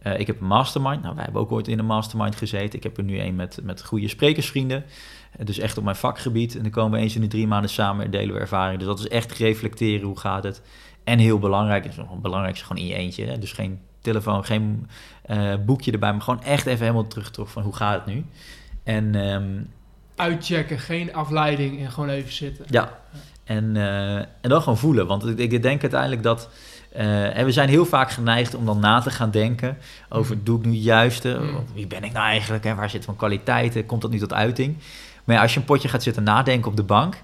Eh, 0.02 0.18
ik 0.18 0.26
heb 0.26 0.40
een 0.40 0.46
mastermind. 0.46 1.02
Nou, 1.02 1.14
wij 1.14 1.24
hebben 1.24 1.42
ook 1.42 1.52
ooit 1.52 1.68
in 1.68 1.78
een 1.78 1.86
mastermind 1.86 2.36
gezeten. 2.36 2.78
Ik 2.78 2.82
heb 2.82 2.96
er 2.96 3.02
nu 3.02 3.20
een 3.20 3.36
met, 3.36 3.60
met 3.62 3.84
goede 3.84 4.08
sprekersvrienden. 4.08 4.84
Eh, 5.32 5.46
dus 5.46 5.58
echt 5.58 5.78
op 5.78 5.84
mijn 5.84 5.96
vakgebied. 5.96 6.56
En 6.56 6.62
dan 6.62 6.70
komen 6.70 6.98
we 6.98 7.04
eens 7.04 7.14
in 7.14 7.20
de 7.20 7.26
drie 7.26 7.46
maanden 7.46 7.70
samen 7.70 8.04
en 8.04 8.10
delen 8.10 8.34
we 8.34 8.40
ervaring. 8.40 8.78
Dus 8.78 8.88
dat 8.88 8.98
is 8.98 9.08
echt 9.08 9.32
reflecteren, 9.32 10.06
hoe 10.06 10.18
gaat 10.18 10.44
het? 10.44 10.62
En 11.04 11.18
heel 11.18 11.38
belangrijk, 11.38 11.84
is 11.84 11.96
nog 11.96 12.10
het 12.10 12.22
belangrijkste 12.22 12.66
gewoon 12.66 12.82
in 12.82 12.88
je 12.88 12.94
eentje. 12.94 13.24
Hè? 13.24 13.38
Dus 13.38 13.52
geen 13.52 13.80
telefoon, 14.00 14.44
geen 14.44 14.86
boekje 15.66 15.92
erbij, 15.92 16.12
maar 16.12 16.20
gewoon 16.20 16.42
echt 16.42 16.66
even 16.66 16.80
helemaal 16.80 17.06
terug 17.06 17.30
van 17.34 17.62
hoe 17.62 17.74
gaat 17.74 17.94
het 17.94 18.14
nu? 18.14 18.24
En 18.84 19.14
ehm, 19.14 19.60
Uitchecken, 20.18 20.78
geen 20.78 21.14
afleiding 21.14 21.80
en 21.84 21.90
gewoon 21.90 22.08
even 22.08 22.32
zitten. 22.32 22.64
ja, 22.68 22.98
en, 23.44 23.76
eh, 23.76 24.16
en 24.16 24.26
dan 24.48 24.62
gewoon 24.62 24.78
voelen. 24.78 25.06
Want 25.06 25.26
ik, 25.38 25.52
ik 25.52 25.62
denk 25.62 25.80
uiteindelijk 25.82 26.22
dat. 26.22 26.48
eh, 26.92 27.36
en 27.38 27.44
we 27.44 27.52
zijn 27.52 27.68
heel 27.68 27.84
vaak 27.86 28.10
geneigd 28.10 28.54
om 28.54 28.66
dan 28.66 28.78
na 28.80 29.00
te 29.00 29.10
gaan 29.10 29.30
denken 29.30 29.76
over 30.08 30.36
Mm. 30.36 30.40
doe 30.44 30.58
ik 30.58 30.64
nu 30.64 30.72
het 30.74 30.82
juiste? 30.84 31.38
Mm. 31.40 31.64
Wie 31.74 31.86
ben 31.86 32.04
ik 32.04 32.12
nou 32.12 32.26
eigenlijk? 32.26 32.64
Hè? 32.64 32.74
Waar 32.74 32.90
zit 32.90 33.06
mijn 33.06 33.18
kwaliteiten? 33.18 33.86
Komt 33.86 34.02
dat 34.02 34.10
nu 34.10 34.18
tot 34.18 34.32
uiting? 34.32 34.76
Maar 35.24 35.36
ja, 35.36 35.42
als 35.42 35.54
je 35.54 35.60
een 35.60 35.64
potje 35.66 35.88
gaat 35.88 36.02
zitten 36.02 36.22
nadenken 36.22 36.70
op 36.70 36.76
de 36.76 36.82
bank, 36.82 37.16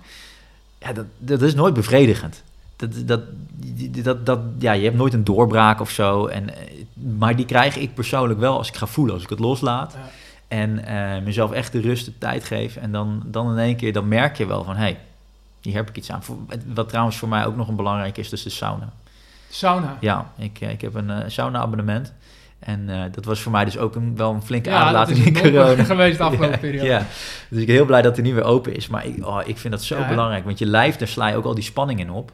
ja, 0.79 0.93
dat, 0.93 1.05
dat 1.19 1.43
is 1.43 1.55
nooit 1.55 1.75
bevredigend. 1.75 2.43
Dat, 2.77 2.91
dat, 3.07 3.21
dat, 4.05 4.27
dat, 4.27 4.39
ja, 4.59 4.73
je 4.73 4.85
hebt 4.85 4.97
nooit 4.97 5.13
een 5.13 5.25
doorbraak 5.25 5.81
of 5.81 5.91
zo. 5.91 6.27
En, 6.27 6.55
eh, 6.57 6.61
maar 7.19 7.37
die 7.37 7.47
krijg 7.47 7.77
ik 7.77 7.95
persoonlijk 7.95 8.41
wel 8.41 8.57
als 8.59 8.69
ik 8.69 8.77
ga 8.77 8.87
voelen, 8.87 9.15
als 9.15 9.23
ik 9.23 9.29
het 9.31 9.39
loslaat. 9.39 9.93
Ja. 9.93 10.11
En 10.49 10.85
eh, 10.85 11.23
mezelf 11.23 11.53
echt 11.53 11.73
de 11.73 11.81
rust, 11.81 12.05
de 12.05 12.19
tijd 12.19 12.45
geef. 12.45 12.77
En 12.77 12.93
dan, 12.93 13.23
dan 13.27 13.51
in 13.51 13.59
één 13.59 13.77
keer, 13.77 13.93
dan 13.93 14.09
merk 14.09 14.37
je 14.37 14.47
wel 14.47 14.65
van, 14.65 14.75
hé, 14.75 14.83
hey, 14.83 14.99
hier 15.61 15.75
heb 15.75 15.89
ik 15.89 15.97
iets 15.97 16.11
aan. 16.11 16.23
Wat 16.75 16.89
trouwens 16.89 17.17
voor 17.17 17.29
mij 17.29 17.47
ook 17.47 17.57
nog 17.57 17.69
een 17.69 17.77
belangrijk 17.77 18.17
is, 18.17 18.29
dus 18.29 18.43
de 18.43 18.51
sauna. 18.51 18.93
Sauna. 19.51 19.97
Ja, 20.01 20.33
ik, 20.37 20.61
eh, 20.61 20.71
ik 20.71 20.81
heb 20.81 20.95
een 20.95 21.11
eh, 21.11 21.19
sauna-abonnement. 21.27 22.13
En 22.59 23.11
dat 23.13 23.25
was 23.25 23.41
voor 23.41 23.53
mij 23.53 23.65
dus 23.65 23.79
ook 23.79 23.95
een, 23.95 24.17
wel 24.17 24.33
een 24.33 24.43
flinke 24.43 24.71
Ja, 24.71 24.79
dat 24.79 24.87
aanlating 24.87 25.19
is 25.19 25.25
in 25.25 25.53
corona. 25.53 25.85
geweest 25.95 26.19
de 26.19 26.25
afgelopen 26.25 26.51
ja, 26.55 26.59
periode. 26.59 26.89
Ja, 26.89 27.07
dus 27.49 27.61
ik 27.61 27.67
ben 27.67 27.75
heel 27.75 27.85
blij 27.85 28.03
dat 28.03 28.17
hij 28.17 28.25
nu 28.25 28.35
weer 28.35 28.45
open 28.45 28.77
is. 28.77 28.89
Maar 28.89 29.07
ik, 29.07 29.27
oh, 29.27 29.41
ik 29.45 29.59
vind 29.59 29.73
dat 29.73 29.83
zo 29.83 29.99
Ja, 29.99 30.09
belangrijk, 30.09 30.45
want 30.45 30.59
je 30.59 30.67
lijf, 30.67 30.97
daar 30.97 31.09
sla 31.09 31.29
je 31.29 31.37
ook 31.37 31.45
al 31.45 31.55
die 31.55 31.65
spanning 31.65 32.01
in 32.01 32.11
op. 32.11 32.33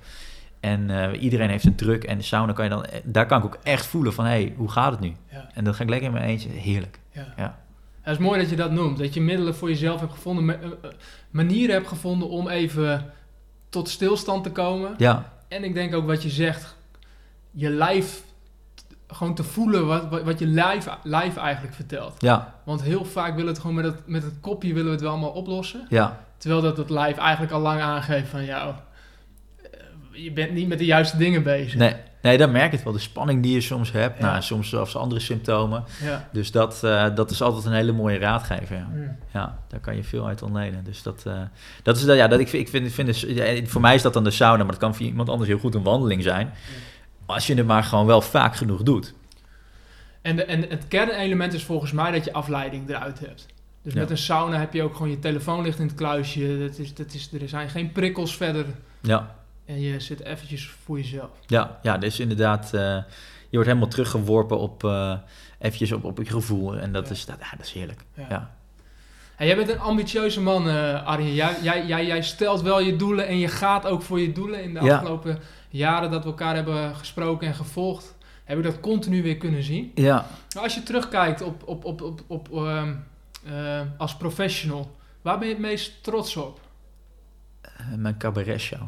En 0.60 1.14
iedereen 1.14 1.50
heeft 1.50 1.64
een 1.64 1.74
druk 1.74 2.04
en 2.04 2.18
de 2.18 2.24
sauna 2.24 2.52
kan 2.52 2.64
je 2.64 2.70
dan, 2.70 2.84
daar 3.04 3.26
kan 3.26 3.38
ik 3.38 3.44
ook 3.44 3.58
echt 3.62 3.86
voelen 3.86 4.12
van, 4.12 4.24
hé, 4.24 4.30
hey, 4.30 4.54
hoe 4.56 4.70
gaat 4.70 4.90
het 4.90 5.00
nu? 5.00 5.14
En 5.54 5.64
dan 5.64 5.74
ga 5.74 5.82
ik 5.82 5.88
lekker 5.88 6.08
in 6.08 6.14
mijn 6.14 6.24
eentje, 6.24 6.48
heerlijk. 6.48 6.98
Ja. 7.36 7.58
Het 8.00 8.18
is 8.18 8.24
mooi 8.24 8.40
dat 8.40 8.50
je 8.50 8.56
dat 8.56 8.70
noemt. 8.70 8.98
Dat 8.98 9.14
je 9.14 9.20
middelen 9.20 9.54
voor 9.54 9.68
jezelf 9.68 10.00
hebt 10.00 10.12
gevonden. 10.12 10.62
eh, 10.62 10.68
eh, 10.82 10.90
Manieren 11.30 11.74
hebt 11.74 11.88
gevonden 11.88 12.28
om 12.28 12.48
even 12.48 13.12
tot 13.68 13.88
stilstand 13.88 14.44
te 14.44 14.50
komen. 14.52 14.94
Ja, 14.98 15.32
En 15.48 15.64
ik 15.64 15.74
denk 15.74 15.94
ook 15.94 16.06
wat 16.06 16.22
je 16.22 16.30
zegt. 16.30 16.76
Je 17.50 17.70
lijf 17.70 18.22
gewoon 19.06 19.34
te 19.34 19.42
voelen 19.42 19.86
wat, 19.86 20.22
wat, 20.22 20.38
je 20.38 20.46
lijf, 20.46 20.88
lijf 21.02 21.36
eigenlijk 21.36 21.74
vertelt. 21.74 22.14
ja, 22.18 22.54
Want 22.64 22.82
heel 22.82 23.04
vaak 23.04 23.28
willen 23.30 23.44
we 23.44 23.50
het 23.50 23.58
gewoon 23.60 23.76
met 23.76 23.84
het, 23.84 24.06
met 24.06 24.22
het 24.22 24.34
kopje 24.40 24.68
willen 24.68 24.84
we 24.84 24.90
het 24.92 25.00
wel 25.00 25.10
allemaal 25.10 25.30
oplossen. 25.30 25.86
ja, 25.88 26.24
Terwijl 26.36 26.62
dat 26.62 26.76
het 26.76 26.90
lijf 26.90 27.16
eigenlijk 27.16 27.52
al 27.52 27.60
lang 27.60 27.80
aangeeft 27.80 28.28
van 28.28 28.44
jou. 28.44 28.74
eh, 29.62 29.70
Je 30.24 30.32
bent 30.32 30.52
niet 30.52 30.68
met 30.68 30.78
de 30.78 30.84
juiste 30.84 31.16
dingen 31.16 31.42
bezig. 31.42 31.74
Nee, 31.78 31.94
nee, 32.22 32.38
dan 32.38 32.50
merk 32.50 32.70
je 32.70 32.76
het 32.76 32.84
wel. 32.84 32.92
De 32.92 32.98
spanning 32.98 33.42
die 33.42 33.54
je 33.54 33.60
soms 33.60 33.92
hebt. 33.92 34.18
Ja. 34.18 34.30
Nou, 34.30 34.42
soms 34.42 34.68
zelfs 34.68 34.96
andere 34.96 35.20
symptomen. 35.20 35.84
Ja. 36.02 36.28
Dus 36.32 36.50
dat, 36.50 36.84
eh, 36.84 37.14
dat 37.14 37.30
is 37.30 37.42
altijd 37.42 37.64
een 37.64 37.72
hele 37.72 37.92
mooie 37.92 38.18
raadgever. 38.18 38.76
Ja. 38.76 38.88
Mm. 38.92 39.16
ja, 39.32 39.58
daar 39.68 39.80
kan 39.80 39.96
je 39.96 40.04
veel 40.04 40.26
uit 40.26 40.42
ontlenen. 40.42 40.84
Dus 40.84 41.02
dat, 41.02 41.22
eh, 41.26 41.40
dat 41.82 41.96
is 41.96 42.04
dat, 42.04 42.16
ja, 42.16 42.28
dat 42.28 42.40
ik 42.40 42.48
vind, 42.48 42.62
ik 42.62 42.68
vind, 42.68 42.92
vind 42.92 43.06
dus, 43.06 43.70
voor 43.70 43.80
mij 43.80 43.94
is 43.94 44.02
dat 44.02 44.12
dan 44.12 44.24
de 44.24 44.30
sauna, 44.30 44.56
maar 44.56 44.72
dat 44.72 44.80
kan 44.80 44.94
voor 44.94 45.06
iemand 45.06 45.28
anders 45.28 45.48
heel 45.48 45.58
goed 45.58 45.74
een 45.74 45.82
wandeling 45.82 46.22
zijn. 46.22 46.52
Als 47.26 47.46
je 47.46 47.54
het 47.54 47.66
maar 47.66 47.84
gewoon 47.84 48.06
wel 48.06 48.20
vaak 48.20 48.56
genoeg 48.56 48.82
doet. 48.82 49.14
En, 50.22 50.36
de, 50.36 50.44
en 50.44 50.64
het 50.68 50.88
kernelement 50.88 51.52
is 51.52 51.64
volgens 51.64 51.92
mij 51.92 52.10
dat 52.10 52.24
je 52.24 52.32
afleiding 52.32 52.88
eruit 52.88 53.18
hebt. 53.18 53.46
Dus 53.82 53.94
met 53.94 54.10
een 54.10 54.18
sauna 54.18 54.58
heb 54.58 54.72
je 54.72 54.82
ook 54.82 54.92
gewoon 54.94 55.10
je 55.10 55.18
telefoon 55.18 55.62
ligt 55.62 55.78
in 55.78 55.86
het 55.86 55.94
kluisje. 55.94 56.58
Dat 56.58 56.78
is, 56.78 56.94
dat 56.94 57.14
is, 57.14 57.32
er 57.32 57.48
zijn 57.48 57.68
geen 57.68 57.92
prikkels 57.92 58.36
verder. 58.36 58.64
Ja, 59.00 59.34
En 59.70 59.80
je 59.80 60.00
zit 60.00 60.20
eventjes 60.20 60.66
voor 60.84 60.96
jezelf. 60.98 61.30
ja, 61.46 61.78
ja 61.82 61.98
dus 61.98 62.20
inderdaad, 62.20 62.64
eh, 62.74 62.80
je 63.48 63.56
wordt 63.56 63.66
helemaal 63.68 63.88
teruggeworpen 63.88 64.58
op, 64.58 64.84
eh 64.84 65.14
eventjes 65.58 65.92
op, 65.92 66.04
op 66.04 66.18
je 66.18 66.24
gevoel. 66.24 66.76
En 66.76 66.92
dat, 66.92 67.06
Ja. 67.06 67.12
is, 67.12 67.24
dat, 67.24 67.36
ja, 67.40 67.56
dat 67.56 67.66
is 67.66 67.72
heerlijk. 67.72 68.00
Ja. 68.14 68.26
Ja. 68.28 68.54
En 69.36 69.46
jij 69.46 69.56
bent 69.56 69.68
een 69.68 69.78
ambitieuze 69.80 70.40
man, 70.40 70.68
eh 70.68 71.06
Arjen. 71.06 71.34
Jij, 71.34 71.56
jij, 71.62 71.86
jij, 71.86 72.06
jij 72.06 72.22
stelt 72.22 72.60
wel 72.62 72.80
je 72.80 72.96
doelen 72.96 73.26
en 73.26 73.38
je 73.38 73.48
gaat 73.48 73.86
ook 73.86 74.02
voor 74.02 74.20
je 74.20 74.32
doelen. 74.32 74.62
In 74.62 74.74
de 74.74 74.80
afgelopen 74.80 75.38
jaren 75.68 76.10
dat 76.10 76.22
we 76.22 76.28
elkaar 76.30 76.54
hebben 76.54 76.94
gesproken 76.96 77.46
en 77.46 77.54
gevolgd, 77.54 78.16
heb 78.44 78.58
ik 78.58 78.64
dat 78.64 78.80
continu 78.80 79.22
weer 79.22 79.36
kunnen 79.36 79.62
zien. 79.62 79.92
Ja, 79.94 80.26
Maar 80.54 80.62
als 80.62 80.74
je 80.74 80.82
terugkijkt 80.82 81.42
op, 81.42 81.62
op, 81.68 81.84
op, 81.84 82.02
op, 82.02 82.20
op, 82.26 82.52
ehm, 82.52 82.94
eh, 83.46 83.80
als 83.98 84.16
professional, 84.16 84.96
waar 85.22 85.38
ben 85.38 85.48
je 85.48 85.54
het 85.54 85.62
meest 85.62 86.02
trots 86.02 86.36
op? 86.36 86.60
mijn 87.96 88.16
cabaret 88.18 88.60
show. 88.60 88.80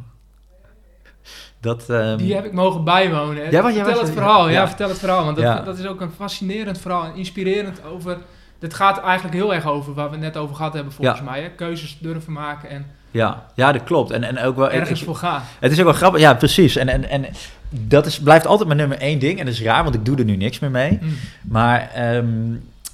Dat, 1.63 1.89
ehm, 1.91 2.17
Die 2.17 2.35
heb 2.35 2.45
ik 2.45 2.53
mogen 2.53 2.85
bijwonen. 2.85 3.51
Ja, 3.51 3.63
want 3.63 3.75
vertel 3.75 3.93
was- 3.95 4.03
het 4.03 4.13
verhaal. 4.13 4.47
Ja, 4.49 4.53
ja. 4.61 4.67
vertel 4.69 4.89
het 4.89 4.99
verhaal. 4.99 5.25
Want 5.25 5.37
dat, 5.37 5.45
Ja. 5.45 5.61
dat 5.61 5.79
is 5.79 5.87
ook 5.87 6.01
een 6.01 6.11
fascinerend 6.17 6.79
verhaal. 6.79 7.05
En 7.05 7.15
inspirerend 7.17 7.81
over... 7.85 8.19
Dit 8.59 8.75
gaat 8.75 9.01
eigenlijk 9.01 9.35
heel 9.35 9.55
erg 9.55 9.67
over 9.67 9.95
waar 9.95 10.07
we 10.07 10.13
het 10.13 10.21
net 10.21 10.37
over 10.37 10.57
gehad 10.57 10.73
hebben 10.73 10.93
volgens 10.93 11.19
Ja. 11.19 11.25
mij. 11.25 11.41
Hè? 11.43 11.49
Keuzes 11.51 11.99
durven 12.01 12.33
maken 12.33 12.69
en 12.69 12.87
ja, 13.11 13.47
ja, 13.55 13.73
dat 13.73 13.85
klopt. 13.85 14.11
En, 14.11 14.25
en 14.25 14.39
ook 14.39 14.57
wel, 14.57 14.71
ergens 14.71 15.01
ik- 15.01 15.07
voor 15.07 15.17
gaan. 15.17 15.43
Het 15.61 15.73
is 15.73 15.79
ook 15.79 15.85
wel 15.85 15.93
grappig, 15.95 16.21
ja, 16.21 16.35
precies. 16.35 16.77
En, 16.77 16.89
en, 16.89 17.09
en 17.09 17.27
dat 17.71 18.07
is, 18.07 18.21
blijft 18.21 18.47
altijd 18.47 18.67
mijn 18.69 18.81
nummer 18.81 18.99
één 18.99 19.19
ding. 19.19 19.39
En 19.39 19.45
dat 19.45 19.55
is 19.55 19.63
raar, 19.63 19.83
want 19.83 19.95
ik 19.95 20.05
doe 20.05 20.17
er 20.17 20.25
nu 20.25 20.37
niks 20.37 20.59
meer 20.59 20.71
mee. 20.71 20.99
Mm. 21.03 21.15
Maar 21.43 21.91
ehm, 21.95 22.27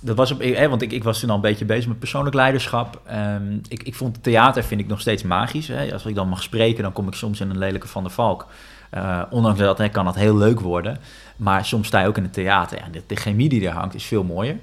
dat 0.01 0.17
was 0.17 0.31
op, 0.31 0.43
want 0.69 0.83
ik, 0.83 0.93
ik 0.93 1.05
was 1.05 1.21
toen 1.21 1.29
al 1.29 1.35
een 1.35 1.41
beetje 1.41 1.65
bezig 1.65 1.89
met 1.89 1.99
persoonlijk 1.99 2.35
leiderschap. 2.35 3.01
Ehm, 3.07 3.53
ik, 3.69 3.83
ik 3.83 3.95
vond 3.95 4.23
theater 4.23 4.65
vind 4.65 4.81
ik 4.81 4.87
nog 4.87 5.01
steeds 5.01 5.23
magisch. 5.23 5.69
Hè. 5.69 5.93
Als 5.93 6.07
ik 6.07 6.15
dan 6.15 6.29
mag 6.29 6.43
spreken, 6.43 6.83
dan 6.83 6.93
kom 6.93 7.07
ik 7.07 7.15
soms 7.15 7.41
in 7.41 7.51
een 7.51 7.59
lelijke 7.59 7.89
Van 7.89 8.03
der 8.03 8.13
Valk. 8.13 8.47
Eh, 8.91 9.23
ondanks 9.31 9.59
dat 9.59 9.79
hè, 9.79 9.89
kan 9.89 10.05
dat 10.05 10.15
heel 10.15 10.37
leuk 10.37 10.61
worden. 10.61 10.99
Maar 11.37 11.65
soms 11.65 11.87
sta 11.87 12.01
je 12.01 12.07
ook 12.07 12.17
in 12.17 12.23
het 12.23 12.33
theater. 12.33 12.79
En 12.79 12.93
de, 12.93 13.03
de 13.07 13.17
chemie 13.17 13.49
die 13.49 13.67
er 13.67 13.75
hangt 13.75 13.95
is 13.95 14.05
veel 14.05 14.25
mooier. 14.25 14.57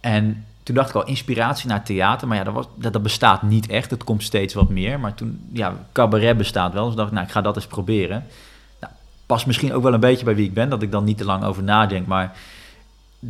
En 0.00 0.44
toen 0.62 0.74
dacht 0.74 0.88
ik 0.88 0.94
al, 0.94 1.04
inspiratie 1.04 1.68
naar 1.68 1.84
theater. 1.84 2.28
Maar 2.28 2.36
ja, 2.36 2.44
dat, 2.44 2.68
dat 2.76 3.02
bestaat 3.02 3.42
niet 3.42 3.66
echt. 3.66 3.90
Het 3.90 4.04
komt 4.04 4.22
steeds 4.22 4.54
wat 4.54 4.68
meer. 4.68 5.00
Maar 5.00 5.14
toen, 5.14 5.48
ja, 5.52 5.74
cabaret 5.92 6.36
bestaat 6.36 6.72
wel. 6.72 6.86
Dus 6.86 6.94
dacht 6.94 7.08
ik, 7.08 7.14
nou, 7.14 7.26
ik 7.26 7.32
ga 7.32 7.40
dat 7.40 7.56
eens 7.56 7.66
proberen. 7.66 8.26
Nou, 8.80 8.92
past 9.26 9.46
misschien 9.46 9.72
ook 9.72 9.82
wel 9.82 9.94
een 9.94 10.00
beetje 10.00 10.24
bij 10.24 10.34
wie 10.34 10.46
ik 10.46 10.54
ben. 10.54 10.68
Dat 10.68 10.82
ik 10.82 10.92
dan 10.92 11.04
niet 11.04 11.18
te 11.18 11.24
lang 11.24 11.44
over 11.44 11.62
nadenk. 11.62 12.06
Maar 12.06 12.36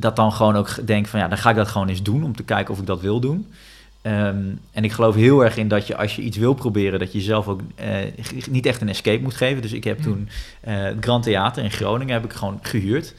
dat 0.00 0.16
dan 0.16 0.32
gewoon 0.32 0.56
ook 0.56 0.86
denk 0.86 1.06
van, 1.06 1.20
ja, 1.20 1.28
dan 1.28 1.38
ga 1.38 1.50
ik 1.50 1.56
dat 1.56 1.68
gewoon 1.68 1.88
eens 1.88 2.02
doen. 2.02 2.24
Om 2.24 2.36
te 2.36 2.42
kijken 2.42 2.74
of 2.74 2.80
ik 2.80 2.86
dat 2.86 3.00
wil 3.00 3.20
doen. 3.20 3.46
Ehm, 4.02 4.36
en 4.72 4.84
ik 4.84 4.92
geloof 4.92 5.14
heel 5.14 5.44
erg 5.44 5.56
in 5.56 5.68
dat 5.68 5.86
je 5.86 5.96
als 5.96 6.16
je 6.16 6.22
iets 6.22 6.36
wil 6.36 6.54
proberen, 6.54 6.98
dat 6.98 7.12
je 7.12 7.18
jezelf 7.18 7.48
ook 7.48 7.60
eh, 7.74 7.88
niet 8.50 8.66
echt 8.66 8.80
een 8.80 8.88
escape 8.88 9.22
moet 9.22 9.34
geven. 9.34 9.62
Dus 9.62 9.72
ik 9.72 9.84
heb 9.84 9.98
Mm. 9.98 10.04
toen 10.04 10.28
eh, 10.60 10.82
het 10.82 10.96
Grand 11.00 11.22
Theater 11.22 11.64
in 11.64 11.70
Groningen 11.70 12.14
heb 12.14 12.24
ik 12.24 12.32
gewoon 12.32 12.58
gehuurd. 12.62 13.14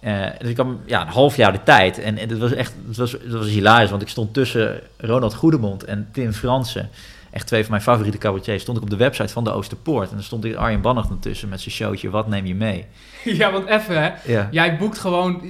Eh, 0.00 0.26
dus 0.38 0.48
ik 0.48 0.56
had 0.56 0.66
ja, 0.84 1.00
een 1.00 1.12
half 1.12 1.36
jaar 1.36 1.52
de 1.52 1.62
tijd. 1.62 1.98
En, 1.98 2.18
en 2.18 2.28
het 2.28 2.38
was 2.38 2.52
echt 2.52 2.74
het 2.88 2.96
was, 2.96 3.12
het 3.12 3.32
was 3.32 3.46
hilarisch, 3.46 3.90
want 3.90 4.02
ik 4.02 4.08
stond 4.08 4.34
tussen 4.34 4.80
Ronald 4.96 5.34
Goedemond 5.34 5.84
en 5.84 6.08
Tim 6.12 6.32
Fransen. 6.32 6.88
Echt 7.30 7.46
twee 7.46 7.60
van 7.60 7.70
mijn 7.70 7.82
favoriete 7.82 8.18
cabaretiers. 8.18 8.62
Stond 8.62 8.76
ik 8.76 8.82
op 8.82 8.90
de 8.90 8.96
website 8.96 9.32
van 9.32 9.44
de 9.44 9.52
Oosterpoort. 9.52 10.08
En 10.08 10.14
dan 10.14 10.24
stond 10.24 10.56
Arjen 10.56 10.80
Bannach 10.80 11.08
tussen 11.20 11.48
met 11.48 11.60
zijn 11.60 11.74
showtje 11.74 12.10
Wat 12.10 12.28
neem 12.28 12.46
je 12.46 12.54
mee? 12.54 12.86
ja, 13.24 13.52
want 13.52 13.66
even 13.66 14.02
hè. 14.02 14.12
Ja, 14.32 14.48
Jij 14.50 14.76
boekt 14.76 14.98
gewoon 14.98 15.42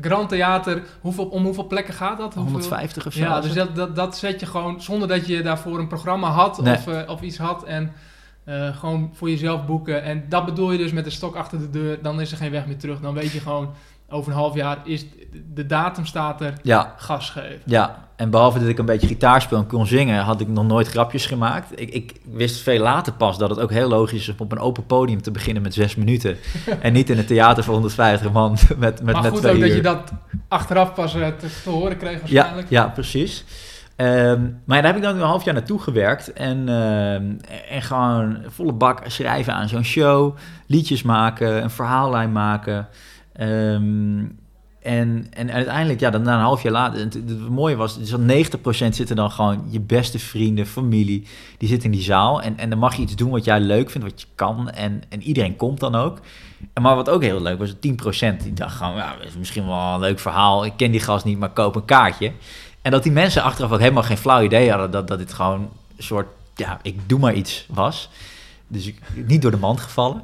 Grand 0.00 0.28
Theater. 0.28 0.82
Hoeveel, 1.00 1.24
om 1.24 1.44
hoeveel 1.44 1.66
plekken 1.66 1.94
gaat 1.94 2.18
dat? 2.18 2.34
Hoeveel? 2.34 2.52
150 2.52 3.06
of 3.06 3.12
zo. 3.12 3.20
Ja, 3.20 3.40
dus 3.40 3.52
dat, 3.52 3.76
dat, 3.76 3.96
dat 3.96 4.16
zet 4.16 4.40
je 4.40 4.46
gewoon 4.46 4.82
zonder 4.82 5.08
dat 5.08 5.26
je 5.26 5.42
daarvoor 5.42 5.78
een 5.78 5.86
programma 5.86 6.28
had 6.30 6.62
Nee. 6.62 6.74
of, 6.74 6.86
eh, 6.86 7.10
of 7.10 7.20
iets 7.20 7.38
had. 7.38 7.64
En 7.64 7.92
eh, 8.44 8.76
gewoon 8.76 9.10
voor 9.12 9.30
jezelf 9.30 9.66
boeken. 9.66 10.02
En 10.02 10.24
dat 10.28 10.44
bedoel 10.44 10.72
je 10.72 10.78
dus 10.78 10.92
met 10.92 11.04
de 11.04 11.10
stok 11.10 11.34
achter 11.34 11.58
de 11.58 11.70
deur. 11.70 11.98
Dan 12.02 12.20
is 12.20 12.30
er 12.30 12.36
geen 12.36 12.50
weg 12.50 12.66
meer 12.66 12.78
terug. 12.78 13.00
Dan 13.00 13.14
weet 13.14 13.30
je 13.32 13.40
gewoon, 13.40 13.70
over 14.14 14.32
een 14.32 14.38
half 14.38 14.54
jaar 14.54 14.78
is 14.84 15.06
de 15.54 15.66
datum 15.66 16.06
staat 16.06 16.40
er. 16.40 16.54
ja, 16.62 16.94
Gas 16.96 17.30
geven. 17.30 17.60
Ja, 17.64 18.08
en 18.16 18.30
behalve 18.30 18.58
dat 18.58 18.68
ik 18.68 18.78
een 18.78 18.84
beetje 18.84 19.06
gitaar 19.06 19.42
speel 19.42 19.58
en 19.58 19.66
kon 19.66 19.86
zingen, 19.86 20.22
had 20.22 20.40
ik 20.40 20.48
nog 20.48 20.66
nooit 20.66 20.88
grapjes 20.88 21.26
gemaakt. 21.26 21.80
Ik, 21.80 21.90
ik 21.90 22.20
wist 22.32 22.60
veel 22.60 22.80
later 22.80 23.12
pas 23.12 23.38
dat 23.38 23.50
het 23.50 23.58
ook 23.58 23.70
heel 23.70 23.88
logisch 23.88 24.28
is 24.28 24.28
om 24.28 24.34
op 24.38 24.52
een 24.52 24.58
open 24.58 24.86
podium 24.86 25.22
te 25.22 25.30
beginnen 25.30 25.62
met 25.62 25.74
zes 25.74 25.94
minuten. 25.94 26.36
en 26.80 26.92
niet 26.92 27.10
in 27.10 27.18
een 27.18 27.26
theater 27.26 27.64
voor 27.64 27.74
150 27.74 28.32
man 28.32 28.50
met, 28.68 28.78
met, 28.78 29.02
maar 29.02 29.22
met 29.22 29.30
goed 29.30 29.40
twee 29.40 29.54
ook 29.54 29.60
dat 29.60 29.74
je 29.74 29.82
dat 29.82 30.12
achteraf 30.48 30.94
pas 30.94 31.14
eh, 31.14 31.26
te, 31.26 31.46
te 31.62 31.70
horen 31.70 31.96
kreeg 31.96 32.12
ja, 32.12 32.20
waarschijnlijk. 32.20 32.70
ja, 32.70 32.86
precies. 32.88 33.44
Ehm, 33.96 34.42
maar 34.64 34.82
daar 34.82 34.86
heb 34.86 34.96
ik 34.96 35.02
dan 35.02 35.16
een 35.16 35.26
half 35.26 35.44
jaar 35.44 35.54
naartoe 35.54 35.80
gewerkt. 35.80 36.32
En, 36.32 36.68
ehm, 36.68 37.32
en 37.68 37.82
gewoon 37.82 38.38
volle 38.48 38.72
bak 38.72 39.02
schrijven 39.06 39.54
aan 39.54 39.68
zo'n 39.68 39.84
show. 39.84 40.36
Liedjes 40.66 41.02
maken, 41.02 41.62
een 41.62 41.70
verhaallijn 41.70 42.32
maken. 42.32 42.88
Ehm, 43.36 44.24
En, 44.84 45.26
en 45.30 45.50
uiteindelijk, 45.50 46.00
ja, 46.00 46.10
dan 46.10 46.22
na 46.22 46.34
een 46.34 46.40
half 46.40 46.62
jaar 46.62 46.72
later, 46.72 47.00
het, 47.00 47.14
het 47.14 47.48
mooie 47.48 47.76
was, 47.76 47.98
dus 47.98 48.12
90% 48.12 48.56
zitten 48.88 49.16
dan 49.16 49.30
gewoon 49.30 49.64
je 49.70 49.80
beste 49.80 50.18
vrienden, 50.18 50.66
familie, 50.66 51.26
die 51.58 51.68
zitten 51.68 51.90
in 51.90 51.96
die 51.96 52.04
zaal. 52.04 52.42
En, 52.42 52.58
en 52.58 52.70
dan 52.70 52.78
mag 52.78 52.94
je 52.94 53.02
iets 53.02 53.16
doen 53.16 53.30
wat 53.30 53.44
jij 53.44 53.60
leuk 53.60 53.90
vindt, 53.90 54.10
wat 54.10 54.20
je 54.20 54.26
kan. 54.34 54.70
En, 54.70 55.02
en 55.08 55.22
iedereen 55.22 55.56
komt 55.56 55.80
dan 55.80 55.94
ook. 55.94 56.20
En 56.72 56.82
maar 56.82 56.96
wat 56.96 57.08
ook 57.08 57.22
heel 57.22 57.42
leuk 57.42 57.58
was, 57.58 57.72
10% 57.72 57.76
die 57.78 58.52
dacht 58.54 58.76
gewoon, 58.76 58.96
ja, 58.96 59.16
is 59.20 59.36
misschien 59.36 59.66
wel 59.66 59.94
een 59.94 60.00
leuk 60.00 60.18
verhaal. 60.18 60.64
Ik 60.64 60.72
ken 60.76 60.90
die 60.90 61.00
gast 61.00 61.24
niet, 61.24 61.38
maar 61.38 61.50
koop 61.50 61.76
een 61.76 61.84
kaartje. 61.84 62.32
En 62.82 62.90
dat 62.90 63.02
die 63.02 63.12
mensen 63.12 63.42
achteraf 63.42 63.72
ook 63.72 63.80
helemaal 63.80 64.02
geen 64.02 64.16
flauw 64.16 64.42
idee 64.42 64.70
hadden 64.70 64.90
dat, 64.90 65.08
dat 65.08 65.18
dit 65.18 65.32
gewoon 65.32 65.60
een 65.96 66.02
soort, 66.02 66.28
ja, 66.54 66.78
ik 66.82 67.08
doe 67.08 67.18
maar 67.18 67.34
iets 67.34 67.66
was. 67.68 68.10
Dus 68.66 68.86
ik, 68.86 69.00
niet 69.26 69.42
door 69.42 69.50
de 69.50 69.56
mand 69.56 69.80
gevallen. 69.80 70.22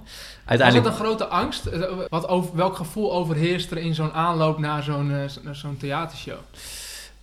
Uiteindelijk... 0.51 0.89
Was 0.89 0.99
dat 0.99 1.09
een 1.09 1.17
grote 1.17 1.35
angst? 1.35 1.67
Eh, 1.67 1.83
wat 2.09 2.29
over, 2.29 2.57
welk 2.57 2.77
gevoel 2.77 3.13
overheerst 3.13 3.71
er 3.71 3.79
in 3.79 3.95
zo'n 3.95 4.13
aanloop 4.13 4.59
naar 4.59 4.83
zo'n 4.83 5.11
uh, 5.11 5.53
zo'n 5.53 5.77
theatershow? 5.77 6.39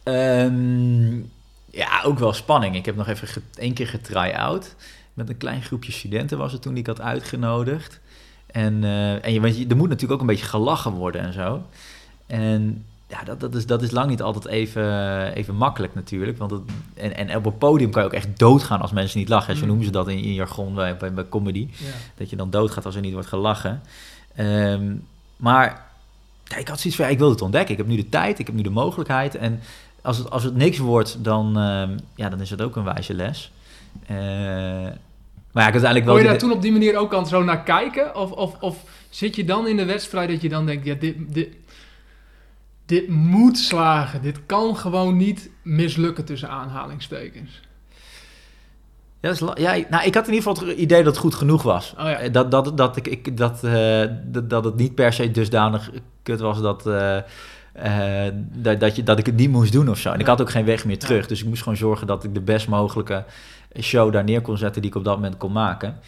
Um, 0.03 1.31
ja, 1.71 2.01
ook 2.03 2.19
wel 2.19 2.33
spanning. 2.33 2.75
Ik 2.75 2.85
heb 2.85 2.95
nog 2.95 3.07
even 3.07 3.43
één 3.55 3.73
keer 3.73 3.87
getry-out. 3.87 4.75
Met 5.13 5.29
een 5.29 5.37
klein 5.37 5.61
groepje 5.61 5.91
studenten 5.91 6.37
was 6.37 6.51
het 6.51 6.61
toen 6.61 6.73
die 6.73 6.81
ik 6.81 6.87
had 6.87 7.01
uitgenodigd. 7.01 7.99
En, 8.45 8.83
uh, 8.83 9.25
en 9.25 9.33
je, 9.33 9.41
want 9.41 9.57
je, 9.57 9.67
er 9.67 9.75
moet 9.75 9.89
natuurlijk 9.89 10.13
ook 10.13 10.21
een 10.21 10.33
beetje 10.35 10.49
gelachen 10.49 10.91
worden 10.91 11.21
en 11.21 11.33
zo. 11.33 11.61
En 12.27 12.85
ja, 13.09 13.23
dat, 13.23 13.39
dat, 13.39 13.55
is, 13.55 13.65
dat 13.65 13.81
is 13.81 13.91
lang 13.91 14.09
niet 14.09 14.21
altijd 14.21 14.45
even, 14.45 15.33
even 15.33 15.55
makkelijk 15.55 15.95
natuurlijk. 15.95 16.37
Want 16.37 16.53
en, 16.93 17.15
en 17.15 17.35
op 17.35 17.45
een 17.45 17.57
podium 17.57 17.91
kan 17.91 18.01
je 18.01 18.07
ook 18.07 18.13
echt 18.13 18.39
doodgaan 18.39 18.81
als 18.81 18.91
mensen 18.91 19.19
niet 19.19 19.29
lachen. 19.29 19.55
Zo 19.55 19.61
mm. 19.61 19.67
noemen 19.67 19.85
ze 19.85 19.91
dat 19.91 20.07
in, 20.07 20.17
in 20.17 20.33
jargon 20.33 20.73
bij, 20.73 20.97
bij, 20.97 21.13
bij 21.13 21.29
comedy. 21.29 21.67
Dat 22.17 22.29
je 22.29 22.35
dan 22.35 22.49
doodgaat 22.49 22.85
als 22.85 22.95
er 22.95 23.01
niet 23.01 23.13
wordt 23.13 23.27
gelachen. 23.27 23.81
Um, 24.39 25.05
maar 25.37 25.85
ja, 26.43 26.57
ik 26.57 26.67
had 26.67 26.79
zoiets 26.79 26.95
van, 26.95 27.05
ja, 27.05 27.11
ik 27.11 27.19
wil 27.19 27.29
het 27.29 27.41
ontdekken. 27.41 27.71
Ik 27.71 27.77
heb 27.77 27.87
nu 27.87 27.95
de 27.95 28.09
tijd, 28.09 28.39
ik 28.39 28.45
heb 28.45 28.55
nu 28.55 28.61
de 28.61 28.69
mogelijkheid. 28.69 29.35
En 29.35 29.59
als 30.01 30.17
het, 30.17 30.29
als 30.29 30.43
het 30.43 30.55
niks 30.55 30.77
wordt, 30.77 31.23
dan, 31.23 31.57
um, 31.57 31.99
ja, 32.15 32.29
dan 32.29 32.41
is 32.41 32.49
het 32.49 32.61
ook 32.61 32.75
een 32.75 32.83
wijze 32.83 33.13
les. 33.13 33.51
Uh, 34.03 34.17
maar 35.51 35.63
ja, 35.63 35.67
ik 35.67 35.81
uiteindelijk 35.81 36.05
wel... 36.05 36.13
Wil 36.13 36.23
je 36.23 36.29
daar 36.29 36.39
toen 36.39 36.51
op 36.51 36.61
die 36.61 36.71
manier 36.71 36.97
ook 36.97 37.13
aan 37.13 37.27
zo 37.27 37.43
naar 37.43 37.63
kijken? 37.63 38.15
Of, 38.15 38.31
of, 38.31 38.55
of 38.59 38.83
zit 39.09 39.35
je 39.35 39.45
dan 39.45 39.67
in 39.67 39.77
de 39.77 39.85
wedstrijd 39.85 40.29
dat 40.29 40.41
je 40.41 40.49
dan 40.49 40.65
denkt, 40.65 40.85
ja, 40.85 40.93
dit... 40.93 41.15
dit 41.27 41.47
dit 42.87 43.07
moet 43.07 43.57
slagen. 43.57 44.21
Dit 44.21 44.45
kan 44.45 44.77
gewoon 44.77 45.17
niet 45.17 45.49
mislukken 45.63 46.25
tussen 46.25 46.49
aanhalingstekens. 46.49 47.61
Ja, 49.19 49.33
ja, 49.55 49.85
nou, 49.89 50.05
ik 50.05 50.13
had 50.13 50.27
in 50.27 50.33
ieder 50.33 50.49
geval 50.49 50.67
het 50.67 50.77
idee 50.77 51.03
dat 51.03 51.13
het 51.13 51.21
goed 51.21 51.35
genoeg 51.35 51.63
was. 51.63 51.93
Oh 51.97 52.09
ja. 52.09 52.29
dat, 52.29 52.51
dat, 52.51 52.77
dat, 52.77 52.97
ik, 52.97 53.07
ik, 53.07 53.37
dat, 53.37 53.63
uh, 53.63 54.05
dat, 54.23 54.49
dat 54.49 54.63
het 54.63 54.75
niet 54.75 54.95
per 54.95 55.13
se 55.13 55.31
dusdanig 55.31 55.91
kut 56.23 56.39
was 56.39 56.61
dat, 56.61 56.87
uh, 56.87 57.17
uh, 57.85 58.25
dat, 58.35 58.79
dat, 58.79 58.95
je, 58.95 59.03
dat 59.03 59.19
ik 59.19 59.25
het 59.25 59.35
niet 59.35 59.49
moest 59.49 59.71
doen 59.71 59.89
of 59.89 59.97
zo. 59.97 60.11
En 60.11 60.19
ik 60.19 60.25
had 60.25 60.41
ook 60.41 60.49
geen 60.49 60.65
weg 60.65 60.85
meer 60.85 60.99
terug. 60.99 61.27
Dus 61.27 61.41
ik 61.41 61.47
moest 61.47 61.63
gewoon 61.63 61.77
zorgen 61.77 62.07
dat 62.07 62.23
ik 62.23 62.33
de 62.33 62.41
best 62.41 62.67
mogelijke 62.67 63.25
show 63.79 64.13
daar 64.13 64.23
neer 64.23 64.41
kon 64.41 64.57
zetten 64.57 64.81
die 64.81 64.91
ik 64.91 64.97
op 64.97 65.03
dat 65.03 65.15
moment 65.15 65.37
kon 65.37 65.51
maken. 65.51 65.99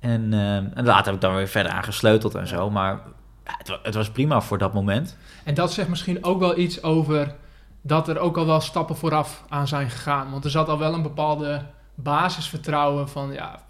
En, 0.00 0.32
en 0.74 0.84
later 0.84 1.04
heb 1.04 1.14
ik 1.14 1.20
dan 1.20 1.34
weer 1.34 1.48
verder 1.48 1.72
aan 1.72 1.84
gesleuteld 1.84 2.34
en 2.34 2.48
zo. 2.48 2.70
Maar 2.70 3.00
het, 3.44 3.78
het, 3.82 3.94
was 3.94 4.10
prima 4.10 4.40
voor 4.40 4.58
dat 4.58 4.74
moment. 4.74 5.16
En 5.44 5.54
dat 5.54 5.72
zegt 5.72 5.88
misschien 5.88 6.24
ook 6.24 6.38
wel 6.38 6.58
iets 6.58 6.82
over 6.82 7.34
dat 7.82 8.08
er 8.08 8.18
ook 8.18 8.36
al 8.36 8.46
wel 8.46 8.60
stappen 8.60 8.96
vooraf 8.96 9.44
aan 9.48 9.68
zijn 9.68 9.90
gegaan. 9.90 10.30
Want 10.30 10.44
er 10.44 10.50
zat 10.50 10.68
al 10.68 10.78
wel 10.78 10.94
een 10.94 11.02
bepaalde 11.02 11.62
basisvertrouwen 11.94 13.08
van 13.08 13.32
ja, 13.32 13.60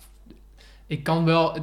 ik 0.86 1.02
kan 1.02 1.24
wel, 1.24 1.56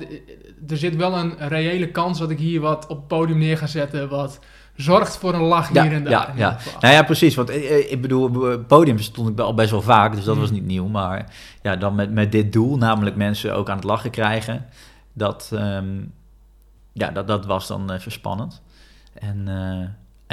er 0.68 0.78
zit 0.78 0.96
wel 0.96 1.18
een 1.18 1.36
reële 1.38 1.92
kans 1.92 2.20
dat 2.20 2.30
ik 2.30 2.40
hier 2.40 2.62
wat 2.62 2.88
op 2.88 2.98
het 2.98 3.08
podium 3.08 3.38
neer 3.38 3.58
ga 3.58 3.68
zetten 3.68 4.10
wat 4.10 4.40
zorgt 4.76 5.18
voor 5.18 5.34
een 5.34 5.42
lach 5.42 5.70
hier 5.70 5.92
en 5.92 6.04
daar. 6.04 6.12
Ja, 6.12 6.34
ja. 6.36 6.58
Nou 6.80 6.94
ja, 6.94 7.04
precies. 7.04 7.36
Want 7.36 7.50
eh, 7.50 7.80
eh, 7.80 7.92
ik 7.92 8.02
bedoel, 8.02 8.60
podium 8.60 9.00
stond 9.00 9.30
ik 9.30 9.40
al 9.40 9.54
best 9.54 9.72
wel 9.72 9.82
vaak, 9.82 10.16
dus 10.16 10.24
dat 10.24 10.38
was 10.38 10.50
mm. 10.50 10.54
niet 10.54 10.66
nieuw. 10.66 10.88
Maar 10.88 11.34
ja, 11.62 11.76
dan 11.76 11.96
met, 11.96 12.12
met 12.12 12.32
dit 12.32 12.54
doel, 12.54 12.78
namelijk 12.78 13.16
mensen 13.16 13.56
ook 13.56 13.70
aan 13.70 13.76
het 13.76 13.86
lachen 13.86 14.12
krijgen, 14.12 14.66
dat, 15.14 15.52
um, 15.54 16.14
ja, 16.94 17.12
dat, 17.12 17.28
dat 17.28 17.46
was 17.46 17.68
dan 17.68 17.92
even 17.92 18.12
spannend. 18.12 18.62
En, 19.14 19.46
uh, 19.48 19.88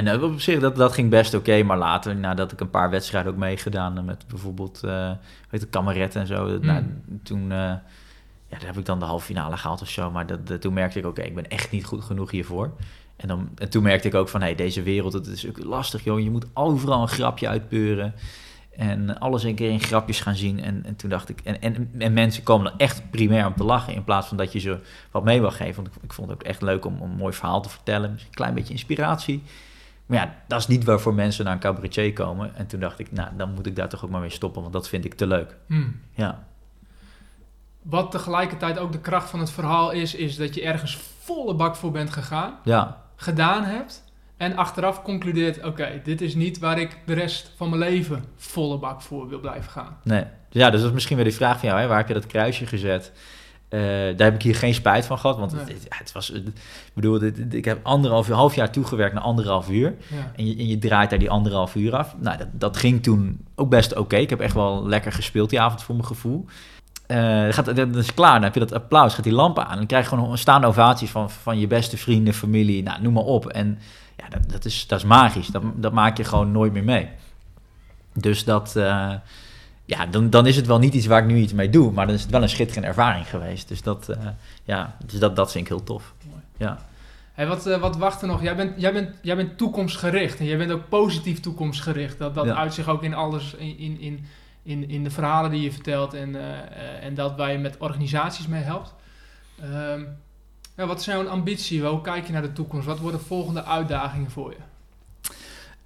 en 0.05 0.23
op 0.23 0.41
zich, 0.41 0.61
dat, 0.61 0.77
dat 0.77 0.93
ging 0.93 1.11
best 1.11 1.35
oké. 1.35 1.63
maar 1.63 1.79
later, 1.79 2.17
nadat 2.17 2.53
ik 2.53 2.61
een 2.61 2.71
paar 2.71 2.91
wedstrijden 2.91 3.33
ook 3.33 3.39
meegedaan 3.39 4.05
met 4.05 4.25
bijvoorbeeld, 4.29 4.81
uh, 4.85 5.11
weet 5.51 5.61
het, 5.61 5.71
Kameret 5.71 6.17
en 6.17 6.27
zo. 6.27 6.47
Mm. 6.47 6.67
Nou, 6.67 6.85
toen, 7.23 7.43
uh, 7.43 7.49
ja, 7.49 7.81
daar 8.49 8.67
heb 8.67 8.79
ik 8.79 8.87
dan 8.87 8.99
de 8.99 9.05
halve 9.05 9.25
finale 9.25 9.57
gehaald 9.57 9.81
of 9.81 9.89
zo. 9.89 10.11
Maar 10.11 10.27
dat, 10.27 10.61
toen 10.61 10.73
merkte 10.73 10.99
ik, 10.99 11.07
oké, 11.07 11.23
ik 11.23 11.35
ben 11.35 11.49
echt 11.49 11.71
niet 11.71 11.85
goed 11.85 12.05
genoeg 12.05 12.31
hiervoor. 12.31 12.73
En, 13.17 13.29
dan, 13.29 13.49
en 13.55 13.71
toen 13.71 13.83
merkte 13.83 14.09
ik 14.09 14.15
ook 14.15 14.29
van, 14.29 14.41
hé, 14.41 14.47
hey, 14.47 14.55
deze 14.55 14.83
wereld, 14.83 15.13
het 15.13 15.27
is 15.27 15.49
ook 15.49 15.65
lastig, 15.65 16.05
joh. 16.05 16.21
Je 16.21 16.31
moet 16.31 16.47
overal 16.55 17.03
een 17.03 17.09
grapje 17.09 17.49
uitpeuren. 17.49 18.15
En 18.77 19.19
alles 19.19 19.43
een 19.43 19.55
keer 19.55 19.71
in 19.71 19.81
grapjes 19.81 20.21
gaan 20.21 20.37
zien. 20.37 20.63
En, 20.63 20.85
en 20.85 20.97
toen 20.97 21.11
dacht 21.11 21.29
ik, 21.29 21.41
en, 21.45 21.61
en, 21.61 21.91
en, 21.99 22.13
mensen 22.13 22.43
komen 22.43 22.65
dan 22.71 22.79
echt 22.79 23.11
primair 23.11 23.47
om 23.47 23.55
te 23.57 23.65
lachen. 23.65 23.95
In 23.95 24.05
plaats 24.05 24.29
van 24.29 24.37
dat 24.37 24.53
je 24.53 24.59
ze 24.59 24.79
wat 25.11 25.25
mee 25.25 25.41
wil 25.41 25.51
geven. 25.51 25.75
Want 25.75 25.97
ik, 25.97 26.03
ik 26.03 26.13
vond 26.13 26.29
het 26.29 26.41
ook 26.41 26.47
echt 26.47 26.63
leuk 26.63 26.85
om, 26.85 27.01
om, 27.01 27.11
een 27.11 27.17
mooi 27.17 27.33
verhaal 27.33 27.63
te 27.63 27.69
vertellen. 27.69 28.11
een 28.11 28.19
klein 28.31 28.55
beetje 28.55 28.73
inspiratie. 28.73 29.43
Maar 30.09 30.19
ja, 30.19 30.35
dat 30.47 30.61
is 30.61 30.67
niet 30.67 30.85
waarvoor 30.85 31.15
mensen 31.15 31.45
naar 31.45 31.55
een 31.55 31.61
cabaretier 31.61 32.13
komen. 32.13 32.57
En 32.57 32.67
toen 32.67 32.81
dacht 32.81 32.99
ik, 32.99 33.13
nou, 33.13 33.29
dan 33.37 33.55
moet 33.55 33.67
ik 33.67 33.77
daar 33.77 33.89
toch 33.89 34.05
ook 34.05 34.11
maar 34.11 34.21
mee 34.21 34.31
stoppen. 34.31 34.61
Want 34.61 34.73
dat 34.73 34.89
vind 34.89 35.05
ik 35.05 35.15
te 35.15 35.27
leuk. 35.27 35.57
Hmm. 35.67 36.01
Ja. 36.11 36.47
Wat 37.83 38.11
tegelijkertijd 38.11 38.79
ook 38.79 38.93
de 38.93 39.01
kracht 39.01 39.31
van 39.31 39.41
het 39.41 39.51
verhaal 39.51 39.91
is, 39.91 40.15
is 40.15 40.37
dat 40.37 40.55
je 40.55 40.63
ergens 40.63 40.99
volle 41.21 41.55
bak 41.55 41.77
voor 41.77 41.91
bent 41.91 42.11
gegaan. 42.11 42.55
Ja. 42.65 43.03
Gedaan 43.17 43.65
hebt. 43.65 44.05
En 44.37 44.57
achteraf 44.57 45.03
concludeert, 45.03 45.65
oké, 45.65 46.01
dit 46.05 46.21
is 46.21 46.35
niet 46.35 46.59
waar 46.59 46.79
ik 46.79 46.99
de 47.07 47.15
rest 47.15 47.53
van 47.57 47.69
mijn 47.69 47.81
leven 47.81 48.25
volle 48.37 48.79
bak 48.79 49.03
voor 49.03 49.29
wil 49.29 49.41
blijven 49.41 49.71
gaan. 49.71 49.99
Nee, 50.03 50.25
ja, 50.51 50.71
dus 50.71 50.81
dat 50.81 50.89
is 50.89 50.95
misschien 50.95 51.17
weer 51.17 51.25
de 51.25 51.33
vraag 51.33 51.59
van 51.59 51.69
jou, 51.69 51.81
hè? 51.81 51.87
waar 51.87 51.97
heb 51.97 52.09
je 52.09 52.15
dat 52.15 52.27
kruisje 52.27 52.67
gezet? 52.67 53.13
Uh, 53.71 53.81
daar 53.81 54.27
heb 54.27 54.35
ik 54.35 54.43
hier 54.43 54.55
geen 54.55 54.75
spijt 54.75 55.07
van 55.07 55.19
gehad, 55.19 55.39
want 55.39 55.53
het, 55.53 55.87
het, 55.89 56.13
was, 56.13 56.31
ik 56.31 56.53
bedoel, 56.95 57.23
ik 57.51 57.65
heb 57.65 57.79
anderhalf 57.83 58.29
half 58.29 58.55
jaar 58.55 58.71
toegewerkt 58.71 59.15
naar 59.15 59.23
anderhalf 59.23 59.71
uur. 59.71 59.95
En, 60.37 60.47
je, 60.47 60.57
en, 60.57 60.67
je, 60.67 60.79
draait 60.79 61.11
daar 61.11 61.19
die 61.19 61.31
anderhalf 61.31 61.75
uur 61.75 61.97
af. 61.97 62.15
Nou, 62.19 62.39
dat, 62.39 62.47
dat 62.53 62.77
ging 62.77 63.03
toen 63.03 63.47
ook 63.55 63.69
best 63.69 63.97
oké. 63.97 64.17
Ik 64.17 64.31
heb 64.31 64.41
echt 64.41 64.55
wel 64.55 64.87
lekker 64.87 65.13
gespeeld 65.13 65.51
die 65.51 65.61
avond 65.61 65.83
voor 65.83 65.95
mijn 65.95 66.07
gevoel. 66.07 66.45
Uh, 67.07 67.53
gaat, 67.53 67.77
dat 67.77 67.97
is 67.97 68.15
klaar, 68.15 68.35
dan 68.35 68.43
heb 68.43 68.55
je 68.55 68.61
dat 68.61 68.73
applaus, 68.73 69.15
gaat 69.15 69.25
die 69.25 69.33
lampen 69.33 69.67
aan. 69.67 69.77
Dan 69.77 69.87
krijg 69.87 70.03
je 70.11 70.17
gewoon 70.17 70.31
een 70.31 70.39
staande 70.39 70.67
ovatie 70.67 71.09
van, 71.09 71.31
van 71.31 71.59
je 71.59 71.67
beste 71.67 71.97
vrienden, 71.97 72.35
familie, 72.35 72.83
nou, 72.83 73.03
noem 73.03 73.13
maar 73.13 73.23
op. 73.23 73.47
En 73.47 73.79
ja, 74.17 74.29
dat, 74.29 74.51
dat, 74.51 74.65
is, 74.65 74.87
dat 74.87 74.99
is 74.99 75.05
magisch. 75.05 75.47
Dat, 75.47 75.63
dat 75.75 75.93
maak 75.93 76.17
je 76.17 76.25
gewoon 76.25 76.53
nooit 76.53 76.73
meer 76.73 76.85
mee. 76.85 77.09
Dus 78.15 78.45
dat, 78.45 78.75
uh, 78.77 79.13
ja, 79.89 80.07
dan, 80.07 80.31
dan 80.31 80.47
is 80.47 80.57
het 80.57 80.67
wel 80.67 80.79
niet 80.79 80.95
iets 80.95 81.07
waar 81.07 81.23
ik 81.23 81.29
nu 81.29 81.37
iets 81.37 81.53
mee 81.53 81.71
doe, 81.71 81.93
maar 81.93 82.07
dan 82.07 82.15
is 82.15 82.23
het 82.23 82.31
wel 82.31 82.43
een 82.43 82.49
schitterende 82.49 82.89
ervaring 82.89 83.29
geweest. 83.29 83.69
Dus 83.69 83.83
dat, 83.83 84.09
uh, 84.11 84.17
ja, 84.65 84.97
dus 85.07 85.19
dat, 85.19 85.37
dat 85.37 85.53
vind 85.53 85.65
ik 85.65 85.71
heel 85.71 85.83
tof. 85.83 86.15
Mooi. 86.31 86.43
Ja. 86.57 86.79
Hey, 87.33 87.47
wat, 87.47 87.67
uh, 87.67 87.81
wat 87.81 87.97
wacht 87.97 88.23
er 88.23 88.29
nog? 88.29 88.43
Jij 88.43 88.57
bent, 88.57 88.81
jij, 88.81 88.93
bent, 88.93 89.17
jij 89.23 89.37
bent 89.37 89.59
toekomstgericht 89.59 90.39
en 90.39 90.45
jij 90.45 90.57
bent 90.57 90.71
ook 90.71 90.89
positief 90.89 91.41
toekomstgericht. 91.41 92.19
Dat, 92.19 92.35
dat 92.35 92.45
ja. 92.45 92.55
uit 92.55 92.75
zich 92.75 92.89
ook 92.89 93.03
in 93.03 93.15
alles, 93.15 93.55
in, 93.55 94.01
in, 94.01 94.27
in, 94.63 94.89
in 94.89 95.05
de 95.05 95.11
verhalen 95.11 95.51
die 95.51 95.63
je 95.63 95.73
vertelt 95.73 96.15
en, 96.15 96.37
en 97.01 97.15
dat 97.15 97.37
waar 97.37 97.53
je 97.53 97.59
met 97.59 97.77
organisaties 97.79 98.47
mee 98.47 98.63
helpt. 98.63 98.95
Um, 99.63 100.09
ja, 100.77 100.87
wat 100.87 101.01
is 101.01 101.05
jouw 101.05 101.29
ambitie? 101.29 101.85
Hoe 101.85 102.01
kijk 102.01 102.27
je 102.27 102.33
naar 102.33 102.43
de 102.43 102.53
toekomst? 102.53 102.87
Wat 102.87 102.99
worden 102.99 103.21
de 103.21 103.27
volgende 103.27 103.65
uitdagingen 103.65 104.31
voor 104.31 104.51
je? 104.51 104.63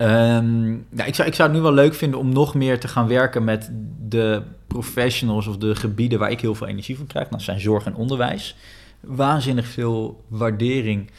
Um, 0.03 0.87
ja, 0.95 1.05
ik, 1.05 1.15
zou, 1.15 1.29
ik 1.29 1.35
zou 1.35 1.49
het 1.49 1.57
nu 1.57 1.63
wel 1.63 1.73
leuk 1.73 1.95
vinden 1.95 2.19
om 2.19 2.33
nog 2.33 2.55
meer 2.55 2.81
te 2.81 2.89
gaan 2.89 3.07
werken 3.07 3.45
met 3.45 3.71
de 4.09 4.43
professionals 4.67 5.47
of 5.47 5.57
de 5.57 5.75
gebieden 5.75 6.19
waar 6.19 6.31
ik 6.31 6.41
heel 6.41 6.55
veel 6.55 6.67
energie 6.67 6.97
van 6.97 7.07
krijg. 7.07 7.29
Dat 7.29 7.43
zijn 7.43 7.61
zorg 7.61 7.85
en 7.85 7.95
onderwijs. 7.95 8.57
Waanzinnig 9.01 9.67
veel 9.67 10.25
waardering 10.29 11.11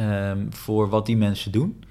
um, 0.00 0.46
voor 0.50 0.88
wat 0.88 1.06
die 1.06 1.16
mensen 1.16 1.52
doen. 1.52 1.84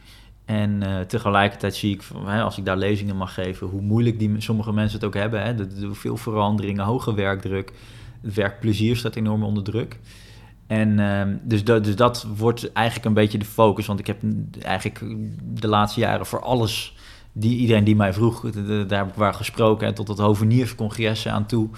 En 0.45 0.81
uh, 0.83 0.99
tegelijkertijd 0.99 1.75
zie 1.75 1.93
ik, 1.93 2.03
als 2.43 2.57
ik 2.57 2.65
daar 2.65 2.77
lezingen 2.77 3.15
mag 3.15 3.33
geven, 3.33 3.67
hoe 3.67 3.81
moeilijk 3.81 4.19
die, 4.19 4.35
sommige 4.37 4.73
mensen 4.73 4.97
het 4.97 5.07
ook 5.07 5.13
hebben. 5.13 5.43
Hè. 5.43 5.55
De, 5.55 5.93
veel 5.93 6.17
veranderingen, 6.17 6.83
hoge 6.83 7.13
werkdruk. 7.13 7.71
Het 8.21 8.33
werkplezier 8.33 8.95
staat 8.95 9.15
enorm 9.15 9.43
onder 9.43 9.63
druk. 9.63 9.99
En 10.67 10.99
uh, 10.99 11.21
dus, 11.41 11.63
dat, 11.63 11.83
dus 11.83 11.95
dat 11.95 12.27
wordt 12.35 12.71
eigenlijk 12.73 13.05
een 13.05 13.13
beetje 13.13 13.37
de 13.37 13.45
focus. 13.45 13.85
Want 13.85 13.99
ik 13.99 14.07
heb 14.07 14.21
eigenlijk 14.61 15.03
de 15.43 15.67
laatste 15.67 15.99
jaren 15.99 16.25
voor 16.25 16.41
alles, 16.41 16.95
die, 17.31 17.57
iedereen 17.57 17.83
die 17.83 17.95
mij 17.95 18.13
vroeg, 18.13 18.41
daar 18.51 18.99
heb 18.99 19.07
ik 19.07 19.13
waar 19.13 19.33
gesproken, 19.33 19.87
en 19.87 19.93
tot 19.93 20.07
het 20.07 20.17
hovenierscongressen 20.17 21.31
aan 21.31 21.45
toe. 21.45 21.69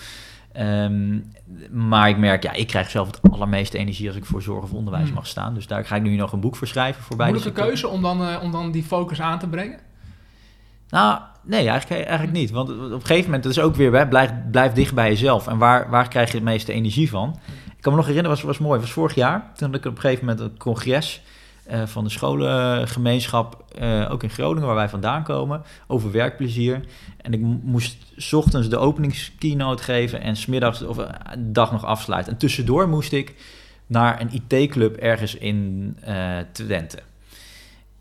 Um, 0.60 1.31
maar 1.71 2.10
ik 2.10 2.17
merk, 2.17 2.44
ja, 2.44 2.52
ik 2.52 2.67
krijg 2.67 2.90
zelf 2.90 3.08
het 3.08 3.31
allermeeste 3.31 3.77
energie 3.77 4.08
als 4.08 4.17
ik 4.17 4.25
voor 4.25 4.42
zorg 4.42 4.63
of 4.63 4.73
onderwijs 4.73 5.06
hmm. 5.06 5.13
mag 5.13 5.27
staan. 5.27 5.54
Dus 5.54 5.67
daar 5.67 5.85
ga 5.85 5.96
ik 5.96 6.02
nu 6.02 6.15
nog 6.15 6.31
een 6.31 6.40
boek 6.40 6.56
voor 6.56 6.67
schrijven. 6.67 7.04
Voor 7.04 7.15
Moeilijke 7.15 7.52
keuze 7.52 7.87
om 7.87 8.02
dan, 8.02 8.21
uh, 8.21 8.40
om 8.42 8.52
dan 8.52 8.71
die 8.71 8.83
focus 8.83 9.21
aan 9.21 9.40
te 9.40 9.48
brengen? 9.48 9.79
Nou, 10.90 11.19
nee, 11.44 11.69
eigenlijk, 11.69 12.06
eigenlijk 12.06 12.37
niet. 12.37 12.52
Want 12.52 12.69
op 12.69 12.79
een 12.79 13.02
gegeven 13.02 13.25
moment, 13.25 13.44
dat 13.44 13.52
is 13.52 13.60
ook 13.60 13.75
weer, 13.75 14.08
blijf, 14.08 14.31
blijf 14.52 14.73
dicht 14.73 14.94
bij 14.94 15.10
jezelf. 15.10 15.48
En 15.48 15.58
waar, 15.58 15.90
waar 15.90 16.08
krijg 16.08 16.29
je 16.29 16.35
het 16.35 16.46
meeste 16.46 16.73
energie 16.73 17.10
van? 17.10 17.40
Ik 17.80 17.86
kan 17.86 17.94
me 17.94 18.00
nog 18.00 18.08
herinneren, 18.08 18.38
was, 18.38 18.46
was 18.46 18.67
mooi, 18.67 18.80
was 18.80 18.92
vorig 18.92 19.15
jaar. 19.15 19.52
Toen 19.56 19.67
had 19.67 19.77
ik 19.77 19.86
op 19.86 19.96
een 19.96 20.02
gegeven 20.02 20.25
moment 20.25 20.44
een 20.44 20.58
congres 20.58 21.21
eh, 21.63 21.86
van 21.86 22.04
de 22.04 22.10
scholengemeenschap, 22.10 23.63
eh, 23.77 24.12
ook 24.12 24.23
in 24.23 24.30
Groningen, 24.30 24.65
waar 24.67 24.75
wij 24.75 24.90
vandaan 24.90 25.23
komen, 25.23 25.62
over 25.88 26.12
werkplezier. 26.12 26.86
En 27.21 27.34
ik 27.34 27.40
mo- 27.40 27.60
moest 27.63 27.98
's 28.17 28.34
ochtends 28.34 28.69
de 28.69 28.77
openingskeynote 28.77 29.84
geven 29.84 30.21
en 30.21 30.36
smiddags 30.36 30.82
of 30.82 30.98
eh, 30.98 31.10
de 31.34 31.52
dag 31.52 31.71
nog 31.71 31.86
afsluiten. 31.86 32.34
En 32.34 32.40
tussendoor 32.40 32.90
moest 32.90 33.12
ik 33.12 33.36
naar 33.88 34.21
een 34.21 34.42
IT-club 34.48 34.96
ergens 34.96 35.36
in 35.36 35.98
Twente. 36.52 37.00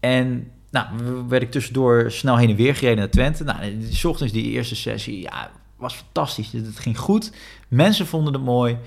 En 0.01 0.51
nou, 0.71 0.87
werd 1.29 1.43
ik 1.43 1.51
tussendoor 1.51 2.11
snel 2.11 2.37
heen 2.37 2.51
en 2.51 2.57
weer 2.57 2.75
gereden 2.75 2.99
naar 2.99 3.11
Twente. 3.11 3.45
Nou, 3.45 3.59
's 3.91 4.05
ochtends 4.05 4.33
die 4.33 4.51
eerste 4.51 4.77
sessie, 4.77 5.23
ja, 5.23 5.51
was 5.77 5.95
fantastisch. 5.95 6.53
Het 6.53 6.79
ging 6.79 6.99
goed. 6.99 7.33
Mensen 7.69 8.07
vonden 8.07 8.33
het 8.33 8.43
mooi. 8.43 8.79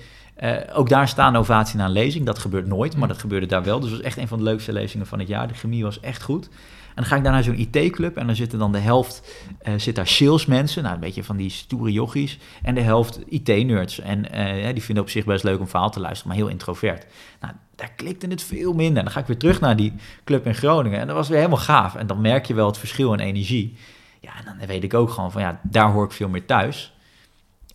Eh, 0.42 0.78
ook 0.78 0.88
daar 0.88 1.08
staan 1.08 1.36
ovatie 1.36 1.76
na 1.76 1.84
een 1.84 1.90
lezing. 1.90 2.26
Dat 2.26 2.38
gebeurt 2.38 2.66
nooit, 2.66 2.96
maar 2.96 3.08
dat 3.08 3.18
gebeurde 3.18 3.46
daar 3.46 3.62
wel. 3.62 3.80
Dus 3.80 3.90
het 3.90 3.98
was 3.98 4.06
echt 4.06 4.16
een 4.16 4.28
van 4.28 4.38
de 4.38 4.44
leukste 4.44 4.72
lezingen 4.72 5.06
van 5.06 5.18
het 5.18 5.28
jaar. 5.28 5.48
De 5.48 5.54
chemie 5.54 5.82
was 5.82 6.00
echt 6.00 6.22
goed. 6.22 6.48
En 6.88 6.94
dan 6.94 7.04
ga 7.04 7.16
ik 7.16 7.22
daar 7.22 7.32
naar 7.32 7.42
zo'n 7.42 7.58
IT-club 7.58 8.16
en 8.16 8.26
dan 8.26 8.36
zitten 8.36 8.58
dan 8.58 8.72
de 8.72 8.78
helft 8.78 9.34
eh, 9.58 9.74
zit 9.76 9.94
daar 9.94 10.06
salesmensen, 10.06 10.82
nou 10.82 10.94
een 10.94 11.00
beetje 11.00 11.24
van 11.24 11.36
die 11.36 11.50
stoere 11.50 11.92
jochies, 11.92 12.38
en 12.62 12.74
de 12.74 12.80
helft 12.80 13.20
IT-nerds. 13.28 14.00
En 14.00 14.32
eh, 14.32 14.72
die 14.72 14.82
vinden 14.82 15.04
op 15.04 15.10
zich 15.10 15.24
best 15.24 15.44
leuk 15.44 15.60
om 15.60 15.68
verhaal 15.68 15.90
te 15.90 16.00
luisteren, 16.00 16.28
maar 16.28 16.36
heel 16.36 16.52
introvert. 16.52 17.06
Nou, 17.40 17.52
daar 17.74 17.92
klikte 17.96 18.26
het 18.26 18.42
veel 18.42 18.72
minder. 18.72 18.98
En 18.98 19.04
dan 19.04 19.12
ga 19.12 19.20
ik 19.20 19.26
weer 19.26 19.38
terug 19.38 19.60
naar 19.60 19.76
die 19.76 19.92
club 20.24 20.46
in 20.46 20.54
Groningen 20.54 21.00
en 21.00 21.06
dat 21.06 21.16
was 21.16 21.28
weer 21.28 21.38
helemaal 21.38 21.58
gaaf. 21.58 21.94
En 21.94 22.06
dan 22.06 22.20
merk 22.20 22.46
je 22.46 22.54
wel 22.54 22.66
het 22.66 22.78
verschil 22.78 23.12
in 23.12 23.20
energie. 23.20 23.76
Ja, 24.20 24.30
en 24.38 24.44
dan 24.58 24.66
weet 24.66 24.84
ik 24.84 24.94
ook 24.94 25.10
gewoon 25.10 25.32
van 25.32 25.42
ja, 25.42 25.60
daar 25.62 25.92
hoor 25.92 26.04
ik 26.04 26.12
veel 26.12 26.28
meer 26.28 26.44
thuis. 26.44 26.92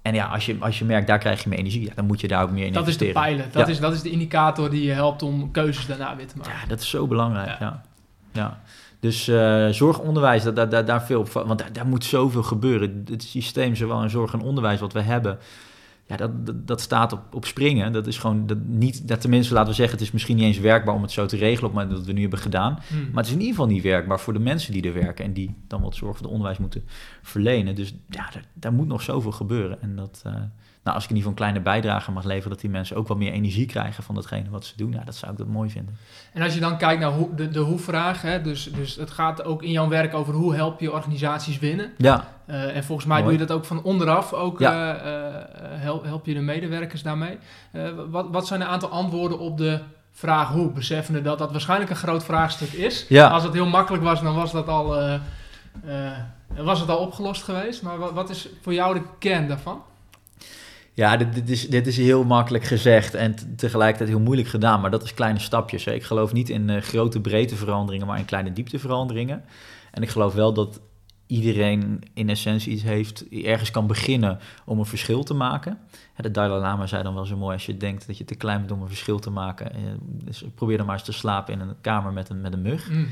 En 0.08 0.14
ja, 0.14 0.26
als 0.26 0.46
je, 0.46 0.56
als 0.60 0.80
je 0.80 0.86
merkt, 0.86 1.08
daar 1.08 1.18
krijg 1.20 1.44
je 1.44 1.50
meer 1.50 1.58
energie, 1.60 1.82
ja, 1.86 1.92
dan 1.96 2.06
moet 2.06 2.22
je 2.22 2.28
daar 2.28 2.44
ook 2.44 2.52
meer 2.52 2.66
in 2.66 2.74
Dat 2.74 2.88
is 2.88 2.98
de 2.98 3.06
investeren. 3.06 3.36
pijler. 3.38 3.52
Dat, 3.54 3.66
Ja. 3.68 3.74
is, 3.74 3.80
dat 3.80 3.94
is 3.94 4.02
de 4.02 4.10
indicator 4.10 4.70
die 4.70 4.84
je 4.84 4.92
helpt 4.92 5.24
om 5.24 5.52
keuzes 5.52 5.86
daarna 5.86 6.16
weer 6.16 6.28
te 6.28 6.38
maken. 6.38 6.52
Ja, 6.62 6.68
dat 6.68 6.80
is 6.80 6.90
zo 6.90 7.08
belangrijk. 7.08 7.60
Ja. 7.60 7.82
Ja. 8.32 8.60
Dus 9.00 9.28
eh, 9.28 9.68
zorgonderwijs, 9.68 10.44
dat, 10.44 10.56
dat, 10.56 10.72
dat- 10.72 10.88
daar 10.88 11.04
veel 11.04 11.20
op, 11.20 11.30
want 11.32 11.60
daar, 11.60 11.74
daar 11.74 11.86
moet 11.86 12.04
zoveel 12.06 12.44
gebeuren. 12.44 13.04
Het 13.10 13.24
systeem, 13.24 13.76
zowel 13.76 14.04
in 14.04 14.10
zorg 14.10 14.34
en 14.34 14.42
onderwijs, 14.42 14.80
wat 14.80 14.94
we 14.94 15.02
hebben, 15.02 15.38
ja, 16.08 16.16
dat, 16.16 16.46
dat, 16.46 16.68
dat 16.68 16.82
staat 16.82 17.14
op, 17.14 17.22
op 17.32 17.46
springen. 17.46 17.92
Dat 17.92 18.08
is 18.08 18.18
gewoon 18.18 18.48
dat 18.48 18.58
niet, 18.66 19.08
dat 19.08 19.22
tenminste, 19.22 19.54
laten 19.54 19.70
we 19.70 19.76
zeggen, 19.76 19.98
het 19.98 20.06
is 20.06 20.12
misschien 20.12 20.36
niet 20.36 20.46
eens 20.46 20.60
werkbaar 20.60 20.96
om 20.96 21.02
het 21.02 21.12
zo 21.12 21.26
te 21.26 21.36
regelen 21.36 21.70
op 21.70 21.76
het 21.76 21.84
moment 21.84 21.98
dat 21.98 22.06
we 22.06 22.14
nu 22.14 22.22
hebben 22.22 22.40
gedaan. 22.40 22.80
Hmm. 22.88 23.00
Maar 23.00 23.24
het 23.24 23.26
is 23.26 23.32
in 23.32 23.40
ieder 23.40 23.56
geval 23.56 23.70
niet 23.72 23.84
werkbaar 23.84 24.20
voor 24.20 24.34
de 24.34 24.40
mensen 24.40 24.74
die 24.74 24.84
er 24.84 24.94
werken 24.94 25.26
en 25.26 25.34
die 25.34 25.56
dan 25.68 25.82
wat 25.82 25.96
zorg 25.96 26.12
voor 26.12 26.26
het 26.26 26.32
onderwijs 26.32 26.58
moeten 26.58 26.84
verlenen. 27.22 27.76
Dus 27.76 27.94
ja, 28.10 28.30
daar, 28.32 28.46
daar 28.54 28.74
moet 28.74 28.88
nog 28.88 29.02
zoveel 29.02 29.32
gebeuren. 29.32 29.82
En 29.82 29.96
dat, 29.96 30.22
eh, 30.26 30.34
nou, 30.88 30.96
als 30.96 31.04
ik 31.04 31.10
in 31.10 31.16
ieder 31.18 31.32
geval 31.32 31.48
een 31.48 31.54
kleine 31.54 31.80
bijdrage 31.80 32.12
mag 32.12 32.24
leveren, 32.24 32.50
dat 32.52 32.60
die 32.62 32.70
mensen 32.70 32.96
ook 32.96 33.08
wat 33.08 33.18
meer 33.18 33.32
energie 33.32 33.66
krijgen 33.66 34.04
van 34.04 34.16
datgene 34.16 34.50
wat 34.50 34.66
ze 34.66 34.74
doen, 34.78 34.92
ja, 34.92 35.04
dat 35.06 35.16
zou 35.16 35.32
ik 35.32 35.38
dat 35.38 35.48
mooi 35.48 35.70
vinden. 35.70 35.98
En 36.34 36.42
als 36.42 36.54
je 36.54 36.60
dan 36.60 36.78
kijkt 36.78 37.02
naar 37.02 37.12
hoe, 37.12 37.36
de, 37.36 37.50
de 37.50 37.60
hoe-vraag, 37.60 38.22
hè, 38.22 38.42
dus, 38.42 38.64
dus 38.76 38.96
het 38.96 39.12
gaat 39.12 39.44
ook 39.44 39.64
in 39.64 39.72
jouw 39.72 39.88
werk 39.88 40.14
over 40.14 40.34
hoe 40.34 40.56
help 40.56 40.80
je 40.80 40.92
organisaties 40.92 41.60
winnen. 41.60 41.92
Ja, 41.98 42.36
Eh, 42.46 42.76
en 42.76 42.84
volgens 42.84 43.08
mij 43.08 43.22
Mooi. 43.22 43.30
doe 43.32 43.40
je 43.42 43.48
dat 43.48 43.58
ook 43.58 43.66
van 43.66 43.84
onderaf, 43.84 44.34
ook 44.34 44.60
Ja. 44.60 44.96
eh, 44.96 45.26
eh, 45.26 45.44
help, 45.64 46.04
help 46.04 46.26
je 46.26 46.34
de 46.34 46.40
medewerkers 46.40 47.02
daarmee. 47.04 47.38
Wat, 48.10 48.28
wat 48.32 48.48
zijn 48.48 48.62
een 48.62 48.68
aantal 48.68 48.90
antwoorden 48.90 49.40
op 49.40 49.58
de 49.58 49.80
vraag 50.12 50.50
hoe? 50.50 50.72
Beseffende 50.72 51.22
dat 51.22 51.38
dat 51.38 51.52
waarschijnlijk 51.52 51.90
een 51.90 51.96
groot 51.96 52.24
vraagstuk 52.24 52.72
is. 52.72 53.06
Ja. 53.10 53.28
Als 53.28 53.44
het 53.44 53.54
heel 53.54 53.66
makkelijk 53.66 54.04
was, 54.04 54.22
dan 54.22 54.36
was 54.36 54.52
dat 54.52 54.68
al, 54.68 54.96
was 56.56 56.80
het 56.80 56.90
al 56.90 56.98
opgelost 56.98 57.44
geweest. 57.44 57.82
Maar 57.84 57.98
wat, 57.98 58.12
wat 58.12 58.30
is 58.30 58.50
voor 58.62 58.74
jou 58.74 58.94
de 58.94 59.02
kern 59.20 59.48
daarvan? 59.48 59.82
Ja, 60.98 61.18
dit, 61.18 61.34
dit, 61.34 61.50
is, 61.50 61.68
dit 61.68 61.88
is 61.88 61.98
heel 61.98 62.24
makkelijk 62.24 62.64
gezegd 62.64 63.14
en 63.14 63.36
tegelijkertijd 63.56 64.10
heel 64.10 64.20
moeilijk 64.20 64.48
gedaan. 64.48 64.82
Maar 64.82 64.92
dat 64.92 65.04
is 65.04 65.14
kleine 65.14 65.40
stapjes. 65.40 65.86
Hè. 65.86 65.94
Ik 65.94 66.04
geloof 66.04 66.34
niet 66.34 66.50
in 66.50 66.70
eh, 66.70 66.82
grote 66.82 67.22
breedteveranderingen, 67.22 68.08
maar 68.08 68.20
in 68.20 68.26
kleine 68.26 68.54
diepteveranderingen. 68.54 69.44
En 69.92 70.02
ik 70.02 70.10
geloof 70.10 70.34
wel 70.34 70.54
dat 70.54 70.82
iedereen 71.28 72.04
in 72.14 72.30
essentie 72.30 72.72
iets 72.72 72.84
heeft, 72.84 73.30
ergens 73.30 73.72
kan 73.72 73.88
beginnen 73.88 74.40
om 74.66 74.80
een 74.80 74.86
verschil 74.86 75.24
te 75.24 75.34
maken. 75.34 75.78
De 76.16 76.32
Dalai 76.32 76.62
Lama 76.62 76.88
zei 76.88 77.04
dan 77.04 77.14
wel 77.14 77.26
zo 77.26 77.38
mooi, 77.38 77.54
als 77.54 77.66
je 77.66 77.78
denkt 77.78 78.08
dat 78.08 78.18
je 78.18 78.26
te 78.26 78.36
klein 78.36 78.60
bent 78.60 78.72
om 78.72 78.82
een 78.82 78.88
verschil 78.88 79.20
te 79.20 79.30
maken, 79.30 79.74
eh, 79.74 79.80
dus 80.02 80.44
probeer 80.56 80.78
dan 80.78 80.86
maar 80.86 80.96
eens 80.96 81.06
te 81.06 81.12
slapen 81.12 81.54
in 81.54 81.60
een 81.60 81.76
kamer 81.82 82.14
met 82.14 82.30
een, 82.30 82.42
met 82.42 82.54
een 82.54 82.62
mug. 82.62 82.90
Mm. 82.90 83.08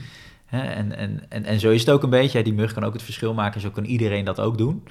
Hè, 0.46 0.62
en, 0.62 0.98
en, 0.98 1.24
en, 1.30 1.46
en 1.46 1.60
zo 1.60 1.72
is 1.72 1.80
het 1.80 1.90
ook 1.90 2.04
een 2.04 2.10
beetje. 2.10 2.44
Die 2.44 2.54
mug 2.54 2.74
kan 2.74 2.84
ook 2.84 2.94
het 2.94 3.04
verschil 3.04 3.34
maken. 3.34 3.62
Zo 3.62 3.70
kan 3.70 3.84
iedereen 3.84 4.26
dat 4.26 4.40
ook 4.40 4.58
doen. 4.58 4.84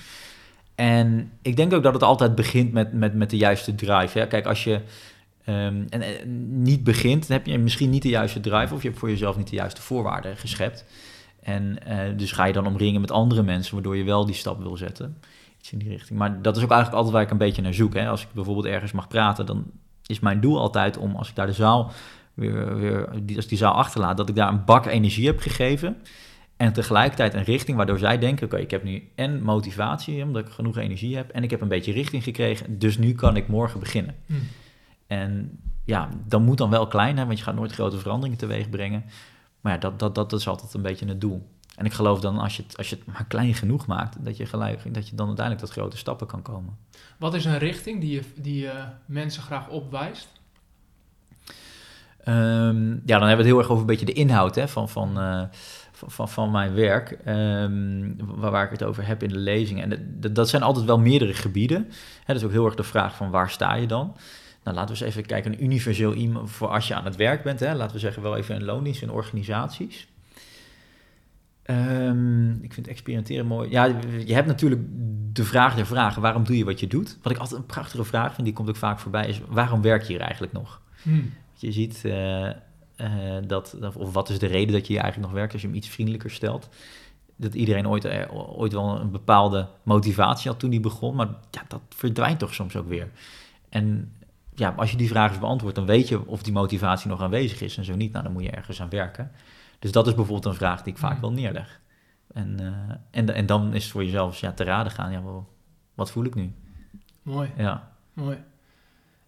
En 0.75 1.31
ik 1.43 1.57
denk 1.57 1.72
ook 1.72 1.83
dat 1.83 1.95
het 1.95 2.03
altijd 2.03 2.35
begint 2.35 2.72
met, 2.72 2.93
met, 2.93 3.14
met 3.14 3.31
de 3.31 3.37
juiste 3.37 3.75
drive. 3.75 4.18
Hè. 4.18 4.27
Kijk, 4.27 4.47
als 4.47 4.64
je 4.64 4.81
ehm, 5.45 5.83
en, 5.89 6.03
niet 6.62 6.85
begint, 6.85 7.29
dan 7.29 7.37
heb 7.37 7.47
je 7.47 7.59
misschien 7.59 7.91
niet 7.91 8.03
de 8.03 8.09
juiste 8.09 8.41
drive... 8.41 8.75
of 8.75 8.83
je 8.83 8.89
hebt 8.89 9.01
voor 9.01 9.11
jezelf 9.11 9.37
niet 9.37 9.51
de 9.51 9.57
juiste 9.57 9.83
voorwaarden 9.83 10.37
geschept. 10.37 10.85
En 11.43 11.87
eh, 11.87 11.99
dus 12.16 12.33
ga 12.33 12.45
je 12.45 12.53
dan 12.53 12.66
omringen 12.66 13.01
met 13.01 13.11
andere 13.11 13.43
mensen... 13.43 13.75
waardoor 13.75 13.97
je 13.97 14.05
wel 14.05 14.27
die 14.27 14.35
stap 14.35 14.62
wil 14.62 14.77
zetten. 14.77 15.18
Iets 15.59 15.72
in 15.72 15.79
die 15.79 15.89
richting. 15.89 16.18
Maar 16.18 16.43
dat 16.43 16.57
is 16.57 16.62
ook 16.62 16.70
eigenlijk 16.70 16.99
altijd 16.99 17.14
waar 17.14 17.25
ik 17.25 17.31
een 17.31 17.47
beetje 17.47 17.62
naar 17.62 17.75
zoek. 17.75 17.95
Hè. 17.95 18.09
Als 18.09 18.22
ik 18.22 18.29
bijvoorbeeld 18.33 18.66
ergens 18.66 18.93
mag 18.93 19.09
praten... 19.09 19.47
dan 19.47 19.64
is 20.07 20.20
mijn 20.20 20.41
doel 20.41 20.61
altijd 20.61 20.97
om, 20.97 21.16
als 21.16 21.29
ik 21.29 21.35
daar 21.35 21.47
de 21.47 21.53
zaal 21.53 21.93
weer, 22.35 23.09
als 23.37 23.47
die 23.47 23.59
zaal 23.59 23.75
achterlaat, 23.75 24.16
dat 24.16 24.29
ik 24.29 24.35
daar 24.35 24.49
een 24.49 24.64
bak 24.64 24.87
energie 24.87 25.27
heb 25.27 25.41
gegeven. 25.41 25.97
En 26.57 26.73
tegelijkertijd 26.73 27.35
een 27.35 27.45
richting 27.45 27.77
waardoor 27.77 27.99
zij 27.99 28.19
denken: 28.19 28.47
oké, 28.47 28.57
ik 28.57 28.71
heb 28.71 28.83
nu 28.83 29.09
en 29.15 29.43
motivatie, 29.43 30.23
omdat 30.23 30.47
ik 30.47 30.53
genoeg 30.53 30.77
energie 30.77 31.17
heb. 31.17 31.31
En 31.31 31.43
ik 31.43 31.51
heb 31.51 31.61
een 31.61 31.69
beetje 31.69 31.93
richting 31.93 32.23
gekregen. 32.23 32.79
Dus 32.79 32.99
nu 32.99 33.15
kan 33.15 33.37
ik 33.37 33.49
morgen 33.49 33.81
beginnen. 33.81 34.15
Mm. 34.27 34.41
En 35.07 35.59
ja, 35.85 36.09
dan 36.27 36.43
moet 36.43 36.59
dan 36.59 36.71
wel 36.71 36.87
klein, 36.87 37.19
hè, 37.19 37.27
want 37.27 37.39
je 37.39 37.45
gaat 37.45 37.55
nooit 37.55 37.73
grote 37.73 37.99
veranderingen 37.99 38.39
teweeg 38.39 38.71
brengen. 38.71 39.05
Maar 39.61 39.73
ja, 39.73 39.79
dat, 39.79 39.99
dat, 39.99 40.15
dat 40.15 40.33
is 40.33 40.49
altijd 40.49 40.75
een 40.75 40.83
beetje 40.83 41.07
het 41.07 41.21
doel. 41.21 41.49
En 41.77 41.85
ik 41.85 41.93
geloof 41.93 42.21
dan 42.21 42.39
als 42.39 42.57
je 42.57 42.63
het, 42.63 42.77
als 42.77 42.91
je 42.91 42.97
het 42.97 43.07
maar 43.07 43.25
klein 43.29 43.55
genoeg 43.55 43.87
maakt, 43.87 44.25
dat 44.25 44.37
je, 44.37 44.47
gelijk, 44.47 44.95
dat 44.95 45.09
je 45.09 45.17
dan 45.17 45.27
uiteindelijk 45.27 45.67
tot 45.67 45.77
grote 45.77 45.97
stappen 45.97 46.27
kan 46.27 46.43
komen. 46.43 46.77
Wat 47.19 47.35
is 47.35 47.45
een 47.45 47.59
richting 47.59 48.01
die 48.01 48.13
je, 48.13 48.23
die 48.37 48.61
je 48.61 48.85
mensen 49.07 49.43
graag 49.43 49.69
opwijst? 49.69 50.29
Ehm, 52.25 52.91
ja, 52.91 53.19
dan 53.19 53.29
hebben 53.29 53.29
we 53.29 53.37
het 53.37 53.45
heel 53.45 53.59
erg 53.59 53.69
over 53.69 53.81
een 53.81 53.87
beetje 53.87 54.07
de 54.07 54.13
inhoud 54.13 54.55
hè, 54.55 54.69
van, 54.69 54.89
van, 54.89 55.19
eh, 55.19 55.43
van, 56.07 56.29
van, 56.29 56.51
mijn 56.51 56.75
werk, 56.75 57.11
ehm, 57.25 58.13
waar, 58.17 58.51
waar 58.51 58.65
ik 58.65 58.71
het 58.71 58.83
over 58.85 59.07
heb 59.07 59.23
in 59.23 59.29
de 59.29 59.39
lezing. 59.39 59.83
En 59.83 59.89
dat- 60.21 60.35
dat, 60.35 60.49
zijn 60.49 60.63
altijd 60.63 60.87
wel 60.87 60.99
meerdere 60.99 61.35
gebieden. 61.35 61.83
Hè, 62.25 62.33
dat 62.33 62.37
is 62.37 62.45
ook 62.45 62.51
heel 62.51 62.65
erg 62.65 62.75
de 62.75 62.83
vraag 62.83 63.17
van 63.17 63.31
waar 63.31 63.51
sta 63.51 63.75
je 63.75 63.87
dan? 63.87 64.17
Nou, 64.65 64.77
laten 64.77 64.95
we 64.97 65.01
eens 65.05 65.11
even 65.15 65.27
kijken, 65.27 65.53
een 65.53 65.65
universeel 65.65 66.15
iemand 66.15 66.51
voor 66.51 66.69
als 66.69 66.89
je 66.89 66.95
aan 66.95 67.05
het 67.05 67.17
werk 67.17 67.43
bent. 67.43 67.61
Hè, 67.61 67.75
laten 67.75 67.95
we 67.95 68.01
zeggen 68.01 68.23
wel 68.23 68.37
even 68.37 68.55
in 68.55 68.65
loondienst 68.65 69.03
in 69.03 69.11
organisaties. 69.11 70.07
Ehm, 71.63 72.51
ik 72.63 72.73
vind 72.73 72.89
experimenteren 72.89 73.47
mooi. 73.47 73.71
Ja, 73.71 73.85
je 74.27 74.35
hebt 74.35 74.47
natuurlijk 74.47 74.81
de 75.33 75.45
vraag 75.45 75.75
der 75.75 75.87
vragen. 75.87 76.23
Waarom 76.23 76.45
doe 76.45 76.57
je 76.57 76.65
wat 76.65 76.81
je 76.81 76.87
doet? 76.87 77.19
Wat 77.23 77.33
ik 77.33 77.39
altijd 77.39 77.61
een 77.61 77.67
prachtige 77.67 78.05
vraag 78.05 78.35
vind, 78.35 78.47
die 78.47 78.57
komt 78.57 78.69
ook 78.69 78.77
vaak 78.77 78.99
voorbij, 78.99 79.29
is 79.29 79.41
waarom 79.49 79.83
werk 79.83 80.03
je 80.03 80.13
hier 80.13 80.21
eigenlijk 80.21 80.53
nog? 80.53 80.81
Hmm. 81.03 81.33
Je 81.55 81.73
ziet 81.73 82.03
uh, 82.07 82.49
uh, 82.97 83.37
dat, 83.47 83.77
of 83.97 84.13
wat 84.13 84.29
is 84.29 84.39
de 84.39 84.47
reden 84.47 84.73
dat 84.73 84.87
je 84.87 84.93
hier 84.93 85.03
eigenlijk 85.03 85.31
nog 85.31 85.39
werkt 85.41 85.53
als 85.53 85.63
je 85.63 85.69
hem 85.69 85.77
iets 85.77 85.89
vriendelijker 85.89 86.31
stelt. 86.31 86.69
Dat 87.37 87.55
iedereen 87.55 87.89
ooit, 87.89 88.05
uh, 88.05 88.59
ooit 88.59 88.73
wel 88.73 89.01
een 89.01 89.11
bepaalde 89.11 89.69
motivatie 89.83 90.51
had 90.51 90.61
toen 90.61 90.71
hij 90.71 90.81
begon, 90.81 91.15
maar 91.15 91.29
ja, 91.51 91.63
dat 91.69 91.81
verdwijnt 91.89 92.39
toch 92.39 92.55
soms 92.55 92.77
ook 92.77 92.89
weer. 92.89 93.11
En 93.69 94.13
ja, 94.55 94.75
als 94.77 94.91
je 94.91 94.97
die 94.97 95.09
vraag 95.09 95.31
eens 95.31 95.39
beantwoordt, 95.39 95.77
dan 95.77 95.87
weet 95.87 96.09
je 96.09 96.27
of 96.27 96.43
die 96.43 96.53
motivatie 96.53 97.09
nog 97.09 97.21
aanwezig 97.21 97.61
is 97.61 97.77
en 97.77 97.85
zo 97.85 97.95
niet, 97.95 98.13
nou 98.13 98.25
dan 98.25 98.33
moet 98.33 98.43
je 98.43 98.51
ergens 98.51 98.81
aan 98.81 98.89
werken. 98.89 99.31
Dus 99.79 99.93
dat 99.93 100.07
is 100.07 100.15
bijvoorbeeld 100.15 100.47
een 100.47 100.55
vraag 100.55 100.83
die 100.83 100.93
ik 100.93 100.99
vaak 100.99 101.21
wel 101.21 101.33
neerleg. 101.33 101.81
En, 102.33 102.61
uh, 102.61 102.95
en, 103.11 103.35
en 103.35 103.47
dan 103.47 103.75
is 103.75 103.83
het 103.83 103.93
voor 103.93 104.05
jezelf 104.05 104.37
ja, 104.37 104.53
te 104.53 104.65
raden 104.65 104.93
gaan, 104.93 105.13
ja, 105.13 105.23
wel, 105.23 105.49
wat 105.95 106.11
voel 106.11 106.25
ik 106.25 106.35
nu? 106.35 106.53
Mooi. 107.23 107.51
Ja. 107.57 107.93
Mooi. 108.13 108.39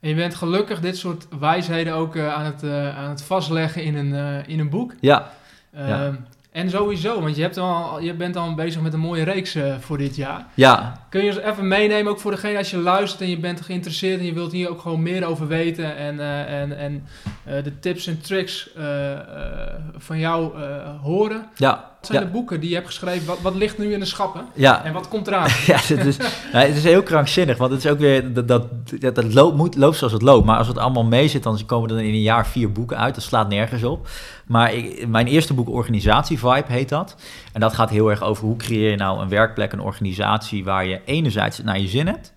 En 0.00 0.08
je 0.08 0.14
bent 0.14 0.34
gelukkig 0.34 0.80
dit 0.80 0.96
soort 0.96 1.26
wijsheden 1.38 1.94
ook 1.94 2.16
uh, 2.16 2.34
aan, 2.34 2.44
het, 2.44 2.62
uh, 2.62 2.98
aan 2.98 3.08
het 3.08 3.22
vastleggen 3.22 3.82
in 3.82 3.96
een, 3.96 4.12
uh, 4.12 4.48
in 4.48 4.58
een 4.58 4.70
boek. 4.70 4.94
Ja. 5.00 5.30
Uh, 5.74 5.88
ja. 5.88 6.12
En 6.56 6.70
sowieso, 6.70 7.20
want 7.20 7.36
je, 7.36 7.42
hebt 7.42 7.56
al, 7.56 8.00
je 8.00 8.14
bent 8.14 8.36
al 8.36 8.54
bezig 8.54 8.82
met 8.82 8.92
een 8.92 9.00
mooie 9.00 9.22
reeks 9.22 9.54
eh, 9.54 9.74
voor 9.78 9.98
dit 9.98 10.16
jaar. 10.16 10.46
Ja. 10.54 11.00
Kun 11.08 11.24
je 11.24 11.26
eens 11.26 11.38
even 11.38 11.68
meenemen, 11.68 12.12
ook 12.12 12.20
voor 12.20 12.30
degene 12.30 12.58
als 12.58 12.70
je 12.70 12.76
luistert 12.76 13.20
en 13.20 13.30
je 13.30 13.38
bent 13.38 13.60
geïnteresseerd 13.60 14.18
en 14.20 14.26
je 14.26 14.32
wilt 14.32 14.52
hier 14.52 14.70
ook 14.70 14.80
gewoon 14.80 15.02
meer 15.02 15.24
over 15.24 15.46
weten 15.46 15.96
en, 15.96 16.14
uh, 16.14 16.60
en, 16.60 16.78
en 16.78 17.06
uh, 17.48 17.64
de 17.64 17.78
tips 17.78 18.06
en 18.06 18.20
tricks 18.20 18.70
van 19.96 20.18
jou 20.18 20.58
horen. 21.02 21.46
Ja. 21.56 21.90
Zijn 22.06 22.24
de 22.24 22.30
boeken 22.30 22.60
die 22.60 22.68
je 22.68 22.74
hebt 22.74 22.86
geschreven? 22.86 23.26
Wat, 23.26 23.40
wat 23.40 23.54
ligt 23.54 23.78
nu 23.78 23.92
in 23.92 24.00
de 24.00 24.06
schappen? 24.06 24.46
Ja. 24.54 24.84
En 24.84 24.92
wat 24.92 25.08
komt 25.08 25.26
eraan? 25.26 25.48
ja, 25.66 25.76
het 25.76 26.06
is, 26.06 26.16
het 26.50 26.76
is 26.76 26.84
heel 26.84 27.02
krankzinnig, 27.02 27.56
want 27.56 27.70
het 27.70 27.84
is 27.84 27.90
ook 27.90 27.98
weer, 27.98 28.32
dat, 28.32 28.48
dat, 28.48 28.66
dat, 29.00 29.14
dat 29.14 29.34
loopt, 29.34 29.56
moet, 29.56 29.76
loopt 29.76 29.96
zoals 29.96 30.12
het 30.12 30.22
loopt. 30.22 30.46
Maar 30.46 30.58
als 30.58 30.68
het 30.68 30.78
allemaal 30.78 31.04
mee 31.04 31.28
zit, 31.28 31.42
dan 31.42 31.66
komen 31.66 31.90
er 31.90 31.98
in 31.98 32.14
een 32.14 32.20
jaar 32.20 32.46
vier 32.46 32.72
boeken 32.72 32.98
uit. 32.98 33.14
Dat 33.14 33.24
slaat 33.24 33.48
nergens 33.48 33.82
op. 33.82 34.08
Maar 34.46 34.74
ik, 34.74 35.08
mijn 35.08 35.26
eerste 35.26 35.54
boek, 35.54 35.68
Organisatie 35.68 36.38
Vibe, 36.38 36.64
heet 36.66 36.88
dat. 36.88 37.16
En 37.52 37.60
dat 37.60 37.74
gaat 37.74 37.90
heel 37.90 38.10
erg 38.10 38.22
over 38.22 38.44
hoe 38.44 38.56
creëer 38.56 38.90
je 38.90 38.96
nou 38.96 39.20
een 39.20 39.28
werkplek, 39.28 39.72
een 39.72 39.80
organisatie 39.80 40.64
waar 40.64 40.86
je 40.86 41.00
enerzijds 41.04 41.62
naar 41.62 41.80
je 41.80 41.88
zin 41.88 42.06
hebt. 42.06 42.34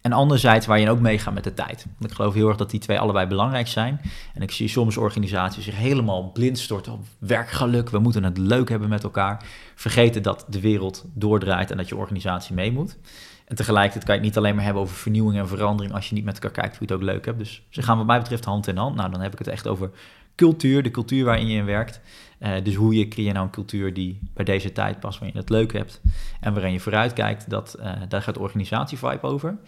En 0.00 0.12
anderzijds 0.12 0.66
waar 0.66 0.80
je 0.80 0.90
ook 0.90 1.00
meegaat 1.00 1.34
met 1.34 1.44
de 1.44 1.54
tijd. 1.54 1.86
Want 1.98 2.10
ik 2.10 2.16
geloof 2.16 2.34
heel 2.34 2.48
erg 2.48 2.56
dat 2.56 2.70
die 2.70 2.80
twee 2.80 2.98
allebei 2.98 3.26
belangrijk 3.26 3.68
zijn. 3.68 4.00
En 4.34 4.42
ik 4.42 4.50
zie 4.50 4.68
soms 4.68 4.96
organisaties 4.96 5.64
zich 5.64 5.76
helemaal 5.76 6.30
blind 6.32 6.58
storten 6.58 6.92
op 6.92 7.04
werkgeluk. 7.18 7.90
We 7.90 7.98
moeten 7.98 8.24
het 8.24 8.38
leuk 8.38 8.68
hebben 8.68 8.88
met 8.88 9.02
elkaar. 9.02 9.44
Vergeten 9.74 10.22
dat 10.22 10.46
de 10.48 10.60
wereld 10.60 11.04
doordraait 11.14 11.70
en 11.70 11.76
dat 11.76 11.88
je 11.88 11.96
organisatie 11.96 12.54
mee 12.54 12.72
moet. 12.72 12.98
En 13.44 13.56
tegelijkertijd 13.56 14.04
kan 14.04 14.14
je 14.14 14.20
het 14.20 14.28
niet 14.28 14.38
alleen 14.38 14.54
maar 14.54 14.64
hebben 14.64 14.82
over 14.82 14.96
vernieuwing 14.96 15.38
en 15.38 15.48
verandering 15.48 15.94
als 15.94 16.08
je 16.08 16.14
niet 16.14 16.24
met 16.24 16.34
elkaar 16.34 16.50
kijkt 16.50 16.76
hoe 16.76 16.86
je 16.86 16.92
het 16.92 17.02
ook 17.02 17.08
leuk 17.08 17.24
hebt. 17.24 17.38
Dus 17.38 17.62
ze 17.68 17.82
gaan 17.82 17.96
wat 17.96 18.06
mij 18.06 18.18
betreft 18.18 18.44
hand 18.44 18.66
in 18.66 18.76
hand. 18.76 18.96
Nou, 18.96 19.10
dan 19.10 19.20
heb 19.20 19.32
ik 19.32 19.38
het 19.38 19.48
echt 19.48 19.68
over 19.68 19.90
cultuur, 20.34 20.82
de 20.82 20.90
cultuur 20.90 21.24
waarin 21.24 21.46
je 21.46 21.56
in 21.56 21.64
werkt. 21.64 22.00
Uh, 22.40 22.52
dus 22.62 22.74
hoe 22.74 22.94
je 22.94 23.08
creëert 23.08 23.34
nou 23.34 23.46
een 23.46 23.52
cultuur 23.52 23.94
die 23.94 24.18
bij 24.34 24.44
deze 24.44 24.72
tijd 24.72 25.00
past, 25.00 25.18
waarin 25.18 25.36
je 25.36 25.42
het 25.42 25.50
leuk 25.50 25.72
hebt 25.72 26.00
en 26.40 26.52
waarin 26.52 26.72
je 26.72 26.80
vooruit 26.80 27.12
kijkt, 27.12 27.50
dat, 27.50 27.76
uh, 27.80 27.92
daar 28.08 28.22
gaat 28.22 28.38
organisatievibe 28.38 29.26
over. 29.26 29.58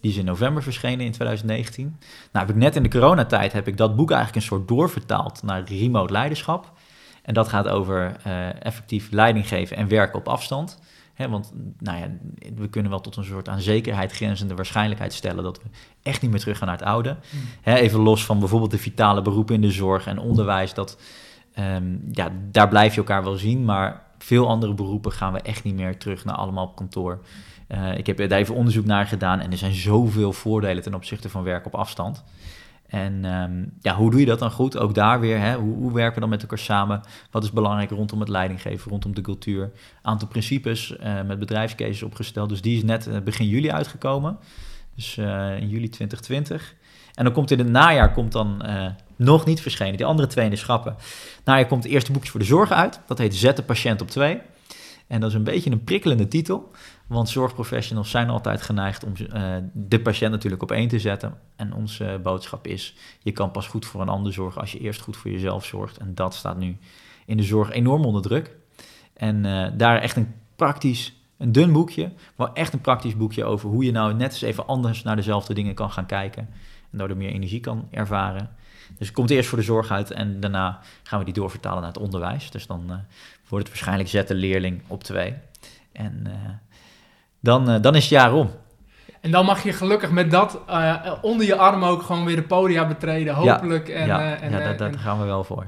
Die 0.00 0.10
is 0.10 0.16
in 0.16 0.24
november 0.24 0.62
verschenen 0.62 1.04
in 1.04 1.12
2019. 1.12 1.96
Nou, 2.32 2.46
heb 2.46 2.56
ik 2.56 2.62
net 2.62 2.76
in 2.76 2.82
de 2.82 2.88
coronatijd 2.88 3.52
heb 3.52 3.68
ik 3.68 3.76
dat 3.76 3.96
boek 3.96 4.10
eigenlijk 4.10 4.40
een 4.40 4.48
soort 4.50 4.68
doorvertaald 4.68 5.42
naar 5.42 5.62
remote 5.64 6.12
leiderschap. 6.12 6.72
En 7.22 7.34
dat 7.34 7.48
gaat 7.48 7.68
over 7.68 8.16
uh, 8.26 8.64
effectief 8.64 9.10
leiding 9.10 9.48
geven 9.48 9.76
en 9.76 9.88
werken 9.88 10.18
op 10.18 10.28
afstand. 10.28 10.78
He, 11.14 11.28
want 11.28 11.52
nou 11.78 11.98
ja, 11.98 12.10
we 12.54 12.68
kunnen 12.68 12.90
wel 12.90 13.00
tot 13.00 13.16
een 13.16 13.24
soort 13.24 13.48
aan 13.48 13.60
zekerheid 13.60 14.12
grenzende 14.12 14.54
waarschijnlijkheid 14.54 15.12
stellen 15.12 15.44
dat 15.44 15.62
we 15.62 15.68
echt 16.02 16.22
niet 16.22 16.30
meer 16.30 16.40
terug 16.40 16.58
gaan 16.58 16.68
naar 16.68 16.76
het 16.76 16.86
oude. 16.86 17.10
Mm. 17.10 17.40
He, 17.60 17.74
even 17.74 18.00
los 18.00 18.24
van 18.24 18.38
bijvoorbeeld 18.38 18.70
de 18.70 18.78
vitale 18.78 19.22
beroepen 19.22 19.54
in 19.54 19.60
de 19.60 19.70
zorg 19.70 20.06
en 20.06 20.18
onderwijs. 20.18 20.74
Dat, 20.74 20.98
um, 21.58 22.02
ja, 22.10 22.32
daar 22.50 22.68
blijf 22.68 22.92
je 22.92 23.00
elkaar 23.00 23.24
wel 23.24 23.36
zien, 23.36 23.64
maar 23.64 24.02
veel 24.18 24.48
andere 24.48 24.74
beroepen 24.74 25.12
gaan 25.12 25.32
we 25.32 25.40
echt 25.40 25.64
niet 25.64 25.74
meer 25.74 25.98
terug 25.98 26.24
naar 26.24 26.34
allemaal 26.34 26.66
op 26.66 26.76
kantoor. 26.76 27.20
Uh, 27.68 27.98
ik 27.98 28.06
heb 28.06 28.16
daar 28.16 28.38
even 28.38 28.54
onderzoek 28.54 28.84
naar 28.84 29.06
gedaan 29.06 29.40
en 29.40 29.50
er 29.50 29.58
zijn 29.58 29.74
zoveel 29.74 30.32
voordelen 30.32 30.82
ten 30.82 30.94
opzichte 30.94 31.28
van 31.28 31.42
werk 31.42 31.66
op 31.66 31.74
afstand. 31.74 32.24
En 32.86 33.24
um, 33.24 33.72
ja, 33.80 33.94
hoe 33.94 34.10
doe 34.10 34.20
je 34.20 34.26
dat 34.26 34.38
dan 34.38 34.50
goed? 34.50 34.78
Ook 34.78 34.94
daar 34.94 35.20
weer, 35.20 35.38
hè? 35.38 35.56
Hoe, 35.56 35.74
hoe, 35.74 35.92
werken 35.92 36.14
we 36.14 36.20
dan 36.20 36.28
met 36.28 36.42
elkaar 36.42 36.58
samen? 36.58 37.00
Wat 37.30 37.44
is 37.44 37.52
belangrijk 37.52 37.90
rondom 37.90 38.20
het 38.20 38.28
leidinggeven, 38.28 38.90
rondom 38.90 39.14
de 39.14 39.20
cultuur? 39.20 39.72
Aantal 40.02 40.28
principes 40.28 40.96
uh, 41.00 41.22
met 41.22 41.38
bedrijfscases 41.38 42.02
opgesteld. 42.02 42.48
Dus 42.48 42.62
die 42.62 42.76
is 42.76 42.82
net 42.82 43.06
uh, 43.06 43.18
begin 43.20 43.46
juli 43.46 43.70
uitgekomen. 43.70 44.38
Dus 44.94 45.16
in 45.16 45.68
juli 45.68 45.88
2020. 45.88 46.74
En 47.18 47.24
dan 47.24 47.32
komt 47.32 47.50
in 47.50 47.58
het 47.58 47.68
najaar 47.68 48.12
komt 48.12 48.32
dan 48.32 48.62
nog 49.16 49.44
niet 49.44 49.60
verschenen. 49.60 49.96
Die 49.96 50.06
andere 50.06 50.28
twee 50.28 50.44
in 50.44 50.50
de 50.50 50.56
schappen. 50.56 50.96
Najaar 51.44 51.66
komt 51.66 51.82
het 51.82 51.92
eerste 51.92 52.12
boekje 52.12 52.30
voor 52.30 52.40
de 52.40 52.46
zorg 52.46 52.70
uit. 52.70 53.00
Dat 53.06 53.18
heet 53.18 53.34
Zet 53.34 53.56
de 53.56 53.62
patiënt 53.62 54.00
op 54.00 54.08
twee. 54.08 54.40
En 55.06 55.20
dat 55.20 55.28
is 55.28 55.34
een 55.34 55.44
beetje 55.44 55.70
een 55.70 55.84
prikkelende 55.84 56.28
titel. 56.28 56.70
Want 57.06 57.28
zorgprofessionals 57.28 58.10
zijn 58.10 58.28
altijd 58.28 58.62
geneigd 58.62 59.04
om 59.04 59.12
uh, 59.18 59.56
de 59.72 60.00
patiënt 60.00 60.30
natuurlijk 60.30 60.62
op 60.62 60.70
één 60.70 60.88
te 60.88 60.98
zetten. 60.98 61.38
En 61.56 61.72
onze 61.72 62.20
boodschap 62.22 62.66
is: 62.66 62.94
je 63.22 63.32
kan 63.32 63.50
pas 63.50 63.66
goed 63.66 63.86
voor 63.86 64.00
een 64.00 64.08
ander 64.08 64.32
zorgen 64.32 64.60
als 64.60 64.72
je 64.72 64.78
eerst 64.78 65.00
goed 65.00 65.16
voor 65.16 65.30
jezelf 65.30 65.64
zorgt. 65.64 65.96
En 65.96 66.14
dat 66.14 66.34
staat 66.34 66.58
nu 66.58 66.76
in 67.26 67.36
de 67.36 67.42
zorg 67.42 67.70
enorm 67.70 68.04
onder 68.04 68.22
druk. 68.22 68.56
En 69.12 69.44
uh, 69.44 69.66
daar 69.76 70.00
echt 70.00 70.16
een 70.16 70.34
praktisch, 70.56 71.14
een 71.38 71.52
dun 71.52 71.72
boekje, 71.72 72.12
maar 72.36 72.52
echt 72.52 72.72
een 72.72 72.80
praktisch 72.80 73.16
boekje 73.16 73.44
over 73.44 73.68
hoe 73.68 73.84
je 73.84 73.92
nou 73.92 74.14
net 74.14 74.32
eens 74.32 74.42
even 74.42 74.66
anders 74.66 75.02
naar 75.02 75.16
dezelfde 75.16 75.54
dingen 75.54 75.74
kan 75.74 75.90
gaan 75.90 76.06
kijken. 76.06 76.48
En 76.92 76.98
daardoor 76.98 77.16
meer 77.16 77.30
energie 77.30 77.60
kan 77.60 77.88
ervaren. 77.90 78.50
Dus 78.98 79.06
het 79.06 79.16
komt 79.16 79.30
eerst 79.30 79.48
voor 79.48 79.58
de 79.58 79.64
zorg 79.64 79.90
uit 79.90 80.10
en 80.10 80.40
daarna 80.40 80.80
gaan 81.02 81.18
we 81.18 81.24
die 81.24 81.34
doorvertalen 81.34 81.78
naar 81.80 81.92
het 81.92 82.02
onderwijs. 82.02 82.50
Dus 82.50 82.66
dan 82.66 82.82
uh, 82.86 82.96
wordt 83.48 83.64
het 83.64 83.68
waarschijnlijk 83.68 84.08
zetten 84.08 84.36
leerling 84.36 84.82
op 84.86 85.04
twee. 85.04 85.34
En 85.92 86.26
dan, 87.40 87.70
uh, 87.70 87.76
dan 87.80 87.94
is 87.94 88.02
het 88.02 88.10
jaar 88.10 88.32
om. 88.32 88.50
En 89.20 89.30
dan 89.30 89.44
mag 89.44 89.62
je 89.62 89.72
gelukkig 89.72 90.10
met 90.10 90.30
dat 90.30 90.60
onder 91.22 91.46
je 91.46 91.56
arm 91.56 91.84
ook 91.84 92.02
gewoon 92.02 92.24
weer 92.24 92.36
de 92.36 92.42
podia 92.42 92.86
betreden, 92.86 93.34
hopelijk. 93.34 93.88
Ja, 93.88 93.94
en, 93.94 94.06
ja, 94.06 94.36
en, 94.36 94.50
ja 94.50 94.72
daar 94.72 94.88
en, 94.88 94.98
gaan 94.98 95.18
we 95.18 95.24
wel 95.24 95.44
voor. 95.44 95.66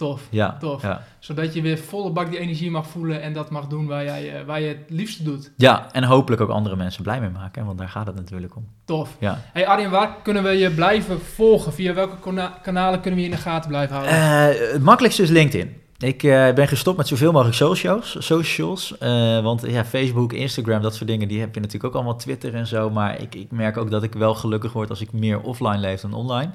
Tof, 0.00 0.22
ja, 0.30 0.56
tof. 0.60 0.82
Ja. 0.82 1.02
Zodat 1.18 1.54
je 1.54 1.62
weer 1.62 1.78
volle 1.78 2.10
bak 2.10 2.30
die 2.30 2.38
energie 2.38 2.70
mag 2.70 2.86
voelen 2.86 3.22
en 3.22 3.32
dat 3.32 3.50
mag 3.50 3.66
doen 3.66 3.86
waar, 3.86 4.04
jij, 4.04 4.44
waar 4.46 4.60
je 4.60 4.68
het 4.68 4.78
liefste 4.88 5.22
doet. 5.22 5.52
Ja, 5.56 5.92
en 5.92 6.04
hopelijk 6.04 6.42
ook 6.42 6.48
andere 6.48 6.76
mensen 6.76 7.02
blij 7.02 7.20
mee 7.20 7.30
maken, 7.30 7.64
want 7.64 7.78
daar 7.78 7.88
gaat 7.88 8.06
het 8.06 8.16
natuurlijk 8.16 8.56
om. 8.56 8.68
Tof. 8.84 9.16
Ja. 9.18 9.38
Hey 9.52 9.66
Arjen, 9.66 9.90
waar 9.90 10.16
kunnen 10.22 10.42
we 10.42 10.50
je 10.50 10.70
blijven 10.70 11.20
volgen? 11.20 11.72
Via 11.72 11.94
welke 11.94 12.16
kanalen 12.62 13.00
kunnen 13.00 13.20
we 13.20 13.26
je 13.26 13.30
in 13.30 13.36
de 13.36 13.42
gaten 13.42 13.68
blijven 13.68 13.96
houden? 13.96 14.14
Uh, 14.14 14.72
het 14.72 14.82
makkelijkste 14.82 15.22
is 15.22 15.30
LinkedIn. 15.30 15.76
Ik 16.00 16.22
uh, 16.22 16.52
ben 16.52 16.68
gestopt 16.68 16.96
met 16.96 17.08
zoveel 17.08 17.32
mogelijk 17.32 17.56
socials, 17.56 18.16
socials 18.18 18.94
uh, 19.02 19.42
want 19.42 19.64
ja, 19.66 19.84
Facebook, 19.84 20.32
Instagram, 20.32 20.82
dat 20.82 20.94
soort 20.94 21.08
dingen, 21.08 21.28
die 21.28 21.40
heb 21.40 21.54
je 21.54 21.60
natuurlijk 21.60 21.86
ook 21.86 21.94
allemaal, 21.94 22.16
Twitter 22.16 22.54
en 22.54 22.66
zo. 22.66 22.90
Maar 22.90 23.20
ik, 23.20 23.34
ik 23.34 23.50
merk 23.50 23.76
ook 23.76 23.90
dat 23.90 24.02
ik 24.02 24.12
wel 24.12 24.34
gelukkig 24.34 24.72
word 24.72 24.90
als 24.90 25.00
ik 25.00 25.12
meer 25.12 25.40
offline 25.40 25.78
leef 25.78 26.00
dan 26.00 26.14
online. 26.14 26.50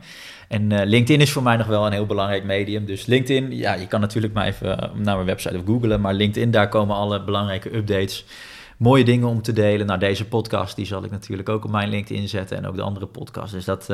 En 0.48 0.72
uh, 0.72 0.82
LinkedIn 0.84 1.22
is 1.22 1.32
voor 1.32 1.44
mij 1.44 1.58
nog 1.58 1.68
wel 1.68 1.86
een 1.86 1.92
heel 1.92 2.06
belangrijk 2.06 2.44
medium. 2.44 2.86
Dus 2.86 3.06
LinkedIn, 3.06 3.52
ja, 3.52 3.74
je 3.74 3.88
kan 3.88 4.00
natuurlijk 4.00 4.34
maar 4.34 4.46
even 4.46 4.78
naar 4.96 5.16
mijn 5.16 5.26
website 5.26 5.58
of 5.58 5.66
googlen, 5.66 6.02
maar 6.02 6.14
LinkedIn, 6.14 6.52
daar 6.52 6.70
komen 6.70 6.96
alle 6.96 7.24
belangrijke 7.24 7.76
updates. 7.76 8.26
Mooie 8.78 9.04
dingen 9.04 9.28
om 9.28 9.42
te 9.42 9.54
delen. 9.54 9.86
Nou, 9.86 10.00
deze 10.00 10.26
podcast, 10.26 10.76
die 10.76 10.86
zal 10.86 11.04
ik 11.04 11.12
natuurlijk 11.12 11.50
ook 11.50 11.66
op 11.66 11.72
mijn 11.72 11.90
LinkedIn 11.90 12.28
zetten 12.28 12.58
en 12.58 12.68
ook 12.68 12.76
de 12.76 12.82
andere 12.82 13.06
podcasts. 13.06 13.52
Dus 13.52 13.66
dat... 13.66 13.90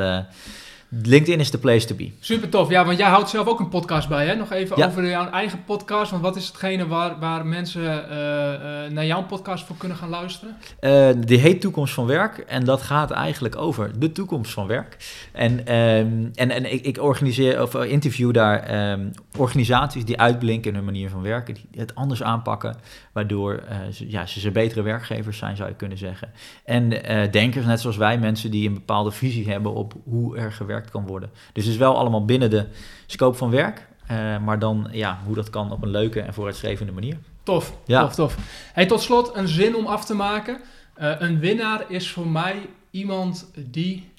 LinkedIn 1.02 1.40
is 1.40 1.50
de 1.50 1.58
place 1.58 1.86
to 1.86 1.94
be. 1.94 2.10
Super 2.20 2.48
tof. 2.48 2.68
Ja, 2.68 2.84
want 2.84 2.98
jij 2.98 3.08
houdt 3.08 3.28
zelf 3.28 3.46
ook 3.46 3.60
een 3.60 3.68
podcast 3.68 4.08
bij, 4.08 4.26
hè? 4.26 4.34
Nog 4.34 4.52
even 4.52 4.76
ja. 4.76 4.86
over 4.86 5.08
jouw 5.08 5.30
eigen 5.30 5.64
podcast. 5.64 6.10
Want 6.10 6.22
wat 6.22 6.36
is 6.36 6.46
hetgene 6.46 6.86
waar, 6.86 7.18
waar 7.18 7.46
mensen 7.46 7.82
uh, 7.82 8.16
uh, 8.16 8.90
naar 8.90 9.06
jouw 9.06 9.22
podcast 9.22 9.64
voor 9.64 9.76
kunnen 9.76 9.96
gaan 9.96 10.08
luisteren? 10.08 10.56
Uh, 10.80 11.08
die 11.26 11.38
heet 11.38 11.60
Toekomst 11.60 11.94
van 11.94 12.06
Werk. 12.06 12.38
En 12.38 12.64
dat 12.64 12.82
gaat 12.82 13.10
eigenlijk 13.10 13.56
over 13.56 13.98
de 13.98 14.12
toekomst 14.12 14.52
van 14.52 14.66
werk. 14.66 14.96
En, 15.32 15.52
um, 15.52 16.30
en, 16.34 16.50
en 16.50 16.72
ik, 16.72 16.84
ik, 16.84 17.02
organiseer 17.02 17.62
of 17.62 17.74
interview 17.74 18.32
daar 18.32 18.90
um, 18.92 19.10
organisaties 19.38 20.04
die 20.04 20.20
uitblinken 20.20 20.70
in 20.70 20.76
hun 20.76 20.84
manier 20.84 21.10
van 21.10 21.22
werken. 21.22 21.54
Die 21.54 21.66
het 21.76 21.94
anders 21.94 22.22
aanpakken. 22.22 22.76
Waardoor 23.12 23.62
ze, 23.92 24.10
ja, 24.10 24.26
ze, 24.26 24.40
ze 24.40 24.50
betere 24.50 24.82
werkgevers 24.82 25.38
zijn, 25.38 25.56
zou 25.56 25.68
je 25.68 25.74
kunnen 25.74 25.98
zeggen. 25.98 26.32
En 26.64 26.88
denkers, 27.30 27.66
net 27.66 27.80
zoals 27.80 27.96
wij, 27.96 28.18
mensen 28.18 28.50
die 28.50 28.68
een 28.68 28.74
bepaalde 28.74 29.10
visie 29.10 29.50
hebben 29.50 29.74
op 29.74 29.94
hoe 30.04 30.36
er 30.36 30.52
gewerkt 30.52 30.90
kan 30.90 31.06
worden. 31.06 31.30
Dus 31.52 31.64
het 31.64 31.72
is 31.72 31.78
wel 31.78 31.96
allemaal 31.96 32.24
binnen 32.24 32.50
de 32.50 32.66
scope 33.06 33.36
van 33.36 33.50
werk, 33.50 33.86
uh, 34.10 34.38
maar 34.38 34.58
dan 34.58 34.88
ja, 34.92 35.18
hoe 35.26 35.34
dat 35.34 35.50
kan 35.50 35.72
op 35.72 35.82
een 35.82 35.90
leuke 35.90 36.20
en 36.20 36.34
vooruitstrevende 36.34 36.92
manier. 36.92 37.16
Tof, 37.42 37.76
ja. 37.86 38.00
tof, 38.02 38.14
tof. 38.14 38.36
Hey, 38.72 38.86
tot 38.86 39.00
slot 39.00 39.36
een 39.36 39.48
zin 39.48 39.76
om 39.76 39.86
af 39.86 40.04
te 40.04 40.14
maken. 40.14 40.60
Uh, 41.00 41.14
een 41.18 41.38
winnaar 41.38 41.90
is 41.90 42.10
voor 42.10 42.26
mij 42.26 42.68
iemand 42.90 43.50
die... 43.54 44.10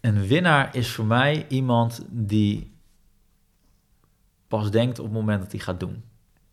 Een 0.00 0.26
winnaar 0.26 0.76
is 0.76 0.90
voor 0.90 1.04
mij 1.04 1.46
iemand 1.48 2.06
die 2.08 2.72
pas 4.48 4.70
denkt 4.70 4.98
op 4.98 5.04
het 5.04 5.14
moment 5.14 5.42
dat 5.42 5.52
hij 5.52 5.60
gaat 5.60 5.80
doen. 5.80 6.04